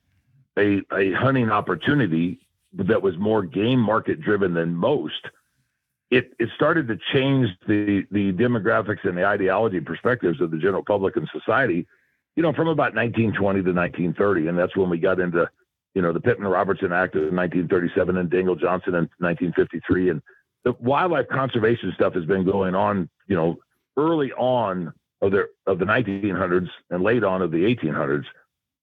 a, 0.59 0.81
a 0.95 1.13
hunting 1.13 1.51
opportunity 1.51 2.41
that 2.73 3.03
was 3.03 3.19
more 3.19 3.43
game 3.43 3.79
market 3.79 4.23
driven 4.23 4.55
than 4.55 4.75
most 4.75 5.27
it 6.11 6.33
it 6.39 6.49
started 6.55 6.89
to 6.89 6.99
change 7.13 7.49
the 7.67 8.05
the 8.11 8.33
demographics 8.33 9.05
and 9.05 9.17
the 9.17 9.25
ideology 9.25 9.81
perspectives 9.81 10.41
of 10.41 10.51
the 10.51 10.59
general 10.59 10.85
public 10.85 11.17
and 11.17 11.29
society 11.33 11.87
you 12.37 12.43
know 12.43 12.53
from 12.53 12.69
about 12.69 12.95
1920 12.95 13.63
to 13.63 13.73
1930 13.73 14.49
and 14.49 14.59
that's 14.59 14.77
when 14.77 14.91
we 14.91 14.99
got 14.99 15.21
into 15.21 15.49
you 15.95 16.03
know 16.03 16.13
the 16.13 16.21
Pittman 16.21 16.49
Robertson 16.49 16.93
Act 16.93 17.15
of 17.15 17.33
1937 17.33 18.17
and 18.17 18.31
Dingell 18.31 18.61
Johnson 18.61 18.95
in 18.95 19.09
1953 19.19 20.11
and 20.11 20.23
the 20.65 20.75
wildlife 20.81 21.29
conservation 21.29 21.93
stuff 21.95 22.15
has 22.15 22.25
been 22.25 22.45
going 22.45 22.75
on, 22.75 23.09
you 23.27 23.37
know, 23.37 23.59
early 23.97 24.33
on 24.33 24.93
of 25.21 25.33
the 25.33 25.49
of 25.67 25.79
the 25.79 25.85
1900s 25.85 26.69
and 26.91 27.03
late 27.03 27.25
on 27.25 27.43
of 27.43 27.51
the 27.51 27.59
1800s. 27.75 28.25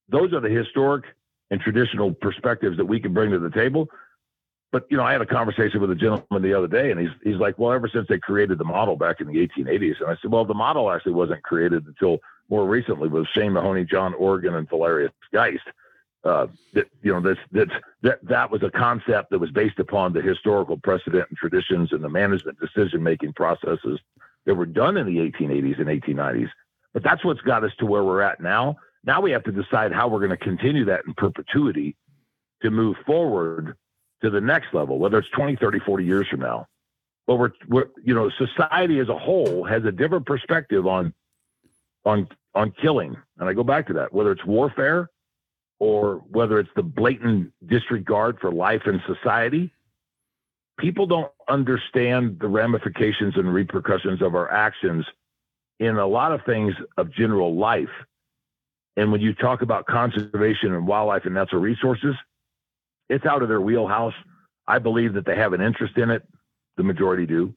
Those 0.09 0.33
are 0.33 0.39
the 0.39 0.49
historic 0.49 1.05
and 1.51 1.61
traditional 1.61 2.11
perspectives 2.11 2.77
that 2.77 2.85
we 2.85 2.99
can 2.99 3.13
bring 3.13 3.31
to 3.31 3.39
the 3.39 3.49
table. 3.49 3.87
But 4.75 4.87
you 4.89 4.97
know, 4.97 5.03
I 5.03 5.13
had 5.13 5.21
a 5.21 5.25
conversation 5.25 5.79
with 5.79 5.89
a 5.89 5.95
gentleman 5.95 6.41
the 6.41 6.53
other 6.53 6.67
day, 6.67 6.91
and 6.91 6.99
he's 6.99 7.11
he's 7.23 7.37
like, 7.37 7.57
"Well, 7.57 7.71
ever 7.71 7.87
since 7.87 8.09
they 8.09 8.17
created 8.19 8.57
the 8.57 8.65
model 8.65 8.97
back 8.97 9.21
in 9.21 9.27
the 9.27 9.39
1880s," 9.39 10.01
and 10.01 10.09
I 10.09 10.17
said, 10.21 10.33
"Well, 10.33 10.43
the 10.43 10.53
model 10.53 10.91
actually 10.91 11.13
wasn't 11.13 11.43
created 11.43 11.85
until 11.87 12.17
more 12.49 12.65
recently 12.65 13.07
with 13.07 13.25
Shane 13.29 13.53
Mahoney, 13.53 13.85
John 13.85 14.13
Organ, 14.15 14.55
and 14.55 14.67
Valerius 14.67 15.13
Geist." 15.33 15.63
uh, 16.25 16.47
that 16.73 16.87
you 17.03 17.13
know 17.13 17.21
this 17.21 17.37
that 17.53 17.69
that 18.01 18.19
that 18.27 18.51
was 18.51 18.63
a 18.63 18.69
concept 18.69 19.29
that 19.29 19.39
was 19.39 19.49
based 19.51 19.79
upon 19.79 20.11
the 20.11 20.21
historical 20.21 20.77
precedent 20.77 21.25
and 21.29 21.37
traditions 21.37 21.93
and 21.93 22.03
the 22.03 22.09
management 22.09 22.59
decision 22.59 23.01
making 23.01 23.31
processes 23.31 23.97
that 24.45 24.55
were 24.55 24.65
done 24.65 24.97
in 24.97 25.05
the 25.05 25.17
1880s 25.17 25.79
and 25.79 25.87
1890s. 25.87 26.49
But 26.93 27.01
that's 27.01 27.23
what's 27.23 27.39
got 27.39 27.63
us 27.63 27.71
to 27.79 27.85
where 27.85 28.03
we're 28.03 28.21
at 28.21 28.41
now. 28.41 28.75
Now 29.05 29.21
we 29.21 29.31
have 29.31 29.43
to 29.45 29.53
decide 29.53 29.93
how 29.93 30.09
we're 30.09 30.19
going 30.19 30.31
to 30.31 30.37
continue 30.37 30.83
that 30.83 31.03
in 31.07 31.13
perpetuity 31.13 31.95
to 32.61 32.71
move 32.71 32.97
forward 33.05 33.77
to 34.21 34.29
the 34.29 34.41
next 34.41 34.73
level, 34.73 34.99
whether 34.99 35.17
it's 35.17 35.29
20, 35.29 35.55
30, 35.55 35.79
40 35.79 36.05
years 36.05 36.27
from 36.27 36.39
now. 36.41 36.67
But 37.27 37.35
we're, 37.35 37.51
we're 37.67 37.87
you 38.03 38.13
know, 38.13 38.29
society 38.29 38.99
as 38.99 39.09
a 39.09 39.17
whole 39.17 39.63
has 39.63 39.83
a 39.85 39.91
different 39.91 40.25
perspective 40.25 40.85
on 40.85 41.13
on 42.05 42.27
on 42.53 42.71
killing. 42.71 43.17
And 43.39 43.49
I 43.49 43.53
go 43.53 43.63
back 43.63 43.87
to 43.87 43.93
that, 43.93 44.13
whether 44.13 44.31
it's 44.31 44.45
warfare 44.45 45.09
or 45.79 46.23
whether 46.29 46.59
it's 46.59 46.69
the 46.75 46.83
blatant 46.83 47.51
disregard 47.65 48.39
for 48.39 48.51
life 48.51 48.83
and 48.85 49.01
society, 49.05 49.73
people 50.77 51.05
don't 51.05 51.31
understand 51.49 52.39
the 52.39 52.47
ramifications 52.47 53.35
and 53.35 53.53
repercussions 53.53 54.21
of 54.21 54.35
our 54.35 54.51
actions 54.51 55.05
in 55.79 55.97
a 55.97 56.07
lot 56.07 56.31
of 56.31 56.41
things 56.45 56.73
of 56.97 57.11
general 57.11 57.55
life. 57.55 57.89
And 58.95 59.11
when 59.11 59.19
you 59.19 59.33
talk 59.33 59.61
about 59.61 59.85
conservation 59.87 60.73
and 60.73 60.87
wildlife 60.87 61.25
and 61.25 61.33
natural 61.33 61.61
resources, 61.61 62.15
it's 63.09 63.25
out 63.25 63.41
of 63.41 63.49
their 63.49 63.61
wheelhouse. 63.61 64.13
I 64.67 64.79
believe 64.79 65.13
that 65.13 65.25
they 65.25 65.35
have 65.35 65.53
an 65.53 65.61
interest 65.61 65.97
in 65.97 66.09
it. 66.09 66.23
The 66.77 66.83
majority 66.83 67.25
do. 67.25 67.53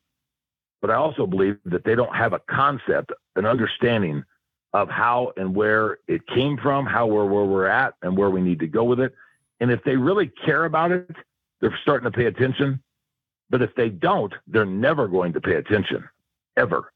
But 0.81 0.91
I 0.91 0.95
also 0.95 1.27
believe 1.27 1.59
that 1.65 1.85
they 1.85 1.95
don't 1.95 2.15
have 2.15 2.33
a 2.33 2.41
concept, 2.51 3.13
an 3.37 3.47
understanding 3.47 4.23
of 4.73 4.89
how 4.89 5.33
and 5.37 5.55
where 5.55 5.99
it 6.07 6.27
came 6.27 6.57
from, 6.59 6.87
how 6.87 7.07
we're 7.07 7.27
where 7.27 7.45
we're 7.45 7.67
at, 7.67 7.95
and 8.03 8.17
where 8.17 8.31
we 8.31 8.41
need 8.41 8.61
to 8.61 8.67
go 8.67 8.85
with 8.85 9.01
it. 9.01 9.15
And 9.61 9.71
if 9.73 9.83
they 9.85 9.97
really 9.97 10.31
care 10.45 10.67
about 10.67 10.93
it, 10.93 11.11
they're 11.61 11.77
starting 11.83 12.11
to 12.11 12.17
pay 12.17 12.27
attention. 12.27 12.81
But 13.51 13.63
if 13.63 13.75
they 13.75 13.89
don't, 13.89 14.33
they're 14.47 14.67
never 14.67 15.09
going 15.09 15.33
to 15.33 15.41
pay 15.41 15.55
attention, 15.55 16.05
ever, 16.57 16.93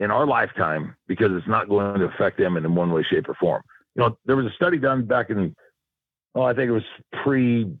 in 0.00 0.10
our 0.10 0.26
lifetime, 0.26 0.96
because 1.06 1.30
it's 1.32 1.46
not 1.46 1.68
going 1.68 2.00
to 2.00 2.06
affect 2.06 2.36
them 2.36 2.56
in 2.56 2.74
one 2.74 2.92
way, 2.92 3.04
shape, 3.04 3.28
or 3.28 3.34
form. 3.34 3.62
You 3.94 4.02
know, 4.02 4.18
there 4.26 4.36
was 4.36 4.46
a 4.46 4.54
study 4.56 4.76
done 4.76 5.06
back 5.06 5.30
in, 5.30 5.54
oh, 6.34 6.42
I 6.42 6.52
think 6.52 6.68
it 6.68 6.72
was 6.72 6.82
pre 7.22 7.72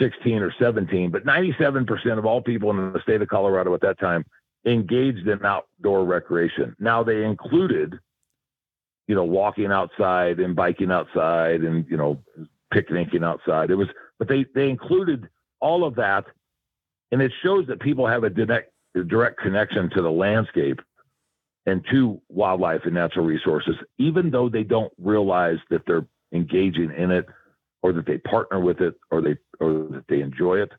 16 0.00 0.42
or 0.42 0.52
17, 0.58 1.10
but 1.10 1.24
97% 1.24 2.18
of 2.18 2.24
all 2.24 2.40
people 2.40 2.70
in 2.70 2.92
the 2.92 3.00
state 3.02 3.22
of 3.22 3.28
Colorado 3.28 3.74
at 3.74 3.80
that 3.82 3.98
time 3.98 4.24
engaged 4.64 5.28
in 5.28 5.44
outdoor 5.44 6.04
recreation. 6.04 6.74
Now 6.78 7.02
they 7.02 7.24
included 7.24 7.98
you 9.10 9.16
know, 9.16 9.24
walking 9.24 9.72
outside 9.72 10.38
and 10.38 10.54
biking 10.54 10.92
outside 10.92 11.62
and, 11.62 11.84
you 11.90 11.96
know, 11.96 12.16
picnicking 12.72 13.24
outside. 13.24 13.68
It 13.68 13.74
was, 13.74 13.88
but 14.20 14.28
they, 14.28 14.46
they 14.54 14.70
included 14.70 15.28
all 15.58 15.82
of 15.82 15.96
that. 15.96 16.26
And 17.10 17.20
it 17.20 17.32
shows 17.42 17.66
that 17.66 17.80
people 17.80 18.06
have 18.06 18.22
a 18.22 18.30
direct, 18.30 18.70
direct 19.08 19.40
connection 19.40 19.90
to 19.96 20.02
the 20.02 20.12
landscape 20.12 20.80
and 21.66 21.84
to 21.90 22.22
wildlife 22.28 22.82
and 22.84 22.94
natural 22.94 23.26
resources, 23.26 23.74
even 23.98 24.30
though 24.30 24.48
they 24.48 24.62
don't 24.62 24.92
realize 24.96 25.58
that 25.70 25.82
they're 25.88 26.06
engaging 26.32 26.92
in 26.96 27.10
it 27.10 27.26
or 27.82 27.92
that 27.92 28.06
they 28.06 28.18
partner 28.18 28.60
with 28.60 28.80
it 28.80 28.94
or 29.10 29.20
they 29.20 29.36
or 29.58 29.86
that 29.90 30.04
they 30.08 30.20
enjoy 30.20 30.56
it. 30.60 30.70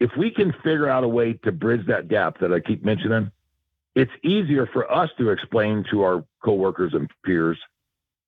If 0.00 0.10
we 0.18 0.30
can 0.30 0.52
figure 0.52 0.88
out 0.88 1.04
a 1.04 1.08
way 1.08 1.34
to 1.44 1.52
bridge 1.52 1.86
that 1.86 2.08
gap 2.08 2.40
that 2.40 2.52
I 2.52 2.60
keep 2.60 2.84
mentioning, 2.84 3.30
it's 3.94 4.12
easier 4.22 4.66
for 4.66 4.90
us 4.92 5.08
to 5.18 5.30
explain 5.30 5.84
to 5.90 6.02
our 6.02 6.24
coworkers 6.44 6.92
and 6.92 7.10
peers, 7.24 7.58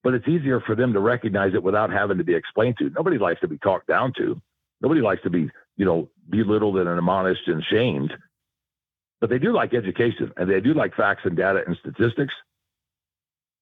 but 0.02 0.14
it's 0.14 0.26
easier 0.26 0.60
for 0.60 0.74
them 0.74 0.94
to 0.94 1.00
recognize 1.00 1.52
it 1.54 1.62
without 1.62 1.90
having 1.90 2.16
to 2.18 2.24
be 2.24 2.34
explained 2.34 2.76
to. 2.78 2.88
Nobody 2.90 3.18
likes 3.18 3.40
to 3.42 3.48
be 3.48 3.58
talked 3.58 3.86
down 3.86 4.14
to. 4.16 4.40
Nobody 4.80 5.02
likes 5.02 5.22
to 5.24 5.30
be, 5.30 5.50
you 5.76 5.84
know, 5.84 6.08
belittled 6.30 6.78
and 6.78 6.88
admonished 6.88 7.48
and 7.48 7.62
shamed. 7.64 8.14
But 9.20 9.28
they 9.28 9.38
do 9.38 9.52
like 9.52 9.74
education 9.74 10.32
and 10.36 10.48
they 10.48 10.60
do 10.60 10.72
like 10.72 10.94
facts 10.94 11.22
and 11.24 11.36
data 11.36 11.62
and 11.66 11.76
statistics 11.80 12.32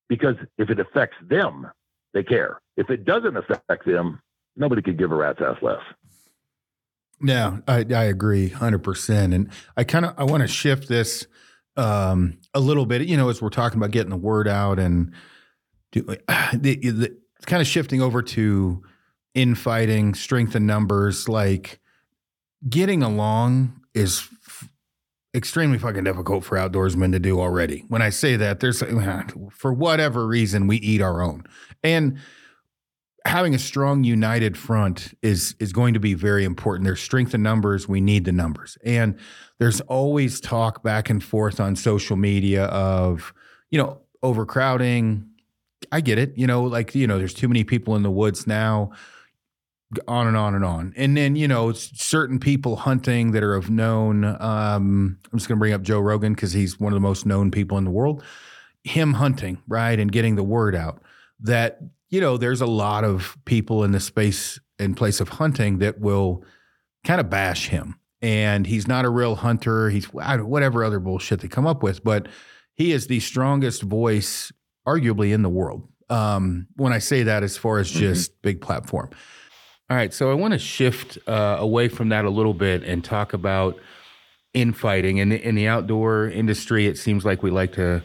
because 0.09 0.37
if 0.59 0.70
it 0.70 0.78
affects 0.78 1.16
them, 1.28 1.66
they 2.14 2.22
care. 2.22 2.61
If 2.76 2.91
it 2.91 3.05
doesn't 3.05 3.37
affect 3.37 3.87
them, 3.87 4.20
nobody 4.57 4.82
could 4.82 4.98
give 4.98 5.12
a 5.12 5.14
rat's 5.14 5.40
ass 5.40 5.57
less. 5.62 5.80
Yeah, 7.22 7.59
I, 7.66 7.84
I 7.94 8.04
agree 8.04 8.50
100%. 8.50 9.34
And 9.34 9.50
I 9.76 9.84
kind 9.84 10.04
of 10.04 10.14
I 10.18 10.24
want 10.24 10.42
to 10.42 10.48
shift 10.48 10.88
this 10.88 11.26
um, 11.76 12.38
a 12.54 12.61
little 12.61 12.86
bit, 12.86 13.07
you 13.07 13.16
know, 13.16 13.28
as 13.28 13.40
we're 13.40 13.48
talking 13.48 13.78
about 13.78 13.90
getting 13.90 14.11
the 14.11 14.16
word 14.16 14.48
out 14.48 14.78
and 14.78 15.12
do, 15.92 16.02
the, 16.54 16.76
the, 16.76 17.16
kind 17.46 17.61
of 17.61 17.66
shifting 17.66 18.02
over 18.02 18.22
to 18.22 18.82
infighting, 19.34 20.14
strength 20.14 20.57
in 20.57 20.66
numbers, 20.66 21.28
like 21.28 21.80
getting 22.68 23.02
along 23.02 23.80
is 23.94 24.28
extremely 25.34 25.78
fucking 25.78 26.04
difficult 26.04 26.44
for 26.44 26.57
outdoorsmen 26.57 27.12
to 27.12 27.18
do 27.18 27.38
already. 27.40 27.84
When 27.88 28.00
I 28.00 28.09
say 28.09 28.36
that, 28.36 28.61
there's 28.61 28.82
for 29.52 29.72
whatever 29.72 30.26
reason 30.26 30.66
we 30.66 30.76
eat 30.78 31.02
our 31.02 31.22
own. 31.22 31.44
And 31.82 32.18
having 33.26 33.54
a 33.54 33.58
strong 33.58 34.04
united 34.04 34.56
front 34.56 35.16
is 35.22 35.54
is 35.58 35.72
going 35.72 35.94
to 35.94 36.00
be 36.00 36.14
very 36.14 36.44
important. 36.44 36.84
There's 36.84 37.00
strength 37.00 37.34
in 37.34 37.42
numbers. 37.42 37.88
We 37.88 38.00
need 38.00 38.24
the 38.24 38.32
numbers, 38.32 38.78
and 38.84 39.18
there's 39.58 39.80
always 39.82 40.40
talk 40.40 40.82
back 40.82 41.10
and 41.10 41.22
forth 41.22 41.60
on 41.60 41.76
social 41.76 42.16
media 42.16 42.64
of 42.66 43.34
you 43.70 43.78
know 43.78 44.00
overcrowding. 44.22 45.28
I 45.92 46.00
get 46.00 46.18
it. 46.18 46.36
You 46.36 46.46
know, 46.46 46.64
like 46.64 46.94
you 46.94 47.06
know, 47.06 47.18
there's 47.18 47.34
too 47.34 47.48
many 47.48 47.64
people 47.64 47.96
in 47.96 48.02
the 48.02 48.10
woods 48.10 48.46
now. 48.46 48.92
On 50.08 50.26
and 50.26 50.36
on 50.36 50.56
and 50.56 50.64
on, 50.64 50.92
and 50.96 51.16
then 51.16 51.36
you 51.36 51.46
know, 51.46 51.70
certain 51.70 52.40
people 52.40 52.74
hunting 52.74 53.30
that 53.30 53.44
are 53.44 53.54
of 53.54 53.70
known. 53.70 54.24
Um, 54.24 55.16
I'm 55.32 55.38
just 55.38 55.46
going 55.46 55.58
to 55.58 55.60
bring 55.60 55.72
up 55.72 55.82
Joe 55.82 56.00
Rogan 56.00 56.34
because 56.34 56.52
he's 56.52 56.80
one 56.80 56.92
of 56.92 56.96
the 56.96 57.00
most 57.00 57.24
known 57.24 57.52
people 57.52 57.78
in 57.78 57.84
the 57.84 57.92
world. 57.92 58.24
Him 58.82 59.12
hunting, 59.12 59.62
right, 59.68 59.98
and 59.98 60.10
getting 60.10 60.34
the 60.34 60.42
word 60.42 60.74
out 60.74 61.00
that 61.40 61.78
you 62.09 62.20
know, 62.20 62.36
there's 62.36 62.61
a 62.61 62.66
lot 62.66 63.04
of 63.04 63.36
people 63.44 63.84
in 63.84 63.92
the 63.92 64.00
space 64.00 64.59
in 64.78 64.94
place 64.94 65.20
of 65.20 65.28
hunting 65.28 65.78
that 65.78 66.00
will 66.00 66.44
kind 67.04 67.20
of 67.20 67.30
bash 67.30 67.68
him. 67.68 67.98
And 68.22 68.66
he's 68.66 68.88
not 68.88 69.04
a 69.04 69.11
real 69.11 69.36
hunter. 69.36 69.90
He's 69.90 70.07
whatever 70.07 70.84
other 70.84 71.00
bullshit 71.00 71.40
they 71.40 71.48
come 71.48 71.66
up 71.66 71.82
with, 71.82 72.02
but 72.02 72.28
he 72.74 72.92
is 72.92 73.07
the 73.07 73.20
strongest 73.20 73.82
voice, 73.82 74.52
arguably, 74.86 75.32
in 75.32 75.42
the 75.42 75.48
world. 75.48 75.88
Um, 76.09 76.68
when 76.76 76.92
I 76.92 76.98
say 76.98 77.24
that, 77.24 77.42
as 77.42 77.57
far 77.57 77.78
as 77.78 77.90
mm-hmm. 77.90 78.00
just 78.00 78.32
mm-hmm. 78.32 78.40
big 78.42 78.61
platform. 78.61 79.11
All 79.88 79.96
right, 79.96 80.12
so 80.12 80.30
I 80.30 80.34
want 80.34 80.52
to 80.52 80.59
shift 80.59 81.18
uh, 81.26 81.57
away 81.59 81.88
from 81.88 82.09
that 82.09 82.24
a 82.24 82.30
little 82.30 82.54
bit 82.54 82.82
and 82.82 83.04
talk 83.04 83.32
about 83.32 83.78
infighting. 84.52 85.18
In 85.18 85.30
in 85.30 85.54
the 85.54 85.68
outdoor 85.68 86.28
industry, 86.28 86.86
it 86.86 86.98
seems 86.98 87.24
like 87.24 87.42
we 87.42 87.50
like 87.50 87.72
to 87.74 88.02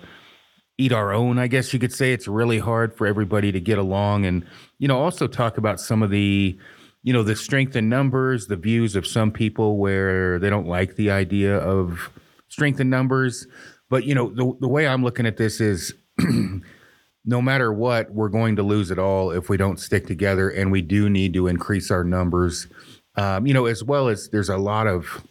eat 0.77 0.91
our 0.91 1.13
own, 1.13 1.37
I 1.37 1.47
guess 1.47 1.73
you 1.73 1.79
could 1.79 1.93
say. 1.93 2.13
It's 2.13 2.27
really 2.27 2.59
hard 2.59 2.95
for 2.95 3.05
everybody 3.05 3.51
to 3.51 3.59
get 3.59 3.77
along 3.77 4.25
and, 4.25 4.45
you 4.79 4.87
know, 4.87 4.99
also 4.99 5.27
talk 5.27 5.57
about 5.57 5.79
some 5.79 6.01
of 6.01 6.09
the, 6.09 6.57
you 7.03 7.13
know, 7.13 7.23
the 7.23 7.35
strength 7.35 7.75
in 7.75 7.89
numbers, 7.89 8.47
the 8.47 8.55
views 8.55 8.95
of 8.95 9.05
some 9.05 9.31
people 9.31 9.77
where 9.77 10.39
they 10.39 10.49
don't 10.49 10.67
like 10.67 10.95
the 10.95 11.11
idea 11.11 11.57
of 11.57 12.09
strength 12.47 12.79
in 12.79 12.89
numbers. 12.89 13.47
But, 13.89 14.05
you 14.05 14.15
know, 14.15 14.29
the, 14.29 14.57
the 14.59 14.67
way 14.67 14.87
I'm 14.87 15.03
looking 15.03 15.25
at 15.25 15.37
this 15.37 15.59
is 15.61 15.93
no 17.25 17.41
matter 17.41 17.71
what, 17.71 18.11
we're 18.11 18.29
going 18.29 18.55
to 18.55 18.63
lose 18.63 18.91
it 18.91 18.99
all 18.99 19.31
if 19.31 19.49
we 19.49 19.57
don't 19.57 19.79
stick 19.79 20.07
together. 20.07 20.49
And 20.49 20.71
we 20.71 20.81
do 20.81 21.09
need 21.09 21.33
to 21.33 21.47
increase 21.47 21.91
our 21.91 22.03
numbers, 22.03 22.67
um, 23.15 23.45
you 23.45 23.53
know, 23.53 23.65
as 23.65 23.83
well 23.83 24.07
as 24.07 24.29
there's 24.29 24.49
a 24.49 24.57
lot 24.57 24.87
of 24.87 25.23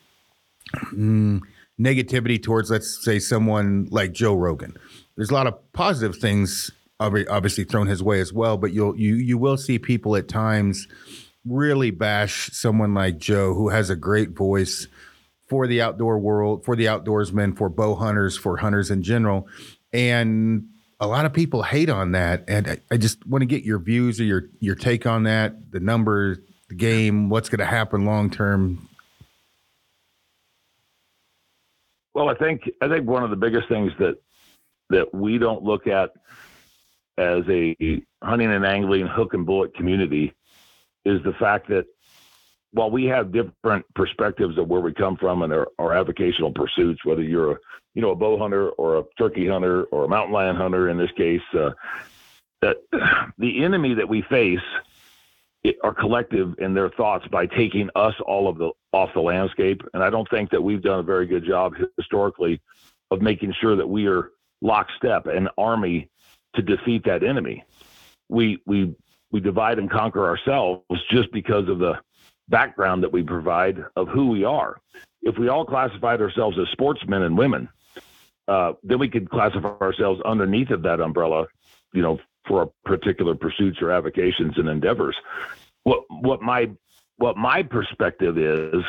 mm, 0.93 1.41
negativity 1.81 2.41
towards, 2.41 2.71
let's 2.71 3.03
say, 3.05 3.19
someone 3.19 3.89
like 3.91 4.13
Joe 4.13 4.35
Rogan 4.35 4.77
there's 5.21 5.29
a 5.29 5.35
lot 5.35 5.47
of 5.47 5.73
positive 5.75 6.17
things 6.17 6.71
obviously 6.99 7.63
thrown 7.63 7.87
his 7.87 8.03
way 8.03 8.21
as 8.21 8.33
well, 8.33 8.57
but 8.57 8.73
you'll 8.73 8.99
you 8.99 9.17
you 9.17 9.37
will 9.37 9.59
see 9.59 9.79
people 9.79 10.17
at 10.17 10.29
times 10.29 10.89
really 11.45 11.91
bash 11.91 12.49
someone 12.55 12.95
like 12.95 13.19
Joe 13.19 13.53
who 13.53 13.69
has 13.69 13.91
a 13.91 13.97
great 13.97 14.31
voice 14.31 14.89
for 15.47 15.67
the 15.67 15.83
outdoor 15.83 16.19
world, 16.19 16.65
for 16.65 16.75
the 16.75 16.87
outdoorsmen, 16.87 17.55
for 17.55 17.69
bow 17.69 17.97
hunters, 17.97 18.39
for 18.39 18.57
hunters 18.57 18.91
in 18.91 19.03
general. 19.03 19.47
And 19.93 20.67
a 21.01 21.07
lot 21.07 21.27
of 21.27 21.35
people 21.35 21.65
hate 21.65 21.91
on 21.91 22.13
that. 22.13 22.45
And 22.49 22.67
I, 22.67 22.79
I 22.91 22.97
just 22.97 23.27
want 23.27 23.43
to 23.43 23.47
get 23.47 23.63
your 23.63 23.79
views 23.79 24.21
or 24.21 24.25
your 24.25 24.45
your 24.61 24.75
take 24.75 25.05
on 25.05 25.25
that, 25.25 25.71
the 25.71 25.81
numbers, 25.81 26.39
the 26.71 26.77
game, 26.77 27.29
what's 27.29 27.51
going 27.51 27.59
to 27.59 27.67
happen 27.67 28.07
long 28.07 28.31
term. 28.31 28.89
Well, 32.15 32.31
I 32.31 32.35
think 32.37 32.63
I 32.81 32.89
think 32.89 33.07
one 33.07 33.23
of 33.23 33.29
the 33.29 33.37
biggest 33.37 33.69
things 33.69 33.93
that 33.99 34.17
that 34.91 35.13
we 35.15 35.39
don't 35.39 35.63
look 35.63 35.87
at 35.87 36.11
as 37.17 37.45
a 37.49 37.77
hunting 38.23 38.51
and 38.51 38.65
angling 38.65 39.07
hook 39.07 39.35
and 39.35 39.47
bullet 39.47 39.75
community 39.75 40.33
is 41.05 41.23
the 41.23 41.33
fact 41.35 41.69
that 41.69 41.87
while 42.73 42.91
we 42.91 43.05
have 43.05 43.33
different 43.33 43.85
perspectives 43.95 44.57
of 44.57 44.69
where 44.69 44.81
we 44.81 44.93
come 44.93 45.17
from 45.17 45.43
and 45.43 45.53
our, 45.53 45.69
our 45.79 45.91
avocational 45.91 46.55
pursuits, 46.55 47.05
whether 47.05 47.23
you're 47.23 47.53
a 47.53 47.57
you 47.95 48.03
know 48.03 48.11
a 48.11 48.17
bow 48.17 48.39
hunter 48.39 48.71
or 48.71 48.99
a 48.99 49.05
turkey 49.19 49.49
hunter 49.49 49.85
or 49.85 50.05
a 50.05 50.09
mountain 50.09 50.33
lion 50.33 50.57
hunter 50.57 50.89
in 50.89 50.97
this 50.97 51.11
case, 51.17 51.43
uh, 51.59 51.71
that 52.63 52.77
the 53.39 53.65
enemy 53.65 53.95
that 53.95 54.09
we 54.09 54.23
face 54.23 54.61
are 55.83 55.93
collective 55.93 56.55
in 56.59 56.73
their 56.73 56.89
thoughts 56.91 57.27
by 57.29 57.47
taking 57.47 57.91
us 57.95 58.15
all 58.25 58.49
of 58.49 58.57
the 58.59 58.71
off 58.93 59.11
the 59.15 59.21
landscape. 59.21 59.83
And 59.93 60.03
I 60.03 60.11
don't 60.11 60.29
think 60.31 60.51
that 60.51 60.63
we've 60.63 60.83
done 60.83 61.01
a 61.01 61.03
very 61.03 61.27
good 61.27 61.45
job 61.45 61.75
historically 61.97 62.61
of 63.11 63.21
making 63.21 63.55
sure 63.61 63.77
that 63.77 63.89
we 63.89 64.07
are 64.07 64.31
lockstep, 64.61 65.27
an 65.27 65.49
army 65.57 66.09
to 66.55 66.63
defeat 66.63 67.05
that 67.05 67.23
enemy. 67.23 67.65
We 68.29 68.61
we 68.67 68.95
we 69.31 69.41
divide 69.41 69.79
and 69.79 69.91
conquer 69.91 70.27
ourselves 70.27 70.83
just 71.11 71.33
because 71.33 71.69
of 71.69 71.79
the 71.79 72.01
background 72.49 73.03
that 73.03 73.13
we 73.13 73.23
provide 73.23 73.85
of 73.97 74.09
who 74.09 74.29
we 74.29 74.45
are. 74.45 74.81
If 75.23 75.39
we 75.39 75.49
all 75.49 75.65
classified 75.65 76.21
ourselves 76.21 76.59
as 76.59 76.67
sportsmen 76.73 77.23
and 77.23 77.39
women, 77.39 77.69
uh, 78.49 78.73
then 78.83 78.99
we 78.99 79.09
could 79.09 79.31
classify 79.31 79.69
ourselves 79.81 80.21
underneath 80.25 80.71
of 80.71 80.83
that 80.83 81.01
umbrella, 81.01 81.47
you 81.93 82.03
know, 82.03 82.19
for 82.47 82.73
particular 82.85 83.35
pursuits 83.35 83.81
or 83.81 83.93
avocations 83.93 84.55
and 84.57 84.69
endeavors. 84.69 85.17
What 85.85 86.05
what 86.09 86.43
my 86.43 86.71
what 87.17 87.37
my 87.37 87.63
perspective 87.63 88.39
is, 88.39 88.83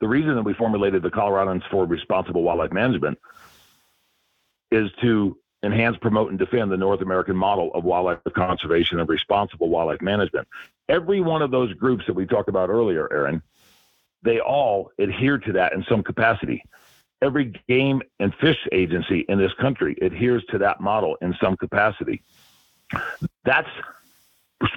the 0.00 0.08
reason 0.08 0.34
that 0.36 0.42
we 0.42 0.54
formulated 0.54 1.02
the 1.02 1.10
Coloradans 1.10 1.62
for 1.70 1.84
Responsible 1.84 2.42
Wildlife 2.42 2.72
Management 2.72 3.18
is 4.72 4.90
to 5.00 5.36
enhance, 5.62 5.96
promote, 5.98 6.30
and 6.30 6.38
defend 6.38 6.72
the 6.72 6.76
North 6.76 7.02
American 7.02 7.36
model 7.36 7.70
of 7.74 7.84
wildlife 7.84 8.18
conservation 8.34 8.98
and 8.98 9.08
responsible 9.08 9.68
wildlife 9.68 10.02
management. 10.02 10.48
Every 10.88 11.20
one 11.20 11.42
of 11.42 11.50
those 11.50 11.72
groups 11.74 12.04
that 12.06 12.14
we 12.14 12.26
talked 12.26 12.48
about 12.48 12.68
earlier, 12.68 13.08
Aron, 13.12 13.42
they 14.22 14.40
all 14.40 14.90
adhere 14.98 15.38
to 15.38 15.52
that 15.52 15.72
in 15.72 15.84
some 15.88 16.02
capacity. 16.02 16.64
Every 17.20 17.52
game 17.68 18.02
and 18.18 18.34
fish 18.40 18.58
agency 18.72 19.24
in 19.28 19.38
this 19.38 19.52
country 19.60 19.96
adheres 20.02 20.44
to 20.50 20.58
that 20.58 20.80
model 20.80 21.16
in 21.22 21.36
some 21.40 21.56
capacity. 21.56 22.22
That's 23.44 23.68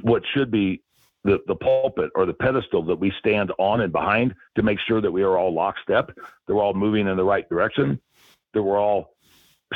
what 0.02 0.24
should 0.34 0.52
be 0.52 0.82
the, 1.24 1.41
the 1.48 1.56
pulpit 1.56 2.12
or 2.16 2.28
the 2.28 2.34
pedestal 2.34 2.84
that 2.84 3.00
we 3.00 3.12
stand 3.20 3.52
on 3.58 3.82
and 3.82 3.91
behind 3.91 4.36
to 4.56 4.62
make 4.62 4.80
sure 4.80 5.02
that 5.02 5.12
we 5.12 5.24
are 5.24 5.38
all 5.38 5.52
lockstep, 5.52 6.16
that 6.16 6.56
we're 6.56 6.64
all 6.64 6.76
moving 6.76 7.08
in 7.08 7.18
the 7.18 7.24
right 7.24 7.50
direction, 7.50 8.00
that 8.54 8.62
we're 8.62 8.80
all 8.80 9.14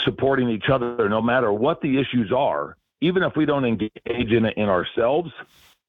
supporting 0.04 0.50
each 0.50 0.70
other 0.70 1.10
no 1.10 1.22
matter 1.22 1.52
what 1.52 1.82
the 1.82 2.00
issues 2.00 2.32
are, 2.32 2.78
even 3.02 3.24
if 3.24 3.36
we 3.36 3.46
don't 3.46 3.66
engage 3.66 3.92
in 4.06 4.46
it 4.46 4.58
in 4.58 4.70
ourselves, 4.70 5.32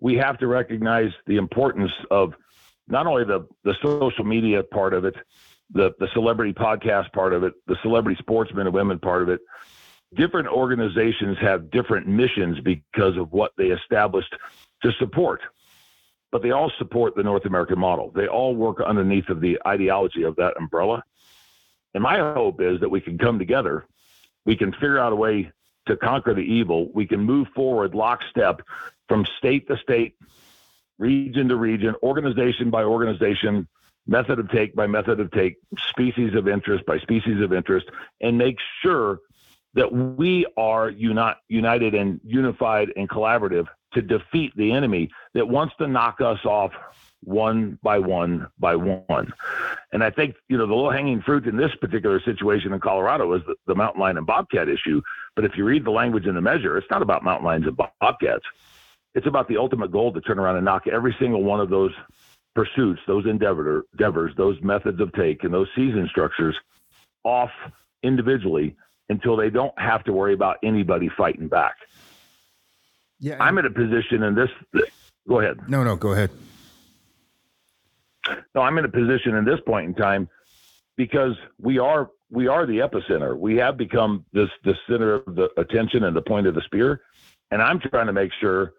we 0.01 0.17
have 0.17 0.39
to 0.39 0.47
recognize 0.47 1.11
the 1.27 1.37
importance 1.37 1.93
of 2.11 2.35
not 2.89 3.07
only 3.07 3.25
the, 3.25 3.47
the 3.65 3.75
social 3.83 4.25
media 4.25 4.63
part 4.63 4.95
of 4.95 5.05
it, 5.05 5.15
the, 5.73 5.93
the 6.01 6.09
celebrity 6.13 6.53
podcast 6.53 7.13
part 7.13 7.33
of 7.33 7.45
it, 7.45 7.53
the 7.67 7.77
celebrity 7.83 8.19
sportsmen 8.21 8.67
and 8.67 8.75
women 8.75 8.99
part 8.99 9.23
of 9.23 9.29
it. 9.29 9.41
Different 10.15 10.49
organizations 10.49 11.37
have 11.41 11.71
different 11.71 12.09
missions 12.09 12.59
because 12.61 13.17
of 13.17 13.33
what 13.33 13.53
they 13.57 13.67
established 13.67 14.35
to 14.83 14.91
support, 14.99 15.41
but 16.33 16.43
they 16.43 16.51
all 16.51 16.73
support 16.79 17.15
the 17.15 17.23
North 17.23 17.45
American 17.45 17.79
model. 17.79 18.11
They 18.11 18.27
all 18.27 18.57
work 18.57 18.81
underneath 18.81 19.29
of 19.29 19.41
the 19.41 19.59
ideology 19.67 20.25
of 20.25 20.35
that 20.37 20.57
umbrella. 20.59 21.05
And 21.95 22.03
my 22.03 22.19
hope 22.19 22.61
is 22.61 22.81
that 22.81 22.89
we 22.89 23.01
can 23.01 23.19
come 23.19 23.39
together 23.39 23.87
we 24.45 24.57
can 24.57 24.73
figure 24.73 24.99
out 24.99 25.13
a 25.13 25.17
way 25.17 25.51
to 25.87 25.97
conquer 25.97 26.35
the 26.35 26.41
evil. 26.41 26.91
We 26.93 27.07
can 27.07 27.21
move 27.21 27.49
forward 27.55 27.95
lockstep 27.95 28.63
from 29.09 29.27
state 29.39 29.69
to 29.69 29.77
state, 29.77 30.15
region 30.99 31.49
to 31.49 31.57
region, 31.57 31.95
organization 32.03 32.71
by 32.71 32.85
organization, 32.85 33.69
method 34.07 34.39
of 34.39 34.51
take 34.51 34.75
by 34.75 34.87
method 34.87 35.21
of 35.21 35.31
take, 35.31 35.57
species 35.89 36.35
of 36.35 36.49
interest 36.49 36.87
by 36.87 36.99
species 36.99 37.41
of 37.41 37.53
interest, 37.53 37.89
and 38.21 38.39
make 38.39 38.57
sure 38.83 39.21
that 39.75 39.93
we 39.93 40.47
are 40.57 40.91
uni- 40.91 41.35
united 41.49 41.95
and 41.95 42.21
unified 42.25 42.93
and 42.97 43.09
collaborative 43.09 43.67
to 43.93 44.03
defeat 44.03 44.53
the 44.57 44.73
enemy 44.73 45.11
that 45.35 45.47
wants 45.47 45.75
to 45.79 45.87
knock 45.87 46.21
us 46.21 46.45
off 46.45 46.73
one 47.23 47.79
by 47.83 47.99
one 47.99 48.47
by 48.59 48.77
one. 48.77 49.33
And 49.93 50.03
I 50.03 50.11
think, 50.11 50.37
you 50.49 50.57
know, 50.57 50.67
the 50.67 50.75
low 50.75 50.91
hanging 50.91 51.21
fruit 51.21 51.47
in 51.47 51.57
this 51.57 51.75
particular 51.81 52.21
situation 52.21 52.73
in 52.73 52.81
Colorado 52.81 53.33
is 53.35 53.43
the, 53.47 53.57
the, 53.67 53.75
mountain 53.75 54.01
lion 54.01 54.17
and 54.17 54.27
bobcat 54.27 54.69
issue. 54.69 55.03
But 55.37 55.45
if 55.45 55.57
you 55.57 55.65
read 55.65 55.85
the 55.85 55.91
language 55.91 56.27
in 56.27 56.35
the 56.35 56.41
measure, 56.41 56.79
it's 56.79 56.91
not 56.91 57.03
about 57.03 57.23
mountain 57.23 57.47
lions 57.47 57.67
and 57.67 57.77
bobcats. 57.77 58.45
It's 59.15 59.27
about 59.27 59.49
the 59.49 59.57
ultimate 59.57 59.91
goal 59.91 60.13
to 60.13 60.21
turn 60.21 60.39
around 60.39 60.57
and 60.57 60.65
knock 60.65 60.87
every 60.87 61.15
single 61.19 61.43
one 61.43 61.61
of 61.61 61.69
those 61.69 61.93
pursuits, 62.55 63.01
those 63.07 63.27
endeavor, 63.27 63.85
endeavors, 63.93 64.33
those 64.37 64.61
methods 64.63 65.01
of 65.01 65.13
take, 65.13 65.45
and 65.45 65.53
those 65.53 65.69
season 65.75 66.09
structures 66.11 66.57
off 67.25 67.51
individually 68.03 68.77
until 69.09 69.37
they 69.37 69.51
don't 69.51 69.77
have 69.79 70.05
to 70.05 70.13
worry 70.13 70.33
about 70.33 70.57
anybody 70.63 71.11
fighting 71.17 71.49
back. 71.49 71.75
Yeah, 73.19 73.37
I'm 73.41 73.59
in 73.59 73.67
a 73.67 73.71
position 73.71 74.23
in 74.23 74.35
this. 74.35 74.49
Go 75.29 75.41
ahead. 75.41 75.69
No, 75.69 75.85
no, 75.85 75.97
go 75.97 76.13
ahead. 76.13 76.31
No, 78.55 78.63
I'm 78.63 78.79
in 78.79 78.85
a 78.85 78.89
position 78.89 79.35
in 79.37 79.45
this 79.45 79.61
point 79.67 79.87
in 79.87 79.95
time 79.95 80.29
because 80.97 81.35
we 81.59 81.79
are 81.79 82.11
we 82.31 82.47
are 82.47 82.67
the 82.67 82.79
epicenter. 82.79 83.37
We 83.37 83.57
have 83.57 83.77
become 83.77 84.25
this 84.33 84.49
the 84.65 84.75
center 84.89 85.15
of 85.15 85.35
the 85.35 85.51
attention 85.57 86.05
and 86.05 86.17
the 86.17 86.23
point 86.23 86.47
of 86.47 86.55
the 86.55 86.63
spear, 86.63 87.03
and 87.51 87.63
I'm 87.63 87.81
trying 87.81 88.07
to 88.07 88.13
make 88.13 88.33
sure 88.41 88.75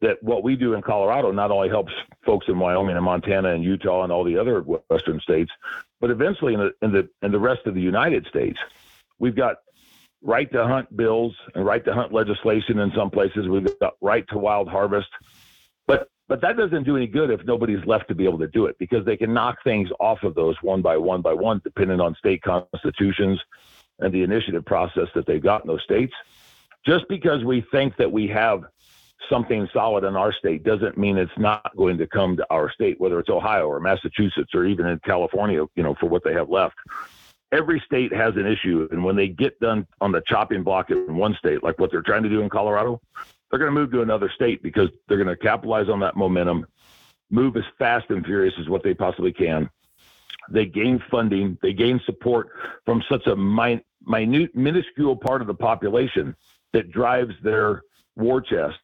that 0.00 0.22
what 0.22 0.42
we 0.42 0.56
do 0.56 0.74
in 0.74 0.82
Colorado 0.82 1.30
not 1.30 1.50
only 1.50 1.68
helps 1.68 1.92
folks 2.26 2.46
in 2.48 2.58
Wyoming 2.58 2.96
and 2.96 3.04
Montana 3.04 3.54
and 3.54 3.62
Utah 3.62 4.02
and 4.02 4.12
all 4.12 4.24
the 4.24 4.36
other 4.36 4.60
western 4.60 5.20
states, 5.20 5.50
but 6.00 6.10
eventually 6.10 6.54
in 6.54 6.60
the 6.60 6.74
in 6.82 6.92
the 6.92 7.08
in 7.22 7.32
the 7.32 7.38
rest 7.38 7.66
of 7.66 7.74
the 7.74 7.80
United 7.80 8.26
States, 8.26 8.58
we've 9.18 9.36
got 9.36 9.56
right 10.20 10.50
to 10.52 10.66
hunt 10.66 10.94
bills 10.96 11.34
and 11.54 11.64
right 11.64 11.84
to 11.84 11.94
hunt 11.94 12.12
legislation 12.12 12.78
in 12.78 12.92
some 12.94 13.10
places. 13.10 13.48
We've 13.48 13.78
got 13.78 13.94
right 14.00 14.26
to 14.28 14.38
wild 14.38 14.68
harvest, 14.68 15.08
but 15.86 16.08
but 16.32 16.40
that 16.40 16.56
doesn't 16.56 16.84
do 16.84 16.96
any 16.96 17.06
good 17.06 17.28
if 17.28 17.44
nobody's 17.44 17.84
left 17.84 18.08
to 18.08 18.14
be 18.14 18.24
able 18.24 18.38
to 18.38 18.48
do 18.48 18.64
it 18.64 18.74
because 18.78 19.04
they 19.04 19.18
can 19.18 19.34
knock 19.34 19.58
things 19.64 19.90
off 20.00 20.22
of 20.22 20.34
those 20.34 20.56
one 20.62 20.80
by 20.80 20.96
one 20.96 21.20
by 21.20 21.34
one, 21.34 21.60
depending 21.62 22.00
on 22.00 22.14
state 22.14 22.40
constitutions 22.40 23.38
and 23.98 24.14
the 24.14 24.22
initiative 24.22 24.64
process 24.64 25.08
that 25.14 25.26
they've 25.26 25.42
got 25.42 25.60
in 25.60 25.68
those 25.68 25.82
states. 25.82 26.14
Just 26.86 27.06
because 27.10 27.44
we 27.44 27.62
think 27.70 27.98
that 27.98 28.10
we 28.10 28.28
have 28.28 28.64
something 29.28 29.68
solid 29.74 30.04
in 30.04 30.16
our 30.16 30.32
state 30.32 30.64
doesn't 30.64 30.96
mean 30.96 31.18
it's 31.18 31.30
not 31.36 31.70
going 31.76 31.98
to 31.98 32.06
come 32.06 32.38
to 32.38 32.46
our 32.48 32.72
state, 32.72 32.98
whether 32.98 33.20
it's 33.20 33.28
Ohio 33.28 33.66
or 33.66 33.78
Massachusetts 33.78 34.54
or 34.54 34.64
even 34.64 34.86
in 34.86 34.98
California, 35.00 35.66
you 35.76 35.82
know, 35.82 35.94
for 36.00 36.06
what 36.06 36.24
they 36.24 36.32
have 36.32 36.48
left. 36.48 36.76
Every 37.52 37.82
state 37.84 38.10
has 38.10 38.36
an 38.36 38.46
issue. 38.46 38.88
And 38.90 39.04
when 39.04 39.16
they 39.16 39.28
get 39.28 39.60
done 39.60 39.86
on 40.00 40.12
the 40.12 40.22
chopping 40.26 40.62
block 40.62 40.90
in 40.90 41.14
one 41.14 41.34
state, 41.34 41.62
like 41.62 41.78
what 41.78 41.90
they're 41.90 42.00
trying 42.00 42.22
to 42.22 42.30
do 42.30 42.40
in 42.40 42.48
Colorado, 42.48 43.02
they're 43.52 43.58
going 43.58 43.72
to 43.72 43.78
move 43.78 43.92
to 43.92 44.00
another 44.00 44.30
state 44.34 44.62
because 44.62 44.88
they're 45.06 45.22
going 45.22 45.28
to 45.28 45.36
capitalize 45.36 45.90
on 45.90 46.00
that 46.00 46.16
momentum, 46.16 46.66
move 47.30 47.54
as 47.58 47.64
fast 47.78 48.06
and 48.08 48.24
furious 48.24 48.54
as 48.58 48.66
what 48.66 48.82
they 48.82 48.94
possibly 48.94 49.30
can. 49.30 49.68
They 50.50 50.64
gain 50.64 51.02
funding, 51.10 51.58
they 51.60 51.74
gain 51.74 52.00
support 52.06 52.48
from 52.86 53.04
such 53.10 53.26
a 53.26 53.36
minute, 53.36 53.84
minuscule 54.06 55.16
part 55.16 55.42
of 55.42 55.46
the 55.46 55.54
population 55.54 56.34
that 56.72 56.90
drives 56.90 57.34
their 57.42 57.82
war 58.16 58.40
chest. 58.40 58.78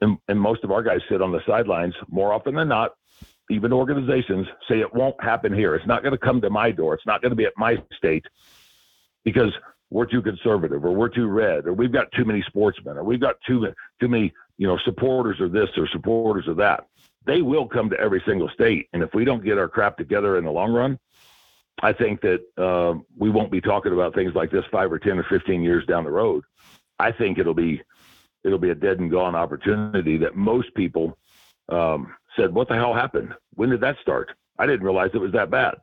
And, 0.00 0.18
and 0.26 0.40
most 0.40 0.64
of 0.64 0.72
our 0.72 0.82
guys 0.82 1.00
sit 1.08 1.22
on 1.22 1.30
the 1.30 1.40
sidelines 1.46 1.94
more 2.08 2.32
often 2.32 2.56
than 2.56 2.68
not. 2.68 2.94
Even 3.48 3.72
organizations 3.72 4.48
say 4.68 4.80
it 4.80 4.92
won't 4.92 5.22
happen 5.22 5.52
here. 5.52 5.76
It's 5.76 5.86
not 5.86 6.02
going 6.02 6.12
to 6.12 6.18
come 6.18 6.40
to 6.40 6.50
my 6.50 6.72
door. 6.72 6.94
It's 6.94 7.06
not 7.06 7.22
going 7.22 7.30
to 7.30 7.36
be 7.36 7.44
at 7.44 7.52
my 7.56 7.80
state 7.96 8.26
because 9.24 9.52
we're 9.92 10.06
too 10.06 10.22
conservative 10.22 10.84
or 10.84 10.92
we're 10.92 11.08
too 11.08 11.26
red 11.26 11.66
or 11.66 11.72
we've 11.72 11.92
got 11.92 12.10
too 12.12 12.24
many 12.24 12.42
sportsmen 12.42 12.96
or 12.96 13.04
we've 13.04 13.20
got 13.20 13.36
too 13.46 13.66
too 14.00 14.08
many 14.08 14.32
you 14.58 14.66
know 14.66 14.78
supporters 14.84 15.40
of 15.40 15.52
this 15.52 15.68
or 15.76 15.86
supporters 15.88 16.48
of 16.48 16.56
that 16.56 16.86
they 17.24 17.42
will 17.42 17.66
come 17.66 17.88
to 17.90 17.98
every 18.00 18.22
single 18.26 18.48
state 18.48 18.88
and 18.92 19.02
if 19.02 19.10
we 19.14 19.24
don't 19.24 19.44
get 19.44 19.58
our 19.58 19.68
crap 19.68 19.96
together 19.96 20.38
in 20.38 20.44
the 20.44 20.50
long 20.50 20.72
run 20.72 20.98
i 21.82 21.92
think 21.92 22.20
that 22.20 22.40
uh, 22.58 22.98
we 23.16 23.30
won't 23.30 23.52
be 23.52 23.60
talking 23.60 23.92
about 23.92 24.14
things 24.14 24.34
like 24.34 24.50
this 24.50 24.64
five 24.72 24.90
or 24.90 24.98
ten 24.98 25.18
or 25.18 25.24
15 25.24 25.62
years 25.62 25.84
down 25.86 26.04
the 26.04 26.10
road 26.10 26.42
i 26.98 27.12
think 27.12 27.38
it'll 27.38 27.54
be 27.54 27.82
it'll 28.44 28.58
be 28.58 28.70
a 28.70 28.74
dead 28.74 28.98
and 28.98 29.10
gone 29.10 29.34
opportunity 29.34 30.16
that 30.18 30.36
most 30.36 30.74
people 30.74 31.16
um, 31.68 32.14
said, 32.36 32.52
"What 32.52 32.68
the 32.68 32.74
hell 32.74 32.94
happened? 32.94 33.34
When 33.54 33.70
did 33.70 33.80
that 33.80 33.96
start? 34.00 34.30
I 34.58 34.66
didn't 34.66 34.84
realize 34.84 35.10
it 35.14 35.18
was 35.18 35.32
that 35.32 35.50
bad." 35.50 35.74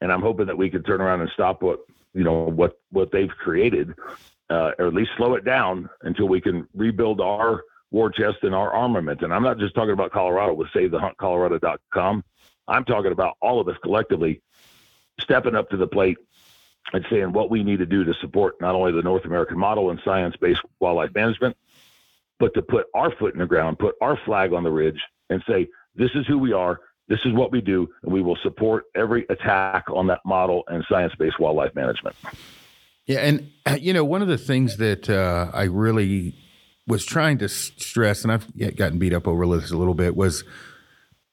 And 0.00 0.12
I'm 0.12 0.20
hoping 0.20 0.46
that 0.46 0.58
we 0.58 0.70
can 0.70 0.82
turn 0.82 1.00
around 1.00 1.20
and 1.20 1.30
stop 1.30 1.62
what 1.62 1.80
you 2.14 2.24
know 2.24 2.44
what 2.44 2.78
what 2.90 3.10
they've 3.12 3.30
created, 3.30 3.94
uh, 4.50 4.72
or 4.78 4.86
at 4.86 4.94
least 4.94 5.10
slow 5.16 5.34
it 5.34 5.44
down 5.44 5.90
until 6.02 6.28
we 6.28 6.40
can 6.40 6.66
rebuild 6.74 7.20
our 7.20 7.62
war 7.90 8.10
chest 8.10 8.38
and 8.42 8.54
our 8.54 8.72
armament. 8.72 9.22
And 9.22 9.32
I'm 9.32 9.42
not 9.42 9.58
just 9.58 9.74
talking 9.74 9.92
about 9.92 10.12
Colorado 10.12 10.54
with 10.54 10.68
SaveTheHuntColorado.com. 10.68 12.24
I'm 12.66 12.84
talking 12.84 13.12
about 13.12 13.36
all 13.40 13.60
of 13.60 13.68
us 13.68 13.76
collectively 13.82 14.40
stepping 15.20 15.54
up 15.54 15.70
to 15.70 15.76
the 15.76 15.86
plate 15.86 16.18
and 16.92 17.04
saying 17.10 17.32
what 17.32 17.50
we 17.50 17.62
need 17.62 17.78
to 17.78 17.86
do 17.86 18.04
to 18.04 18.14
support 18.14 18.60
not 18.60 18.74
only 18.74 18.92
the 18.92 19.02
North 19.02 19.24
American 19.24 19.58
model 19.58 19.90
and 19.90 20.00
science-based 20.04 20.60
wildlife 20.80 21.14
management, 21.14 21.56
but 22.38 22.52
to 22.54 22.62
put 22.62 22.86
our 22.94 23.10
foot 23.10 23.32
in 23.32 23.40
the 23.40 23.46
ground, 23.46 23.78
put 23.78 23.94
our 24.00 24.16
flag 24.16 24.52
on 24.52 24.64
the 24.64 24.70
ridge, 24.70 25.00
and 25.30 25.42
say, 25.46 25.68
this 25.94 26.10
is 26.14 26.26
who 26.26 26.38
we 26.38 26.52
are, 26.52 26.80
this 27.08 27.20
is 27.24 27.32
what 27.34 27.52
we 27.52 27.60
do, 27.60 27.88
and 28.02 28.12
we 28.12 28.22
will 28.22 28.38
support 28.42 28.84
every 28.94 29.26
attack 29.28 29.84
on 29.90 30.06
that 30.06 30.20
model 30.24 30.64
and 30.68 30.84
science 30.88 31.12
based 31.18 31.38
wildlife 31.38 31.74
management. 31.74 32.16
Yeah. 33.06 33.18
And, 33.18 33.50
you 33.78 33.92
know, 33.92 34.04
one 34.04 34.22
of 34.22 34.28
the 34.28 34.38
things 34.38 34.78
that 34.78 35.10
uh, 35.10 35.50
I 35.52 35.64
really 35.64 36.34
was 36.86 37.04
trying 37.04 37.38
to 37.38 37.48
stress, 37.48 38.24
and 38.24 38.32
I've 38.32 38.76
gotten 38.76 38.98
beat 38.98 39.12
up 39.12 39.28
over 39.28 39.46
this 39.58 39.70
a 39.70 39.76
little 39.76 39.94
bit, 39.94 40.16
was, 40.16 40.44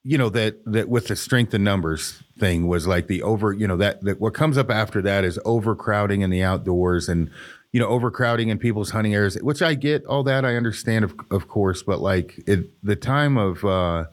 you 0.04 0.18
know, 0.18 0.28
that, 0.30 0.62
that 0.66 0.90
with 0.90 1.08
the 1.08 1.16
strength 1.16 1.54
in 1.54 1.64
numbers 1.64 2.22
thing 2.38 2.68
was 2.68 2.86
like 2.86 3.06
the 3.06 3.22
over, 3.22 3.54
you 3.54 3.66
know, 3.66 3.78
that, 3.78 4.02
that 4.02 4.20
what 4.20 4.34
comes 4.34 4.58
up 4.58 4.70
after 4.70 5.00
that 5.00 5.24
is 5.24 5.38
overcrowding 5.46 6.20
in 6.20 6.28
the 6.28 6.42
outdoors 6.42 7.08
and, 7.08 7.30
you 7.72 7.80
know, 7.80 7.86
overcrowding 7.86 8.50
in 8.50 8.58
people's 8.58 8.90
hunting 8.90 9.14
areas, 9.14 9.36
which 9.40 9.62
I 9.62 9.72
get 9.72 10.04
all 10.04 10.22
that. 10.24 10.44
I 10.44 10.56
understand, 10.56 11.04
of, 11.04 11.14
of 11.30 11.48
course, 11.48 11.82
but 11.82 12.00
like 12.00 12.38
it, 12.46 12.68
the 12.82 12.96
time 12.96 13.38
of, 13.38 13.64
uh, 13.64 14.04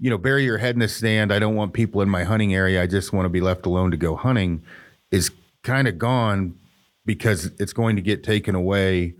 you 0.00 0.08
know, 0.08 0.18
bury 0.18 0.44
your 0.44 0.58
head 0.58 0.74
in 0.74 0.80
the 0.80 0.88
sand. 0.88 1.32
I 1.32 1.38
don't 1.38 1.54
want 1.54 1.74
people 1.74 2.00
in 2.00 2.08
my 2.08 2.24
hunting 2.24 2.54
area. 2.54 2.82
I 2.82 2.86
just 2.86 3.12
want 3.12 3.26
to 3.26 3.30
be 3.30 3.40
left 3.40 3.66
alone 3.66 3.90
to 3.90 3.96
go 3.96 4.16
hunting 4.16 4.62
is 5.10 5.30
kind 5.62 5.86
of 5.86 5.98
gone 5.98 6.58
because 7.04 7.46
it's 7.58 7.72
going 7.72 7.96
to 7.96 8.02
get 8.02 8.24
taken 8.24 8.54
away 8.54 9.14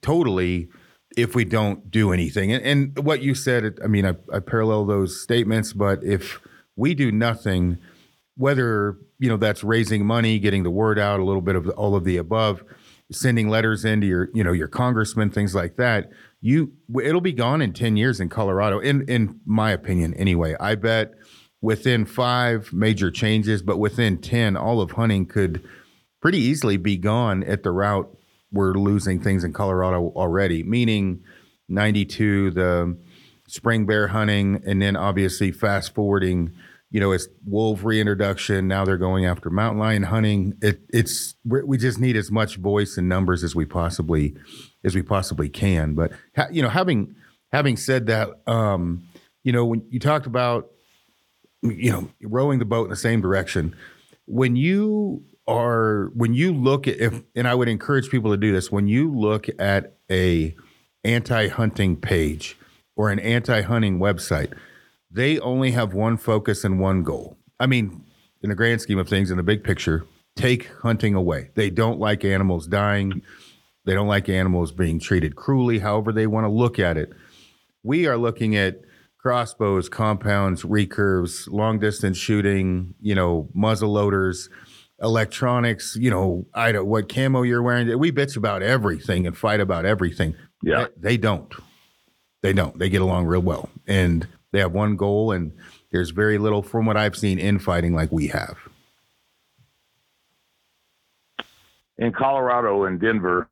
totally 0.00 0.68
if 1.16 1.34
we 1.34 1.44
don't 1.44 1.90
do 1.90 2.12
anything. 2.12 2.52
And, 2.52 2.64
and 2.64 3.04
what 3.04 3.22
you 3.22 3.34
said, 3.34 3.78
I 3.84 3.86
mean, 3.86 4.04
I, 4.04 4.14
I 4.32 4.40
parallel 4.40 4.86
those 4.86 5.20
statements, 5.20 5.72
but 5.72 6.02
if 6.02 6.40
we 6.74 6.94
do 6.94 7.12
nothing, 7.12 7.78
whether, 8.36 8.96
you 9.18 9.28
know, 9.28 9.36
that's 9.36 9.62
raising 9.62 10.04
money, 10.04 10.38
getting 10.38 10.62
the 10.62 10.70
word 10.70 10.98
out, 10.98 11.20
a 11.20 11.24
little 11.24 11.42
bit 11.42 11.54
of 11.54 11.68
all 11.70 11.94
of 11.94 12.04
the 12.04 12.16
above, 12.16 12.64
sending 13.12 13.48
letters 13.48 13.84
into 13.84 14.06
your, 14.06 14.30
you 14.34 14.42
know, 14.42 14.52
your 14.52 14.68
congressman, 14.68 15.30
things 15.30 15.54
like 15.54 15.76
that. 15.76 16.10
You, 16.44 16.72
it'll 17.02 17.20
be 17.20 17.32
gone 17.32 17.62
in 17.62 17.72
ten 17.72 17.96
years 17.96 18.20
in 18.20 18.28
Colorado. 18.28 18.80
In 18.80 19.02
in 19.08 19.40
my 19.46 19.70
opinion, 19.70 20.12
anyway. 20.14 20.56
I 20.58 20.74
bet 20.74 21.12
within 21.60 22.04
five 22.04 22.72
major 22.72 23.10
changes, 23.12 23.62
but 23.62 23.78
within 23.78 24.18
ten, 24.18 24.56
all 24.56 24.80
of 24.80 24.90
hunting 24.90 25.24
could 25.24 25.62
pretty 26.20 26.38
easily 26.38 26.76
be 26.76 26.96
gone 26.96 27.44
at 27.44 27.62
the 27.62 27.70
route 27.70 28.14
we're 28.50 28.74
losing 28.74 29.20
things 29.20 29.44
in 29.44 29.52
Colorado 29.52 30.12
already. 30.16 30.64
Meaning, 30.64 31.22
ninety 31.68 32.04
two, 32.04 32.50
the 32.50 32.98
spring 33.46 33.86
bear 33.86 34.08
hunting, 34.08 34.62
and 34.66 34.82
then 34.82 34.96
obviously 34.96 35.52
fast 35.52 35.94
forwarding 35.94 36.52
you 36.92 37.00
know, 37.00 37.12
it's 37.12 37.26
wolf 37.46 37.84
reintroduction. 37.84 38.68
Now 38.68 38.84
they're 38.84 38.98
going 38.98 39.24
after 39.24 39.48
mountain 39.48 39.80
lion 39.80 40.02
hunting. 40.02 40.58
It, 40.60 40.82
it's 40.90 41.34
we 41.42 41.78
just 41.78 41.98
need 41.98 42.16
as 42.16 42.30
much 42.30 42.56
voice 42.56 42.98
and 42.98 43.08
numbers 43.08 43.42
as 43.42 43.54
we 43.54 43.64
possibly 43.64 44.36
as 44.84 44.94
we 44.94 45.02
possibly 45.02 45.48
can. 45.48 45.94
But 45.94 46.12
you 46.50 46.62
know, 46.62 46.68
having 46.68 47.14
having 47.50 47.76
said 47.76 48.06
that, 48.06 48.30
um, 48.46 49.04
you 49.44 49.52
know, 49.52 49.64
when 49.64 49.84
you 49.90 49.98
talked 49.98 50.26
about 50.26 50.70
you 51.62 51.90
know 51.90 52.08
rowing 52.22 52.58
the 52.58 52.64
boat 52.64 52.84
in 52.84 52.90
the 52.90 52.96
same 52.96 53.20
direction, 53.20 53.74
when 54.26 54.56
you 54.56 55.24
are 55.46 56.10
when 56.14 56.34
you 56.34 56.52
look 56.52 56.86
at 56.86 57.00
if 57.00 57.22
and 57.34 57.48
I 57.48 57.54
would 57.54 57.68
encourage 57.68 58.10
people 58.10 58.30
to 58.30 58.36
do 58.36 58.52
this 58.52 58.70
when 58.70 58.86
you 58.86 59.12
look 59.12 59.48
at 59.58 59.96
a 60.10 60.54
anti-hunting 61.04 61.96
page 61.96 62.56
or 62.94 63.10
an 63.10 63.18
anti-hunting 63.18 63.98
website 63.98 64.52
they 65.12 65.38
only 65.40 65.72
have 65.72 65.92
one 65.92 66.16
focus 66.16 66.64
and 66.64 66.80
one 66.80 67.02
goal. 67.02 67.36
I 67.60 67.66
mean, 67.66 68.04
in 68.42 68.48
the 68.48 68.56
grand 68.56 68.80
scheme 68.80 68.98
of 68.98 69.08
things, 69.08 69.30
in 69.30 69.36
the 69.36 69.42
big 69.42 69.62
picture, 69.62 70.06
take 70.34 70.70
hunting 70.80 71.14
away. 71.14 71.50
They 71.54 71.70
don't 71.70 72.00
like 72.00 72.24
animals 72.24 72.66
dying. 72.66 73.22
They 73.84 73.94
don't 73.94 74.08
like 74.08 74.28
animals 74.28 74.72
being 74.72 74.98
treated 74.98 75.36
cruelly, 75.36 75.80
however 75.80 76.12
they 76.12 76.26
want 76.26 76.44
to 76.44 76.50
look 76.50 76.78
at 76.78 76.96
it. 76.96 77.12
We 77.82 78.06
are 78.06 78.16
looking 78.16 78.56
at 78.56 78.80
crossbows, 79.18 79.88
compounds, 79.88 80.62
recurves, 80.62 81.48
long 81.50 81.78
distance 81.78 82.16
shooting, 82.16 82.94
you 83.00 83.14
know, 83.14 83.48
muzzle 83.54 83.92
loaders, 83.92 84.48
electronics, 85.00 85.96
you 85.98 86.10
know, 86.10 86.46
I 86.54 86.72
don't 86.72 86.86
what 86.86 87.12
camo 87.12 87.42
you're 87.42 87.62
wearing. 87.62 87.98
We 87.98 88.12
bitch 88.12 88.36
about 88.36 88.62
everything 88.62 89.26
and 89.26 89.36
fight 89.36 89.60
about 89.60 89.84
everything. 89.84 90.34
Yeah. 90.62 90.86
They, 90.96 91.10
they 91.10 91.16
don't. 91.16 91.52
They 92.42 92.52
don't. 92.52 92.78
They 92.78 92.88
get 92.88 93.02
along 93.02 93.26
real 93.26 93.40
well. 93.40 93.68
And 93.86 94.26
they 94.52 94.60
have 94.60 94.72
one 94.72 94.96
goal 94.96 95.32
and 95.32 95.52
there's 95.90 96.10
very 96.10 96.38
little 96.38 96.62
from 96.62 96.86
what 96.86 96.96
I've 96.96 97.16
seen 97.16 97.38
infighting 97.38 97.94
like 97.94 98.12
we 98.12 98.28
have. 98.28 98.56
In 101.98 102.12
Colorado 102.12 102.84
and 102.84 103.00
Denver, 103.00 103.48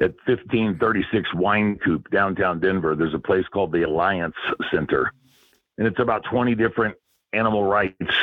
at 0.00 0.14
1536 0.26 1.30
Wynkoop, 1.34 2.10
downtown 2.10 2.60
Denver, 2.60 2.94
there's 2.94 3.14
a 3.14 3.18
place 3.18 3.46
called 3.48 3.72
the 3.72 3.82
Alliance 3.82 4.36
Center. 4.70 5.12
And 5.78 5.86
it's 5.86 5.98
about 5.98 6.24
20 6.24 6.54
different 6.54 6.96
animal 7.32 7.64
rights, 7.64 8.14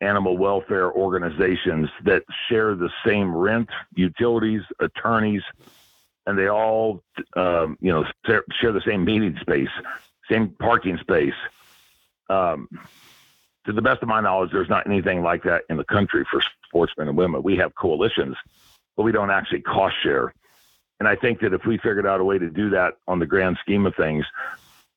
animal 0.00 0.36
welfare 0.36 0.90
organizations 0.90 1.88
that 2.04 2.24
share 2.48 2.74
the 2.74 2.90
same 3.04 3.34
rent, 3.34 3.68
utilities, 3.94 4.62
attorneys, 4.80 5.42
and 6.26 6.38
they 6.38 6.48
all, 6.48 7.02
um, 7.34 7.76
you 7.80 7.92
know, 7.92 8.04
share 8.24 8.72
the 8.72 8.82
same 8.86 9.04
meeting 9.04 9.36
space, 9.40 9.70
same 10.30 10.50
parking 10.50 10.98
space. 10.98 11.34
Um, 12.30 12.68
to 13.66 13.72
the 13.72 13.82
best 13.82 14.02
of 14.02 14.08
my 14.08 14.20
knowledge, 14.20 14.50
there's 14.52 14.68
not 14.68 14.86
anything 14.86 15.22
like 15.22 15.44
that 15.44 15.62
in 15.68 15.76
the 15.76 15.84
country 15.84 16.24
for 16.30 16.40
sportsmen 16.72 17.08
and 17.08 17.16
women. 17.16 17.42
We 17.42 17.56
have 17.58 17.74
coalitions, 17.74 18.34
but 18.96 19.02
we 19.02 19.12
don't 19.12 19.30
actually 19.30 19.60
cost 19.60 19.94
share. 20.02 20.32
And 21.00 21.08
I 21.08 21.16
think 21.16 21.40
that 21.40 21.52
if 21.52 21.66
we 21.66 21.76
figured 21.78 22.06
out 22.06 22.20
a 22.20 22.24
way 22.24 22.38
to 22.38 22.48
do 22.48 22.70
that 22.70 22.94
on 23.06 23.18
the 23.18 23.26
grand 23.26 23.58
scheme 23.60 23.84
of 23.86 23.94
things, 23.94 24.24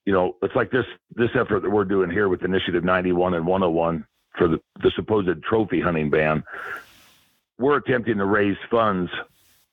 you 0.05 0.13
know, 0.13 0.35
it's 0.41 0.55
like 0.55 0.71
this 0.71 0.85
this 1.15 1.31
effort 1.33 1.61
that 1.63 1.69
we're 1.69 1.83
doing 1.83 2.09
here 2.09 2.29
with 2.29 2.43
Initiative 2.43 2.83
91 2.83 3.33
and 3.33 3.45
101 3.45 4.05
for 4.37 4.47
the, 4.47 4.59
the 4.81 4.91
supposed 4.95 5.41
trophy 5.43 5.81
hunting 5.81 6.09
ban. 6.09 6.43
We're 7.57 7.77
attempting 7.77 8.17
to 8.17 8.25
raise 8.25 8.57
funds 8.69 9.09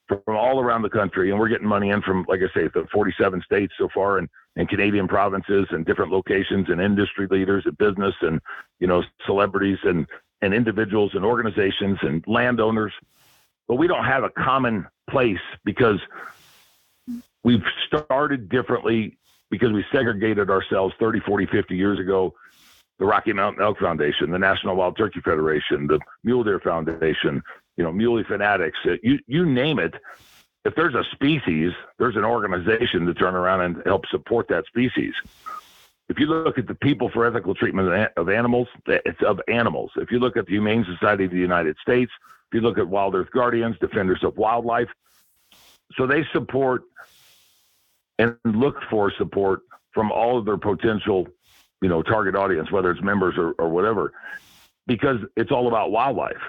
from 0.09 0.36
all 0.36 0.61
around 0.61 0.82
the 0.82 0.90
country, 0.90 1.30
and 1.30 1.38
we're 1.38 1.48
getting 1.48 1.66
money 1.66 1.90
in 1.90 2.03
from, 2.03 2.24
like 2.28 2.40
I 2.40 2.53
say, 2.55 2.68
the 2.68 2.86
47 2.92 3.42
states 3.42 3.72
so 3.78 3.88
far, 3.92 4.18
and, 4.18 4.28
and 4.57 4.68
Canadian 4.68 5.09
provinces, 5.09 5.66
and 5.70 5.84
different 5.84 6.12
locations, 6.12 6.68
and 6.68 6.80
industry 6.80 7.26
leaders, 7.30 7.64
and 7.66 7.76
business, 7.78 8.14
and 8.20 8.40
you 8.78 8.86
know, 8.86 9.03
celebrities, 9.26 9.78
and 9.84 10.07
and 10.43 10.53
individuals, 10.53 11.12
and 11.14 11.24
organizations, 11.24 11.99
and 12.03 12.22
landowners. 12.26 12.93
But 13.68 13.76
we 13.76 13.86
don't 13.86 14.05
have 14.05 14.24
a 14.24 14.30
common 14.30 14.86
place 15.09 15.40
because 15.64 16.01
we've 17.43 17.64
started 17.86 18.49
differently 18.49 19.16
because 19.51 19.70
we 19.70 19.84
segregated 19.93 20.51
ourselves 20.51 20.95
30, 20.99 21.20
40, 21.20 21.47
50 21.47 21.76
years 21.76 21.99
ago. 21.99 22.34
The 22.99 23.07
Rocky 23.07 23.32
Mountain 23.32 23.62
Elk 23.62 23.78
Foundation, 23.78 24.30
the 24.30 24.38
National 24.38 24.76
Wild 24.76 24.97
Turkey 24.97 25.20
Federation, 25.20 25.86
the 25.86 25.99
Mule 26.24 26.45
Deer 26.45 26.61
Foundation, 26.61 27.43
you 27.76 27.84
know, 27.84 27.93
Muley 27.93 28.24
Fanatics, 28.24 28.78
uh, 28.86 28.95
you, 29.03 29.18
you 29.26 29.45
name 29.45 29.78
it. 29.78 29.95
If 30.64 30.74
there's 30.76 30.95
a 30.95 31.03
species, 31.12 31.72
there's 31.99 32.16
an 32.16 32.24
organization 32.24 33.07
to 33.07 33.14
turn 33.14 33.34
around 33.34 33.62
and 33.62 33.82
help 33.84 34.07
support 34.07 34.49
that 34.49 34.66
species. 34.66 35.14
If 36.09 36.18
you 36.18 36.26
look 36.26 36.59
at 36.59 36.66
the 36.66 36.74
People 36.74 37.09
for 37.11 37.24
Ethical 37.24 37.55
Treatment 37.55 38.11
of 38.16 38.28
Animals, 38.28 38.68
it's 38.86 39.22
of 39.22 39.40
animals. 39.48 39.92
If 39.96 40.11
you 40.11 40.18
look 40.18 40.36
at 40.36 40.46
the 40.46 40.53
Humane 40.53 40.84
Society 40.84 41.24
of 41.24 41.30
the 41.30 41.38
United 41.38 41.76
States, 41.80 42.11
if 42.48 42.55
you 42.55 42.61
look 42.61 42.76
at 42.78 42.86
Wild 42.86 43.14
Earth 43.14 43.30
Guardians, 43.32 43.76
Defenders 43.80 44.22
of 44.22 44.36
Wildlife, 44.36 44.88
so 45.96 46.07
they 46.07 46.24
support 46.32 46.82
and 48.18 48.36
look 48.44 48.76
for 48.90 49.11
support 49.16 49.62
from 49.92 50.11
all 50.12 50.38
of 50.38 50.44
their 50.44 50.59
potential, 50.59 51.26
you 51.80 51.88
know, 51.88 52.03
target 52.03 52.34
audience, 52.34 52.70
whether 52.70 52.90
it's 52.90 53.03
members 53.03 53.36
or, 53.38 53.53
or 53.53 53.68
whatever, 53.68 54.12
because 54.86 55.18
it's 55.36 55.50
all 55.50 55.68
about 55.68 55.90
wildlife. 55.90 56.42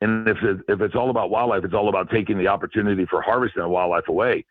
And 0.00 0.28
if 0.28 0.38
it, 0.42 0.58
if 0.68 0.80
it's 0.80 0.94
all 0.94 1.10
about 1.10 1.30
wildlife, 1.30 1.64
it's 1.64 1.74
all 1.74 1.88
about 1.88 2.10
taking 2.10 2.38
the 2.38 2.48
opportunity 2.48 3.06
for 3.06 3.22
harvesting 3.22 3.66
wildlife 3.68 4.08
away. 4.08 4.44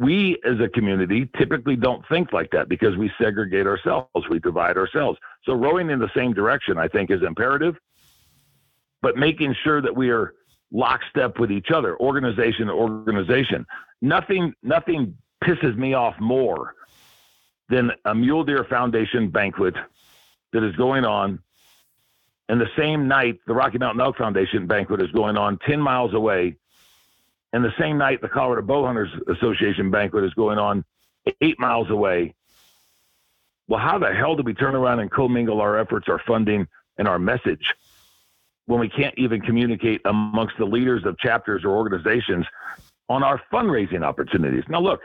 We 0.00 0.38
as 0.44 0.58
a 0.60 0.68
community 0.68 1.28
typically 1.38 1.76
don't 1.76 2.02
think 2.08 2.32
like 2.32 2.50
that 2.50 2.68
because 2.68 2.96
we 2.96 3.12
segregate 3.20 3.66
ourselves, 3.66 4.28
we 4.28 4.40
divide 4.40 4.76
ourselves. 4.76 5.18
So 5.44 5.52
rowing 5.52 5.90
in 5.90 5.98
the 5.98 6.10
same 6.16 6.32
direction, 6.32 6.78
I 6.78 6.88
think, 6.88 7.10
is 7.10 7.22
imperative 7.22 7.76
but 9.02 9.16
making 9.16 9.54
sure 9.64 9.80
that 9.80 9.94
we 9.94 10.10
are 10.10 10.34
lockstep 10.72 11.38
with 11.38 11.50
each 11.50 11.70
other, 11.70 11.98
organization 11.98 12.66
to 12.66 12.72
organization. 12.72 13.66
Nothing, 14.02 14.54
nothing 14.62 15.16
pisses 15.42 15.76
me 15.76 15.94
off 15.94 16.18
more 16.20 16.74
than 17.68 17.90
a 18.04 18.14
Mule 18.14 18.44
Deer 18.44 18.64
Foundation 18.68 19.30
banquet 19.30 19.74
that 20.52 20.62
is 20.62 20.74
going 20.76 21.04
on. 21.04 21.38
And 22.48 22.60
the 22.60 22.70
same 22.76 23.06
night, 23.06 23.40
the 23.46 23.54
Rocky 23.54 23.78
Mountain 23.78 24.00
Elk 24.00 24.16
Foundation 24.16 24.66
banquet 24.66 25.00
is 25.00 25.10
going 25.12 25.36
on 25.36 25.58
10 25.66 25.80
miles 25.80 26.14
away. 26.14 26.56
And 27.52 27.64
the 27.64 27.72
same 27.78 27.98
night, 27.98 28.20
the 28.20 28.28
Colorado 28.28 28.66
Bowhunters 28.66 29.10
Association 29.36 29.90
banquet 29.90 30.24
is 30.24 30.34
going 30.34 30.58
on 30.58 30.84
eight 31.40 31.58
miles 31.58 31.90
away. 31.90 32.34
Well, 33.68 33.80
how 33.80 33.98
the 33.98 34.12
hell 34.12 34.36
do 34.36 34.42
we 34.42 34.54
turn 34.54 34.74
around 34.74 35.00
and 35.00 35.10
commingle 35.10 35.60
our 35.60 35.78
efforts, 35.78 36.08
our 36.08 36.20
funding, 36.26 36.66
and 36.96 37.08
our 37.08 37.18
message? 37.18 37.74
when 38.70 38.78
we 38.78 38.88
can't 38.88 39.14
even 39.18 39.40
communicate 39.40 40.00
amongst 40.04 40.56
the 40.56 40.64
leaders 40.64 41.04
of 41.04 41.18
chapters 41.18 41.64
or 41.64 41.70
organizations 41.70 42.46
on 43.08 43.24
our 43.24 43.42
fundraising 43.52 44.04
opportunities. 44.04 44.62
Now, 44.68 44.80
look, 44.80 45.00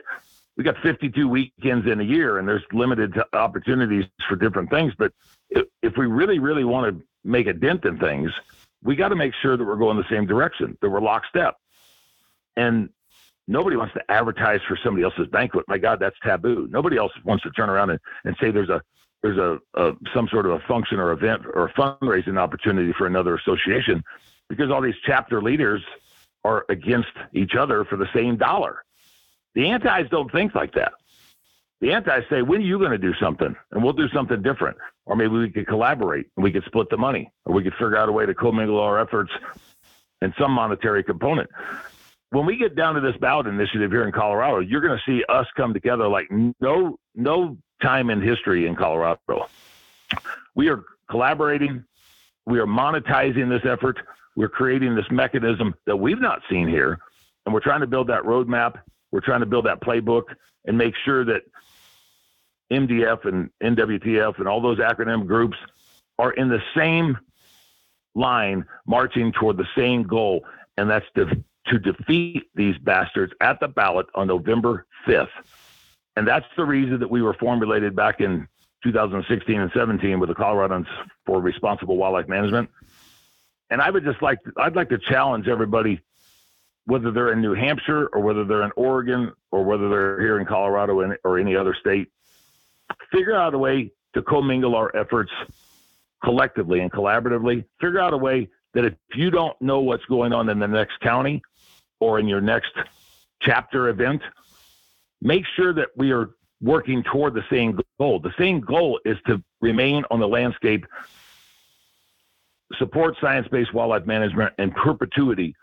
we 0.56 0.64
got 0.64 0.78
52 0.84 1.28
weekends 1.28 1.88
in 1.88 2.00
a 2.00 2.04
year 2.04 2.38
and 2.38 2.48
there's 2.48 2.62
limited 2.72 3.20
opportunities 3.34 4.06
for 4.30 4.36
different 4.36 4.70
things. 4.70 4.94
But 4.98 5.12
if, 5.50 5.66
if 5.82 5.98
we 5.98 6.06
really, 6.06 6.38
really 6.38 6.64
want 6.64 6.96
to 6.96 7.04
make 7.24 7.48
a 7.48 7.54
dent 7.54 7.86
in 7.86 7.98
things, 7.98 8.32
we 8.84 8.96
got 8.96 9.10
to 9.10 9.16
make 9.16 9.34
sure 9.42 9.58
that 9.58 9.66
we're 9.66 9.78
going 9.78 9.98
the 9.98 10.08
same 10.12 10.28
direction, 10.28 10.78
that 10.82 10.90
we're 10.90 11.02
lockstep. 11.02 11.58
And 12.58 12.90
nobody 13.48 13.76
wants 13.76 13.94
to 13.94 14.12
advertise 14.12 14.62
for 14.68 14.78
somebody 14.84 15.04
else's 15.04 15.28
banquet. 15.28 15.66
My 15.68 15.78
God, 15.78 16.00
that's 16.00 16.18
taboo. 16.24 16.68
Nobody 16.72 16.98
else 16.98 17.12
wants 17.24 17.44
to 17.44 17.52
turn 17.52 17.70
around 17.70 17.92
and, 17.92 18.00
and 18.24 18.36
say 18.40 18.52
there's 18.52 18.70
a 18.70 18.82
there's 19.22 19.38
a, 19.40 19.60
a, 19.74 19.94
some 20.14 20.28
sort 20.28 20.46
of 20.46 20.52
a 20.52 20.60
function 20.68 21.00
or 21.00 21.12
event 21.12 21.44
or 21.52 21.66
a 21.66 21.74
fundraising 21.74 22.38
opportunity 22.38 22.94
for 22.96 23.08
another 23.08 23.36
association 23.36 24.04
because 24.50 24.70
all 24.70 24.82
these 24.82 24.96
chapter 25.04 25.42
leaders 25.42 25.82
are 26.44 26.64
against 26.70 27.10
each 27.34 27.56
other 27.56 27.86
for 27.86 27.98
the 27.98 28.08
same 28.14 28.38
dollar. 28.38 28.84
The 29.56 29.68
antis 29.70 30.10
don't 30.12 30.32
think 30.32 30.54
like 30.54 30.74
that. 30.76 30.94
The 31.82 31.92
antis 31.92 32.26
say, 32.30 32.44
when 32.44 32.62
are 32.62 32.66
you 32.66 32.78
going 32.78 32.92
to 32.92 33.00
do 33.00 33.16
something? 33.16 33.56
And 33.72 33.84
we'll 33.84 33.94
do 33.94 34.08
something 34.10 34.44
different. 34.44 34.78
Or 35.08 35.16
maybe 35.16 35.32
we 35.32 35.50
could 35.50 35.66
collaborate 35.66 36.28
and 36.36 36.44
we 36.44 36.52
could 36.52 36.64
split 36.66 36.90
the 36.92 36.98
money 36.98 37.32
or 37.46 37.54
we 37.54 37.64
could 37.64 37.74
figure 37.74 37.98
out 37.98 38.10
a 38.10 38.12
way 38.12 38.28
to 38.28 38.34
commingle 38.36 38.80
our 38.80 39.00
efforts 39.00 39.32
in 40.22 40.34
some 40.38 40.52
monetary 40.52 41.04
component. 41.04 41.50
When 42.36 42.46
we 42.46 42.58
get 42.58 42.76
down 42.76 42.96
to 42.96 43.00
this 43.00 43.16
ballot 43.16 43.48
initiative 43.48 43.92
here 43.92 44.06
in 44.06 44.12
Colorado, 44.12 44.60
you're 44.60 44.82
going 44.82 44.98
to 44.98 45.04
see 45.10 45.24
us 45.30 45.48
come 45.56 45.74
together 45.74 46.06
like 46.06 46.28
no 46.60 47.00
no 47.16 47.58
time 47.82 48.10
in 48.10 48.22
history 48.22 48.68
in 48.68 48.76
Colorado. 48.76 49.48
We 50.54 50.68
are 50.68 50.84
collaborating, 51.10 51.86
we 52.46 52.60
are 52.60 52.66
monetizing 52.66 53.48
this 53.48 53.62
effort, 53.64 54.00
we're 54.36 54.50
creating 54.50 54.96
this 54.96 55.06
mechanism 55.10 55.76
that 55.86 55.96
we've 55.96 56.20
not 56.20 56.42
seen 56.50 56.68
here, 56.68 57.00
and 57.46 57.54
we're 57.54 57.62
trying 57.62 57.80
to 57.80 57.88
build 57.88 58.08
that 58.08 58.24
roadmap. 58.24 58.82
We're 59.14 59.22
trying 59.22 59.40
to 59.40 59.46
build 59.46 59.66
that 59.68 59.80
playbook 59.80 60.24
and 60.66 60.78
make 60.78 60.94
sure 61.06 61.24
that 61.24 61.44
MDF 62.70 63.24
and 63.24 63.50
NWTF 63.64 64.40
and 64.40 64.48
all 64.50 64.60
those 64.60 64.80
acronym 64.80 65.26
groups 65.26 65.56
are 66.20 66.34
in 66.34 66.50
the 66.50 66.62
same 66.76 67.18
line 68.14 68.66
marching 68.86 69.32
toward 69.32 69.56
the 69.56 69.68
same 69.74 70.04
goal, 70.04 70.44
and 70.76 70.90
that's 70.90 71.06
to, 71.16 71.42
to 71.68 71.80
defeat 71.80 72.50
these 72.56 72.78
bastards 72.78 73.34
at 73.42 73.60
the 73.60 73.68
ballot 73.68 74.08
on 74.16 74.28
November 74.28 74.86
5th. 75.08 75.30
And 76.16 76.28
that's 76.28 76.46
the 76.56 76.66
reason 76.66 77.00
that 77.00 77.10
we 77.10 77.22
were 77.22 77.34
formulated 77.34 77.96
back 77.96 78.22
in 78.22 78.48
2016 78.84 79.60
and 79.60 79.72
17 79.74 80.20
with 80.20 80.30
the 80.30 80.36
Coloradans 80.36 80.88
for 81.26 81.42
Responsible 81.42 81.98
Wildlife 81.98 82.28
Management. 82.28 82.70
And 83.70 83.82
I 83.82 83.90
would 83.90 84.04
just 84.04 84.22
like, 84.22 84.42
to, 84.44 84.54
I'd 84.58 84.76
like 84.76 84.90
to 84.90 84.98
challenge 84.98 85.48
everybody, 85.48 86.00
whether 86.86 87.12
they're 87.12 87.34
in 87.34 87.42
New 87.42 87.56
Hampshire 87.56 88.08
or 88.14 88.22
whether 88.22 88.46
they're 88.46 88.64
in 88.64 88.72
Oregon 88.76 89.34
or 89.52 89.64
whether 89.64 89.90
they're 89.90 90.22
here 90.22 90.40
in 90.40 90.46
Colorado 90.46 91.18
or 91.24 91.40
any 91.40 91.56
other 91.56 91.76
state, 91.80 92.12
figure 93.12 93.36
out 93.36 93.54
a 93.54 93.58
way 93.58 93.92
to 94.14 94.22
commingle 94.22 94.76
our 94.76 94.96
efforts 94.96 95.32
collectively 96.24 96.80
and 96.80 96.92
collaboratively. 96.92 97.66
Figure 97.82 98.00
out 98.00 98.14
a 98.14 98.18
way 98.18 98.48
that 98.74 98.86
if 98.86 98.94
you 99.16 99.32
don't 99.32 99.60
know 99.62 99.80
what's 99.80 100.06
going 100.06 100.32
on 100.32 100.48
in 100.50 100.60
the 100.60 100.68
next 100.68 101.00
county 101.00 101.42
or 102.00 102.20
in 102.20 102.28
your 102.28 102.42
next 102.42 102.74
chapter 103.42 103.90
event, 103.90 104.22
make 105.22 105.46
sure 105.56 105.74
that 105.74 105.90
we 105.96 106.12
are 106.12 106.32
working 106.62 107.04
toward 107.04 107.34
the 107.34 107.44
same 107.50 107.80
goal. 108.00 108.20
The 108.20 108.34
same 108.38 108.60
goal 108.60 109.00
is 109.06 109.18
to 109.28 109.44
remain 109.62 110.04
on 110.10 110.20
the 110.20 110.28
landscape 110.28 110.86
support 112.78 113.16
science-based 113.22 113.74
wildlife 113.74 114.06
management 114.06 114.54
and 114.58 114.74
perpetuity 114.76 115.56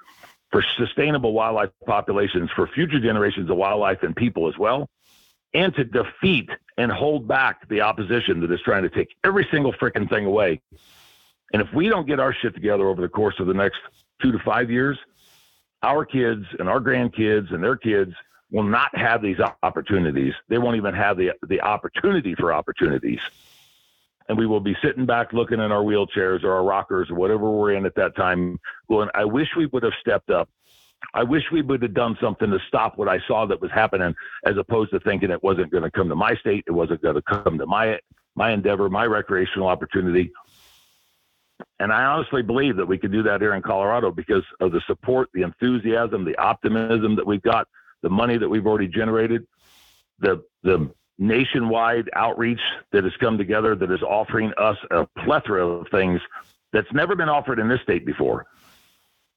for 0.50 0.62
sustainable 0.76 1.32
wildlife 1.32 1.70
populations 1.86 2.50
for 2.54 2.66
future 2.68 3.00
generations 3.00 3.50
of 3.50 3.56
wildlife 3.56 4.02
and 4.02 4.14
people 4.14 4.48
as 4.48 4.56
well, 4.58 4.88
and 5.54 5.74
to 5.74 5.84
defeat 5.84 6.48
and 6.76 6.92
hold 6.92 7.26
back 7.26 7.68
the 7.68 7.80
opposition 7.80 8.40
that 8.40 8.52
is 8.52 8.60
trying 8.60 8.82
to 8.82 8.90
take 8.90 9.08
every 9.24 9.46
single 9.50 9.72
freaking 9.72 10.08
thing 10.08 10.26
away. 10.26 10.60
And 11.52 11.60
if 11.60 11.72
we 11.74 11.88
don't 11.88 12.06
get 12.06 12.20
our 12.20 12.32
shit 12.32 12.54
together 12.54 12.86
over 12.86 13.02
the 13.02 13.08
course 13.08 13.34
of 13.40 13.46
the 13.46 13.54
next 13.54 13.78
two 14.22 14.30
to 14.30 14.38
five 14.38 14.70
years, 14.70 14.98
our 15.82 16.04
kids 16.04 16.44
and 16.58 16.68
our 16.68 16.80
grandkids 16.80 17.52
and 17.52 17.62
their 17.62 17.76
kids 17.76 18.12
will 18.50 18.62
not 18.62 18.96
have 18.96 19.22
these 19.22 19.38
opportunities. 19.62 20.34
They 20.48 20.58
won't 20.58 20.76
even 20.76 20.94
have 20.94 21.16
the 21.16 21.32
the 21.48 21.60
opportunity 21.60 22.34
for 22.34 22.52
opportunities. 22.52 23.20
And 24.28 24.38
we 24.38 24.46
will 24.46 24.60
be 24.60 24.76
sitting 24.82 25.04
back 25.04 25.32
looking 25.32 25.58
in 25.58 25.72
our 25.72 25.82
wheelchairs 25.82 26.44
or 26.44 26.52
our 26.52 26.64
rockers 26.64 27.10
or 27.10 27.16
whatever 27.16 27.50
we're 27.50 27.72
in 27.72 27.84
at 27.84 27.96
that 27.96 28.14
time, 28.14 28.58
going, 28.88 29.08
I 29.14 29.24
wish 29.24 29.48
we 29.56 29.66
would 29.66 29.82
have 29.82 29.92
stepped 30.00 30.30
up. 30.30 30.48
I 31.12 31.24
wish 31.24 31.42
we 31.50 31.60
would 31.60 31.82
have 31.82 31.92
done 31.94 32.16
something 32.20 32.48
to 32.48 32.58
stop 32.68 32.96
what 32.96 33.08
I 33.08 33.18
saw 33.26 33.44
that 33.46 33.60
was 33.60 33.72
happening, 33.72 34.14
as 34.46 34.56
opposed 34.56 34.92
to 34.92 35.00
thinking 35.00 35.30
it 35.30 35.42
wasn't 35.42 35.72
going 35.72 35.82
to 35.82 35.90
come 35.90 36.08
to 36.08 36.14
my 36.14 36.36
state, 36.36 36.62
it 36.68 36.70
wasn't 36.70 37.02
going 37.02 37.16
to 37.16 37.22
come 37.22 37.58
to 37.58 37.66
my 37.66 37.98
my 38.34 38.52
endeavor, 38.52 38.88
my 38.88 39.04
recreational 39.04 39.68
opportunity. 39.68 40.32
And 41.78 41.92
I 41.92 42.04
honestly 42.04 42.42
believe 42.42 42.76
that 42.76 42.86
we 42.86 42.98
could 42.98 43.12
do 43.12 43.22
that 43.24 43.40
here 43.40 43.54
in 43.54 43.62
Colorado 43.62 44.10
because 44.10 44.44
of 44.60 44.72
the 44.72 44.80
support, 44.86 45.28
the 45.34 45.42
enthusiasm, 45.42 46.24
the 46.24 46.36
optimism 46.38 47.16
that 47.16 47.26
we've 47.26 47.42
got, 47.42 47.66
the 48.02 48.10
money 48.10 48.38
that 48.38 48.48
we've 48.48 48.66
already 48.66 48.88
generated, 48.88 49.46
the 50.18 50.42
the 50.62 50.90
nationwide 51.18 52.10
outreach 52.14 52.60
that 52.90 53.04
has 53.04 53.12
come 53.20 53.38
together 53.38 53.76
that 53.76 53.90
is 53.90 54.02
offering 54.02 54.52
us 54.58 54.76
a 54.90 55.06
plethora 55.24 55.66
of 55.66 55.86
things 55.90 56.20
that's 56.72 56.92
never 56.92 57.14
been 57.14 57.28
offered 57.28 57.58
in 57.58 57.68
this 57.68 57.80
state 57.82 58.04
before. 58.04 58.46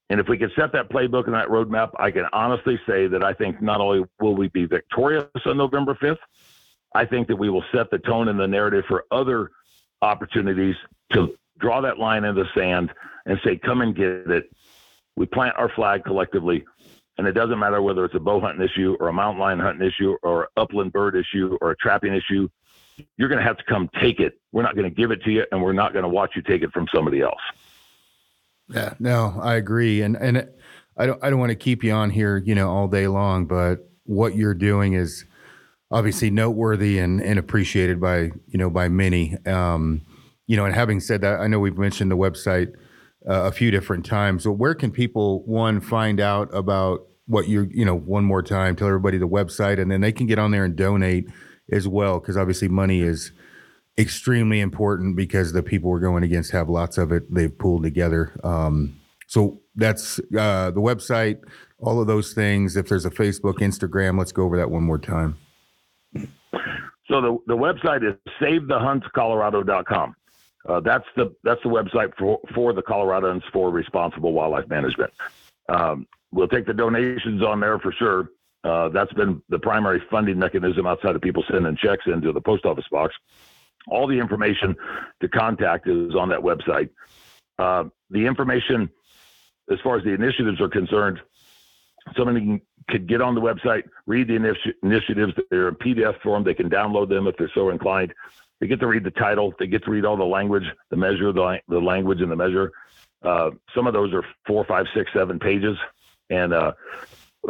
And 0.09 0.19
if 0.19 0.27
we 0.27 0.37
can 0.37 0.51
set 0.55 0.71
that 0.73 0.89
playbook 0.89 1.25
and 1.25 1.33
that 1.33 1.47
roadmap, 1.47 1.91
I 1.99 2.11
can 2.11 2.25
honestly 2.31 2.79
say 2.87 3.07
that 3.07 3.23
I 3.23 3.33
think 3.33 3.61
not 3.61 3.81
only 3.81 4.03
will 4.19 4.35
we 4.35 4.47
be 4.49 4.65
victorious 4.65 5.25
on 5.45 5.57
November 5.57 5.95
5th, 5.95 6.17
I 6.93 7.05
think 7.05 7.27
that 7.27 7.35
we 7.35 7.49
will 7.49 7.63
set 7.73 7.89
the 7.91 7.97
tone 7.97 8.29
and 8.29 8.39
the 8.39 8.47
narrative 8.47 8.85
for 8.87 9.05
other 9.11 9.51
opportunities 10.01 10.75
to 11.13 11.35
draw 11.59 11.81
that 11.81 11.99
line 11.99 12.23
in 12.23 12.35
the 12.35 12.45
sand 12.55 12.91
and 13.25 13.39
say, 13.43 13.57
come 13.57 13.81
and 13.81 13.95
get 13.95 14.29
it. 14.29 14.55
We 15.15 15.25
plant 15.25 15.55
our 15.57 15.69
flag 15.69 16.03
collectively. 16.03 16.65
And 17.17 17.27
it 17.27 17.31
doesn't 17.31 17.57
matter 17.57 17.81
whether 17.81 18.03
it's 18.03 18.15
a 18.15 18.19
bow 18.19 18.41
hunting 18.41 18.63
issue 18.63 18.97
or 18.99 19.07
a 19.07 19.13
mountain 19.13 19.39
lion 19.39 19.59
hunting 19.59 19.87
issue 19.87 20.17
or 20.21 20.49
upland 20.57 20.91
bird 20.91 21.15
issue 21.15 21.57
or 21.61 21.71
a 21.71 21.75
trapping 21.77 22.13
issue. 22.13 22.49
You're 23.17 23.29
going 23.29 23.39
to 23.39 23.45
have 23.45 23.57
to 23.57 23.63
come 23.63 23.89
take 24.01 24.19
it. 24.19 24.39
We're 24.51 24.63
not 24.63 24.75
going 24.75 24.89
to 24.89 24.95
give 24.95 25.11
it 25.11 25.21
to 25.23 25.31
you, 25.31 25.45
and 25.51 25.61
we're 25.61 25.73
not 25.73 25.93
going 25.93 26.03
to 26.03 26.09
watch 26.09 26.31
you 26.35 26.41
take 26.41 26.61
it 26.61 26.71
from 26.71 26.87
somebody 26.93 27.21
else. 27.21 27.41
Yeah, 28.69 28.93
no, 28.99 29.37
I 29.41 29.55
agree, 29.55 30.01
and 30.01 30.15
and 30.15 30.47
I 30.97 31.05
don't 31.05 31.23
I 31.23 31.29
don't 31.29 31.39
want 31.39 31.51
to 31.51 31.55
keep 31.55 31.83
you 31.83 31.91
on 31.91 32.09
here, 32.09 32.37
you 32.37 32.55
know, 32.55 32.69
all 32.69 32.87
day 32.87 33.07
long, 33.07 33.45
but 33.45 33.89
what 34.05 34.35
you're 34.35 34.53
doing 34.53 34.93
is 34.93 35.25
obviously 35.91 36.29
noteworthy 36.29 36.99
and, 36.99 37.21
and 37.21 37.37
appreciated 37.37 37.99
by 37.99 38.31
you 38.47 38.57
know 38.57 38.69
by 38.69 38.87
many. 38.89 39.37
Um, 39.45 40.01
you 40.47 40.57
know, 40.57 40.65
and 40.65 40.75
having 40.75 40.99
said 40.99 41.21
that, 41.21 41.39
I 41.39 41.47
know 41.47 41.59
we've 41.59 41.77
mentioned 41.77 42.11
the 42.11 42.17
website 42.17 42.73
uh, 43.27 43.43
a 43.43 43.51
few 43.51 43.71
different 43.71 44.05
times. 44.05 44.43
So 44.43 44.51
where 44.51 44.75
can 44.75 44.91
people 44.91 45.43
one 45.45 45.81
find 45.81 46.19
out 46.19 46.53
about 46.53 47.07
what 47.27 47.47
you're, 47.47 47.67
you 47.71 47.85
know, 47.85 47.95
one 47.95 48.23
more 48.23 48.43
time, 48.43 48.75
tell 48.75 48.87
everybody 48.87 49.17
the 49.17 49.27
website, 49.27 49.79
and 49.81 49.89
then 49.89 50.01
they 50.01 50.11
can 50.11 50.27
get 50.27 50.37
on 50.37 50.51
there 50.51 50.63
and 50.63 50.75
donate 50.75 51.27
as 51.71 51.87
well, 51.87 52.19
because 52.19 52.37
obviously 52.37 52.67
money 52.67 53.01
is 53.01 53.31
extremely 53.97 54.59
important 54.59 55.15
because 55.15 55.53
the 55.53 55.63
people 55.63 55.89
we're 55.89 55.99
going 55.99 56.23
against 56.23 56.51
have 56.51 56.69
lots 56.69 56.97
of 56.97 57.11
it. 57.11 57.33
They've 57.33 57.57
pulled 57.57 57.83
together. 57.83 58.39
Um, 58.43 58.99
so 59.27 59.61
that's 59.75 60.19
uh, 60.37 60.69
the 60.71 60.81
website, 60.81 61.39
all 61.79 61.99
of 61.99 62.07
those 62.07 62.33
things. 62.33 62.75
If 62.75 62.89
there's 62.89 63.05
a 63.05 63.09
Facebook, 63.09 63.55
Instagram, 63.55 64.19
let's 64.19 64.31
go 64.31 64.43
over 64.43 64.57
that 64.57 64.69
one 64.69 64.83
more 64.83 64.99
time. 64.99 65.37
So 67.07 67.21
the, 67.21 67.37
the 67.47 67.55
website 67.55 68.07
is 68.07 68.15
savethehuntcolorado.com. 68.41 70.15
Uh, 70.67 70.79
that's 70.79 71.05
the 71.15 71.33
that's 71.43 71.61
the 71.63 71.69
website 71.69 72.11
for 72.17 72.39
for 72.53 72.73
the 72.73 72.81
Coloradans 72.81 73.43
for 73.53 73.69
responsible 73.69 74.33
wildlife 74.33 74.67
management. 74.67 75.13
Um, 75.69 76.07
we'll 76.31 76.47
take 76.47 76.65
the 76.65 76.73
donations 76.73 77.43
on 77.43 77.59
there 77.59 77.79
for 77.79 77.91
sure. 77.91 78.29
Uh, 78.63 78.89
that's 78.89 79.13
been 79.13 79.41
the 79.49 79.59
primary 79.59 80.01
funding 80.09 80.39
mechanism 80.39 80.87
outside 80.87 81.15
of 81.15 81.21
people 81.21 81.43
sending 81.51 81.77
checks 81.77 82.05
into 82.07 82.31
the 82.31 82.41
post 82.41 82.65
office 82.65 82.85
box. 82.89 83.13
All 83.87 84.07
the 84.07 84.17
information 84.17 84.75
to 85.21 85.29
contact 85.29 85.87
is 85.87 86.15
on 86.15 86.29
that 86.29 86.39
website. 86.39 86.89
Uh, 87.59 87.85
the 88.09 88.25
information, 88.25 88.89
as 89.71 89.79
far 89.83 89.97
as 89.97 90.03
the 90.03 90.09
initiatives 90.09 90.59
are 90.59 90.67
concerned, 90.67 91.19
somebody 92.17 92.39
can, 92.39 92.61
could 92.89 93.07
get 93.07 93.21
on 93.21 93.35
the 93.35 93.41
website, 93.41 93.83
read 94.07 94.27
the 94.27 94.33
initi- 94.33 94.73
initiatives. 94.81 95.33
They're 95.51 95.69
in 95.69 95.75
PDF 95.75 96.19
form. 96.21 96.43
They 96.43 96.55
can 96.55 96.69
download 96.69 97.09
them 97.09 97.27
if 97.27 97.37
they're 97.37 97.51
so 97.53 97.69
inclined. 97.69 98.15
They 98.59 98.67
get 98.67 98.79
to 98.79 98.87
read 98.87 99.03
the 99.03 99.11
title. 99.11 99.53
They 99.59 99.67
get 99.67 99.83
to 99.85 99.91
read 99.91 100.05
all 100.05 100.17
the 100.17 100.23
language, 100.23 100.63
the 100.89 100.97
measure, 100.97 101.31
the, 101.31 101.59
the 101.67 101.79
language, 101.79 102.21
and 102.21 102.31
the 102.31 102.35
measure. 102.35 102.71
Uh, 103.21 103.51
some 103.73 103.87
of 103.87 103.93
those 103.93 104.13
are 104.13 104.23
four, 104.45 104.63
five, 104.65 104.85
six, 104.93 105.11
seven 105.13 105.39
pages. 105.39 105.77
And 106.29 106.53
uh, 106.53 106.73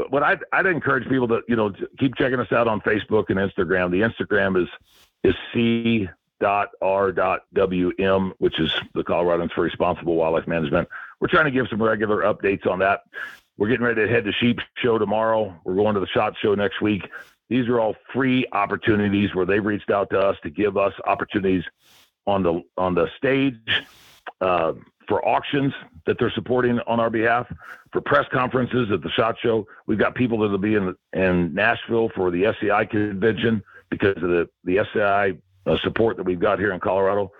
what 0.09 0.23
I'd, 0.23 0.39
I'd 0.51 0.65
encourage 0.65 1.07
people 1.07 1.27
to, 1.27 1.41
you 1.47 1.55
know, 1.55 1.69
to 1.69 1.87
keep 1.99 2.15
checking 2.15 2.39
us 2.39 2.51
out 2.51 2.67
on 2.67 2.81
Facebook 2.81 3.25
and 3.29 3.37
Instagram. 3.37 3.91
The 3.91 4.01
Instagram 4.01 4.61
is 4.61 4.69
is 5.23 5.35
c 5.53 6.07
dot 6.39 6.69
r 6.81 7.11
dot 7.11 7.43
wm, 7.55 8.33
which 8.39 8.59
is 8.59 8.73
the 8.93 9.03
Coloradans 9.03 9.53
for 9.53 9.61
Responsible 9.61 10.15
Wildlife 10.15 10.47
Management. 10.47 10.87
We're 11.19 11.29
trying 11.29 11.45
to 11.45 11.51
give 11.51 11.67
some 11.69 11.81
regular 11.81 12.23
updates 12.23 12.67
on 12.67 12.79
that. 12.79 13.03
We're 13.57 13.69
getting 13.69 13.85
ready 13.85 14.05
to 14.05 14.11
head 14.11 14.25
to 14.25 14.33
Sheep 14.33 14.59
Show 14.77 14.97
tomorrow. 14.97 15.55
We're 15.63 15.75
going 15.75 15.93
to 15.93 16.01
the 16.01 16.07
Shot 16.07 16.35
Show 16.41 16.55
next 16.55 16.81
week. 16.81 17.03
These 17.49 17.67
are 17.67 17.79
all 17.79 17.95
free 18.13 18.45
opportunities 18.51 19.35
where 19.35 19.45
they've 19.45 19.63
reached 19.63 19.91
out 19.91 20.09
to 20.11 20.19
us 20.19 20.37
to 20.43 20.49
give 20.49 20.77
us 20.77 20.93
opportunities 21.05 21.63
on 22.25 22.43
the 22.43 22.63
on 22.77 22.95
the 22.95 23.07
stage 23.17 23.83
uh, 24.41 24.73
for 25.07 25.25
auctions 25.27 25.73
that 26.05 26.17
they're 26.17 26.31
supporting 26.31 26.79
on 26.87 26.99
our 26.99 27.09
behalf, 27.09 27.47
for 27.91 28.01
press 28.01 28.25
conferences 28.31 28.91
at 28.91 29.01
the 29.01 29.09
Shot 29.11 29.35
Show. 29.39 29.67
We've 29.85 29.99
got 29.99 30.15
people 30.15 30.39
that 30.39 30.49
will 30.49 30.57
be 30.57 30.75
in 30.75 30.95
in 31.13 31.53
Nashville 31.53 32.09
for 32.15 32.31
the 32.31 32.45
SCI 32.47 32.85
convention 32.85 33.63
because 33.89 34.15
of 34.17 34.29
the 34.29 34.49
the 34.63 34.79
SCI 34.79 35.33
uh, 35.65 35.77
support 35.83 36.17
that 36.17 36.23
we've 36.23 36.39
got 36.39 36.59
here 36.59 36.73
in 36.73 36.79
Colorado. 36.79 37.31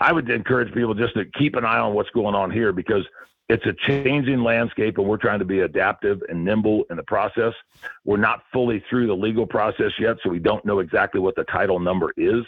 I 0.00 0.12
would 0.12 0.30
encourage 0.30 0.72
people 0.72 0.94
just 0.94 1.14
to 1.14 1.24
keep 1.24 1.56
an 1.56 1.64
eye 1.64 1.78
on 1.78 1.94
what's 1.94 2.10
going 2.10 2.34
on 2.34 2.50
here 2.50 2.72
because 2.72 3.04
it's 3.48 3.64
a 3.64 3.72
changing 3.86 4.42
landscape 4.42 4.98
and 4.98 5.08
we're 5.08 5.16
trying 5.16 5.38
to 5.38 5.44
be 5.44 5.60
adaptive 5.60 6.22
and 6.28 6.44
nimble 6.44 6.84
in 6.90 6.96
the 6.96 7.02
process. 7.02 7.54
We're 8.04 8.18
not 8.18 8.42
fully 8.52 8.84
through 8.90 9.06
the 9.06 9.16
legal 9.16 9.46
process 9.46 9.92
yet, 9.98 10.16
so 10.22 10.28
we 10.28 10.38
don't 10.38 10.64
know 10.66 10.80
exactly 10.80 11.20
what 11.20 11.34
the 11.34 11.44
title 11.44 11.80
number 11.80 12.12
is, 12.16 12.44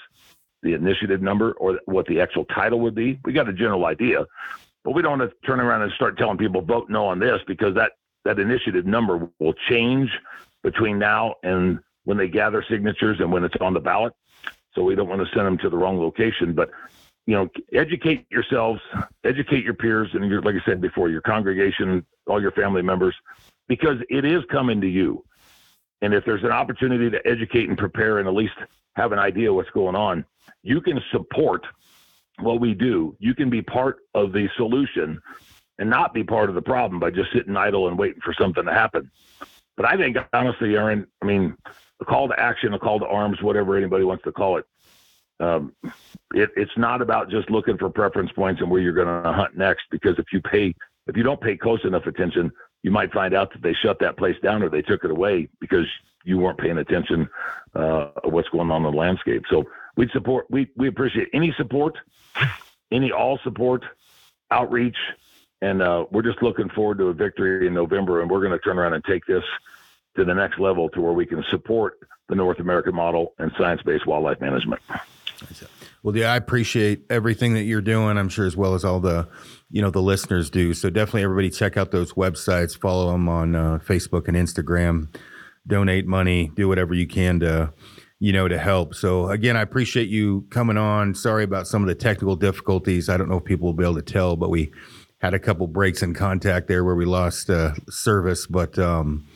the 0.63 0.75
initiative 0.75 1.23
number, 1.23 1.53
or 1.53 1.81
what 1.87 2.07
the 2.07 2.21
actual 2.21 2.45
title 2.47 2.81
would 2.81 2.95
be. 2.95 3.19
We 3.25 3.33
got 3.33 3.49
a 3.49 3.53
general 3.53 3.87
idea, 3.87 4.27
but 4.85 4.93
we 4.93 5.01
don't 5.01 5.19
want 5.19 5.31
to 5.31 5.47
turn 5.47 5.59
around 5.59 5.83
and 5.83 5.93
start 5.93 6.19
telling 6.19 6.37
people 6.37 6.61
vote 6.61 6.91
no 6.91 7.07
on 7.07 7.19
this 7.19 7.41
because 7.47 7.75
that, 7.77 7.93
that 8.27 8.39
initiative 8.39 8.85
number 8.85 9.31
will 9.39 9.55
change 9.71 10.11
between 10.63 10.99
now 10.99 11.35
and 11.43 11.79
when 12.05 12.19
they 12.19 12.29
gather 12.29 12.63
signatures 12.69 13.21
and 13.21 13.33
when 13.33 13.43
it's 13.43 13.57
on 13.63 13.73
the 13.73 13.81
ballot. 13.81 14.13
So 14.75 14.83
we 14.83 14.95
don't 14.95 15.09
want 15.09 15.27
to 15.27 15.35
send 15.35 15.47
them 15.47 15.59
to 15.59 15.71
the 15.71 15.77
wrong 15.77 15.99
location. 15.99 16.53
But 16.53 16.71
you 17.31 17.37
know, 17.37 17.49
educate 17.73 18.27
yourselves, 18.29 18.81
educate 19.23 19.63
your 19.63 19.75
peers, 19.75 20.09
and 20.15 20.29
your, 20.29 20.43
like 20.43 20.57
I 20.57 20.65
said 20.65 20.81
before, 20.81 21.09
your 21.09 21.21
congregation, 21.21 22.05
all 22.27 22.43
your 22.43 22.51
family 22.51 22.83
members, 22.83 23.15
because 23.69 23.99
it 24.11 24.25
is 24.25 24.43
coming 24.51 24.81
to 24.81 24.89
you. 24.89 25.25
And 26.03 26.13
if 26.13 26.25
there's 26.25 26.43
an 26.43 26.51
opportunity 26.51 27.09
to 27.09 27.25
educate 27.25 27.69
and 27.69 27.79
prepare 27.79 28.19
and 28.19 28.27
at 28.27 28.35
least 28.35 28.55
have 28.97 29.13
an 29.13 29.21
idea 29.21 29.55
what's 29.55 29.71
going 29.71 29.95
on, 29.95 30.25
you 30.65 30.81
can 30.81 31.01
support 31.13 31.65
what 32.41 32.59
we 32.59 32.75
do. 32.75 33.15
You 33.21 33.37
can 33.37 33.49
be 33.49 33.63
part 33.63 33.99
of 34.13 34.33
the 34.33 34.49
solution 34.57 35.23
and 35.79 35.89
not 35.89 36.13
be 36.13 36.25
part 36.25 36.49
of 36.49 36.57
the 36.57 36.63
problem 36.63 36.99
by 36.99 37.13
just 37.13 37.33
sitting 37.33 37.57
idle 37.57 37.87
and 37.87 37.97
waiting 37.97 38.21
for 38.25 38.35
something 38.35 38.65
to 38.65 38.73
happen. 38.73 39.09
But 39.77 39.87
I 39.87 39.97
think, 39.97 40.17
honestly, 40.33 40.75
Aron, 40.75 41.07
I 41.23 41.27
mean, 41.27 41.57
a 42.01 42.05
call 42.05 42.27
to 42.27 42.41
action, 42.41 42.75
a 42.75 42.79
call 42.81 42.99
to 42.99 43.07
arms, 43.07 43.41
whatever 43.41 43.77
anybody 43.77 44.03
wants 44.03 44.25
to 44.25 44.33
call 44.33 44.57
it, 44.57 44.65
um, 45.41 45.73
it, 46.35 46.51
it's 46.57 46.77
not 46.77 47.03
about 47.03 47.31
just 47.31 47.51
looking 47.51 47.79
for 47.79 47.91
preference 47.91 48.31
points 48.33 48.61
and 48.61 48.71
where 48.71 48.81
you're 48.81 48.93
going 48.93 49.25
to 49.25 49.33
hunt 49.33 49.57
next. 49.57 49.85
Because 49.91 50.19
if 50.19 50.27
you 50.33 50.41
pay, 50.41 50.75
if 51.07 51.17
you 51.17 51.23
don't 51.23 51.41
pay 51.41 51.57
close 51.57 51.85
enough 51.85 52.07
attention, 52.07 52.53
you 52.83 52.91
might 52.91 53.13
find 53.13 53.35
out 53.35 53.53
that 53.53 53.63
they 53.63 53.75
shut 53.75 53.99
that 54.01 54.17
place 54.17 54.37
down 54.43 54.63
or 54.63 54.69
they 54.69 54.83
took 54.83 55.05
it 55.05 55.11
away 55.11 55.49
because 55.61 55.87
you 56.25 56.39
weren't 56.39 56.59
paying 56.59 56.79
attention 56.79 57.29
uh, 57.75 58.09
what's 58.25 58.49
going 58.51 58.71
on 58.71 58.85
in 58.85 58.93
the 58.93 58.97
landscape. 58.97 59.45
So 59.51 59.65
we 59.97 60.09
support, 60.11 60.47
we 60.51 60.69
we 60.77 60.89
appreciate 60.89 61.29
any 61.33 61.53
support, 61.57 61.97
any 62.91 63.13
all 63.13 63.39
support, 63.43 63.85
outreach, 64.51 64.97
and 65.61 65.83
uh, 65.83 66.07
we're 66.11 66.23
just 66.23 66.43
looking 66.43 66.69
forward 66.71 66.99
to 66.99 67.09
a 67.09 67.13
victory 67.13 67.67
in 67.67 67.75
November. 67.75 68.21
And 68.21 68.31
we're 68.31 68.41
going 68.41 68.53
to 68.53 68.59
turn 68.59 68.79
around 68.79 68.95
and 68.95 69.05
take 69.05 69.27
this 69.27 69.45
to 70.17 70.25
the 70.25 70.35
next 70.35 70.59
level 70.59 70.89
to 70.91 71.01
where 71.01 71.13
we 71.13 71.27
can 71.27 71.45
support 71.51 71.99
the 72.29 72.35
North 72.35 72.61
American 72.61 72.95
model 72.95 73.35
and 73.39 73.53
science-based 73.59 74.07
wildlife 74.07 74.41
management. 74.41 74.81
Well, 76.03 76.17
yeah, 76.17 76.33
I 76.33 76.37
appreciate 76.37 77.05
everything 77.11 77.55
that 77.55 77.63
you're 77.63 77.81
doing. 77.81 78.17
I'm 78.17 78.29
sure 78.29 78.47
as 78.47 78.57
well 78.57 78.75
as 78.75 78.85
all 78.85 79.01
the, 79.01 79.29
you 79.71 79.83
know, 79.83 79.91
the 79.91 80.03
listeners 80.03 80.51
do. 80.51 80.75
So 80.75 80.91
definitely, 80.91 81.25
everybody 81.25 81.51
check 81.51 81.77
out 81.77 81.91
those 81.91 82.15
websites. 82.15 82.77
Follow 82.79 83.13
them 83.13 83.29
on 83.29 83.55
uh, 83.55 83.79
Facebook 83.85 84.29
and 84.29 84.37
Instagram. 84.37 85.15
Donate 85.67 86.07
money. 86.07 86.51
Do 86.55 86.69
whatever 86.69 86.95
you 86.95 87.07
can 87.07 87.41
to, 87.41 87.73
you 88.19 88.33
know, 88.33 88.49
to 88.49 88.59
help. 88.59 88.95
So 88.95 89.29
again, 89.29 89.57
I 89.57 89.63
appreciate 89.63 90.09
you 90.09 90.47
coming 90.51 90.77
on. 90.77 91.15
Sorry 91.15 91.45
about 91.45 91.67
some 91.67 91.83
of 91.83 91.89
the 91.89 91.95
technical 91.95 92.37
difficulties. 92.37 93.09
I 93.09 93.17
don't 93.17 93.29
know 93.29 93.39
if 93.39 93.45
people 93.45 93.67
will 93.67 93.75
be 93.75 93.85
able 93.85 93.97
to 93.97 94.03
tell, 94.03 94.37
but 94.37 94.51
we 94.51 94.73
had 95.19 95.35
a 95.35 95.39
couple 95.39 95.67
breaks 95.67 96.03
in 96.03 96.15
contact 96.15 96.67
there 96.67 96.85
where 96.85 96.95
we 96.95 97.05
lost 97.05 97.51
uh, 97.51 97.75
service, 97.89 98.47
but 98.47 98.79
um, 98.79 99.27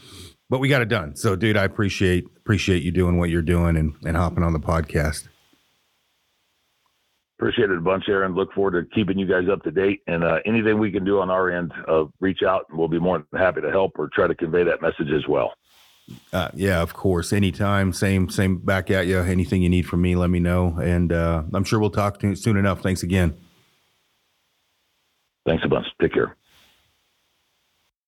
but 0.49 0.59
we 0.59 0.69
got 0.69 0.83
it 0.83 0.89
done. 0.89 1.17
So, 1.17 1.37
dude, 1.37 1.57
I 1.57 1.65
appreciate 1.65 2.25
appreciate 2.39 2.83
you 2.83 2.91
doing 2.91 3.19
what 3.19 3.31
you're 3.31 3.43
doing 3.43 3.77
and 3.77 3.95
and 4.05 4.17
hopping 4.17 4.43
on 4.43 4.53
the 4.53 4.61
podcast. 4.61 5.29
Appreciate 7.45 7.71
it 7.71 7.77
a 7.77 7.81
bunch, 7.83 8.05
Aron. 8.09 8.35
Look 8.35 8.55
forward 8.55 8.71
to 8.71 8.95
keeping 8.95 9.19
you 9.19 9.27
guys 9.27 9.51
up 9.53 9.63
to 9.65 9.71
date. 9.71 10.01
And 10.07 10.25
uh, 10.25 10.39
anything 10.47 10.79
we 10.79 10.91
can 10.91 11.05
do 11.05 11.21
on 11.21 11.29
our 11.29 11.51
end, 11.51 11.75
uh, 11.87 12.05
reach 12.19 12.43
out 12.43 12.65
and 12.71 12.79
we'll 12.79 12.89
be 12.89 12.99
more 12.99 13.19
than 13.19 13.39
happy 13.39 13.61
to 13.61 13.71
help 13.71 13.99
or 13.99 14.09
try 14.09 14.27
to 14.27 14.35
convey 14.35 14.65
that 14.65 14.81
message 14.81 15.11
as 15.15 15.29
well. 15.29 15.53
Uh, 16.33 16.49
yeah, 16.55 16.81
of 16.81 16.95
course. 16.95 17.35
Anytime, 17.35 17.93
same, 17.93 18.31
same 18.31 18.57
back 18.57 18.91
at 18.91 19.07
you. 19.07 19.19
Anything 19.19 19.61
you 19.61 19.69
need 19.69 19.87
from 19.87 20.01
me, 20.01 20.17
let 20.17 20.31
me 20.31 20.41
know. 20.41 20.79
And 20.83 21.13
uh, 21.13 21.43
I'm 21.53 21.65
sure 21.65 21.79
we'll 21.79 21.91
talk 21.91 22.19
to 22.21 22.29
you 22.29 22.35
soon 22.35 22.57
enough. 22.57 22.81
Thanks 22.81 23.03
again. 23.03 23.37
Thanks 25.45 25.65
a 25.67 25.69
bunch. 25.69 25.87
Take 26.01 26.15
care. 26.15 26.35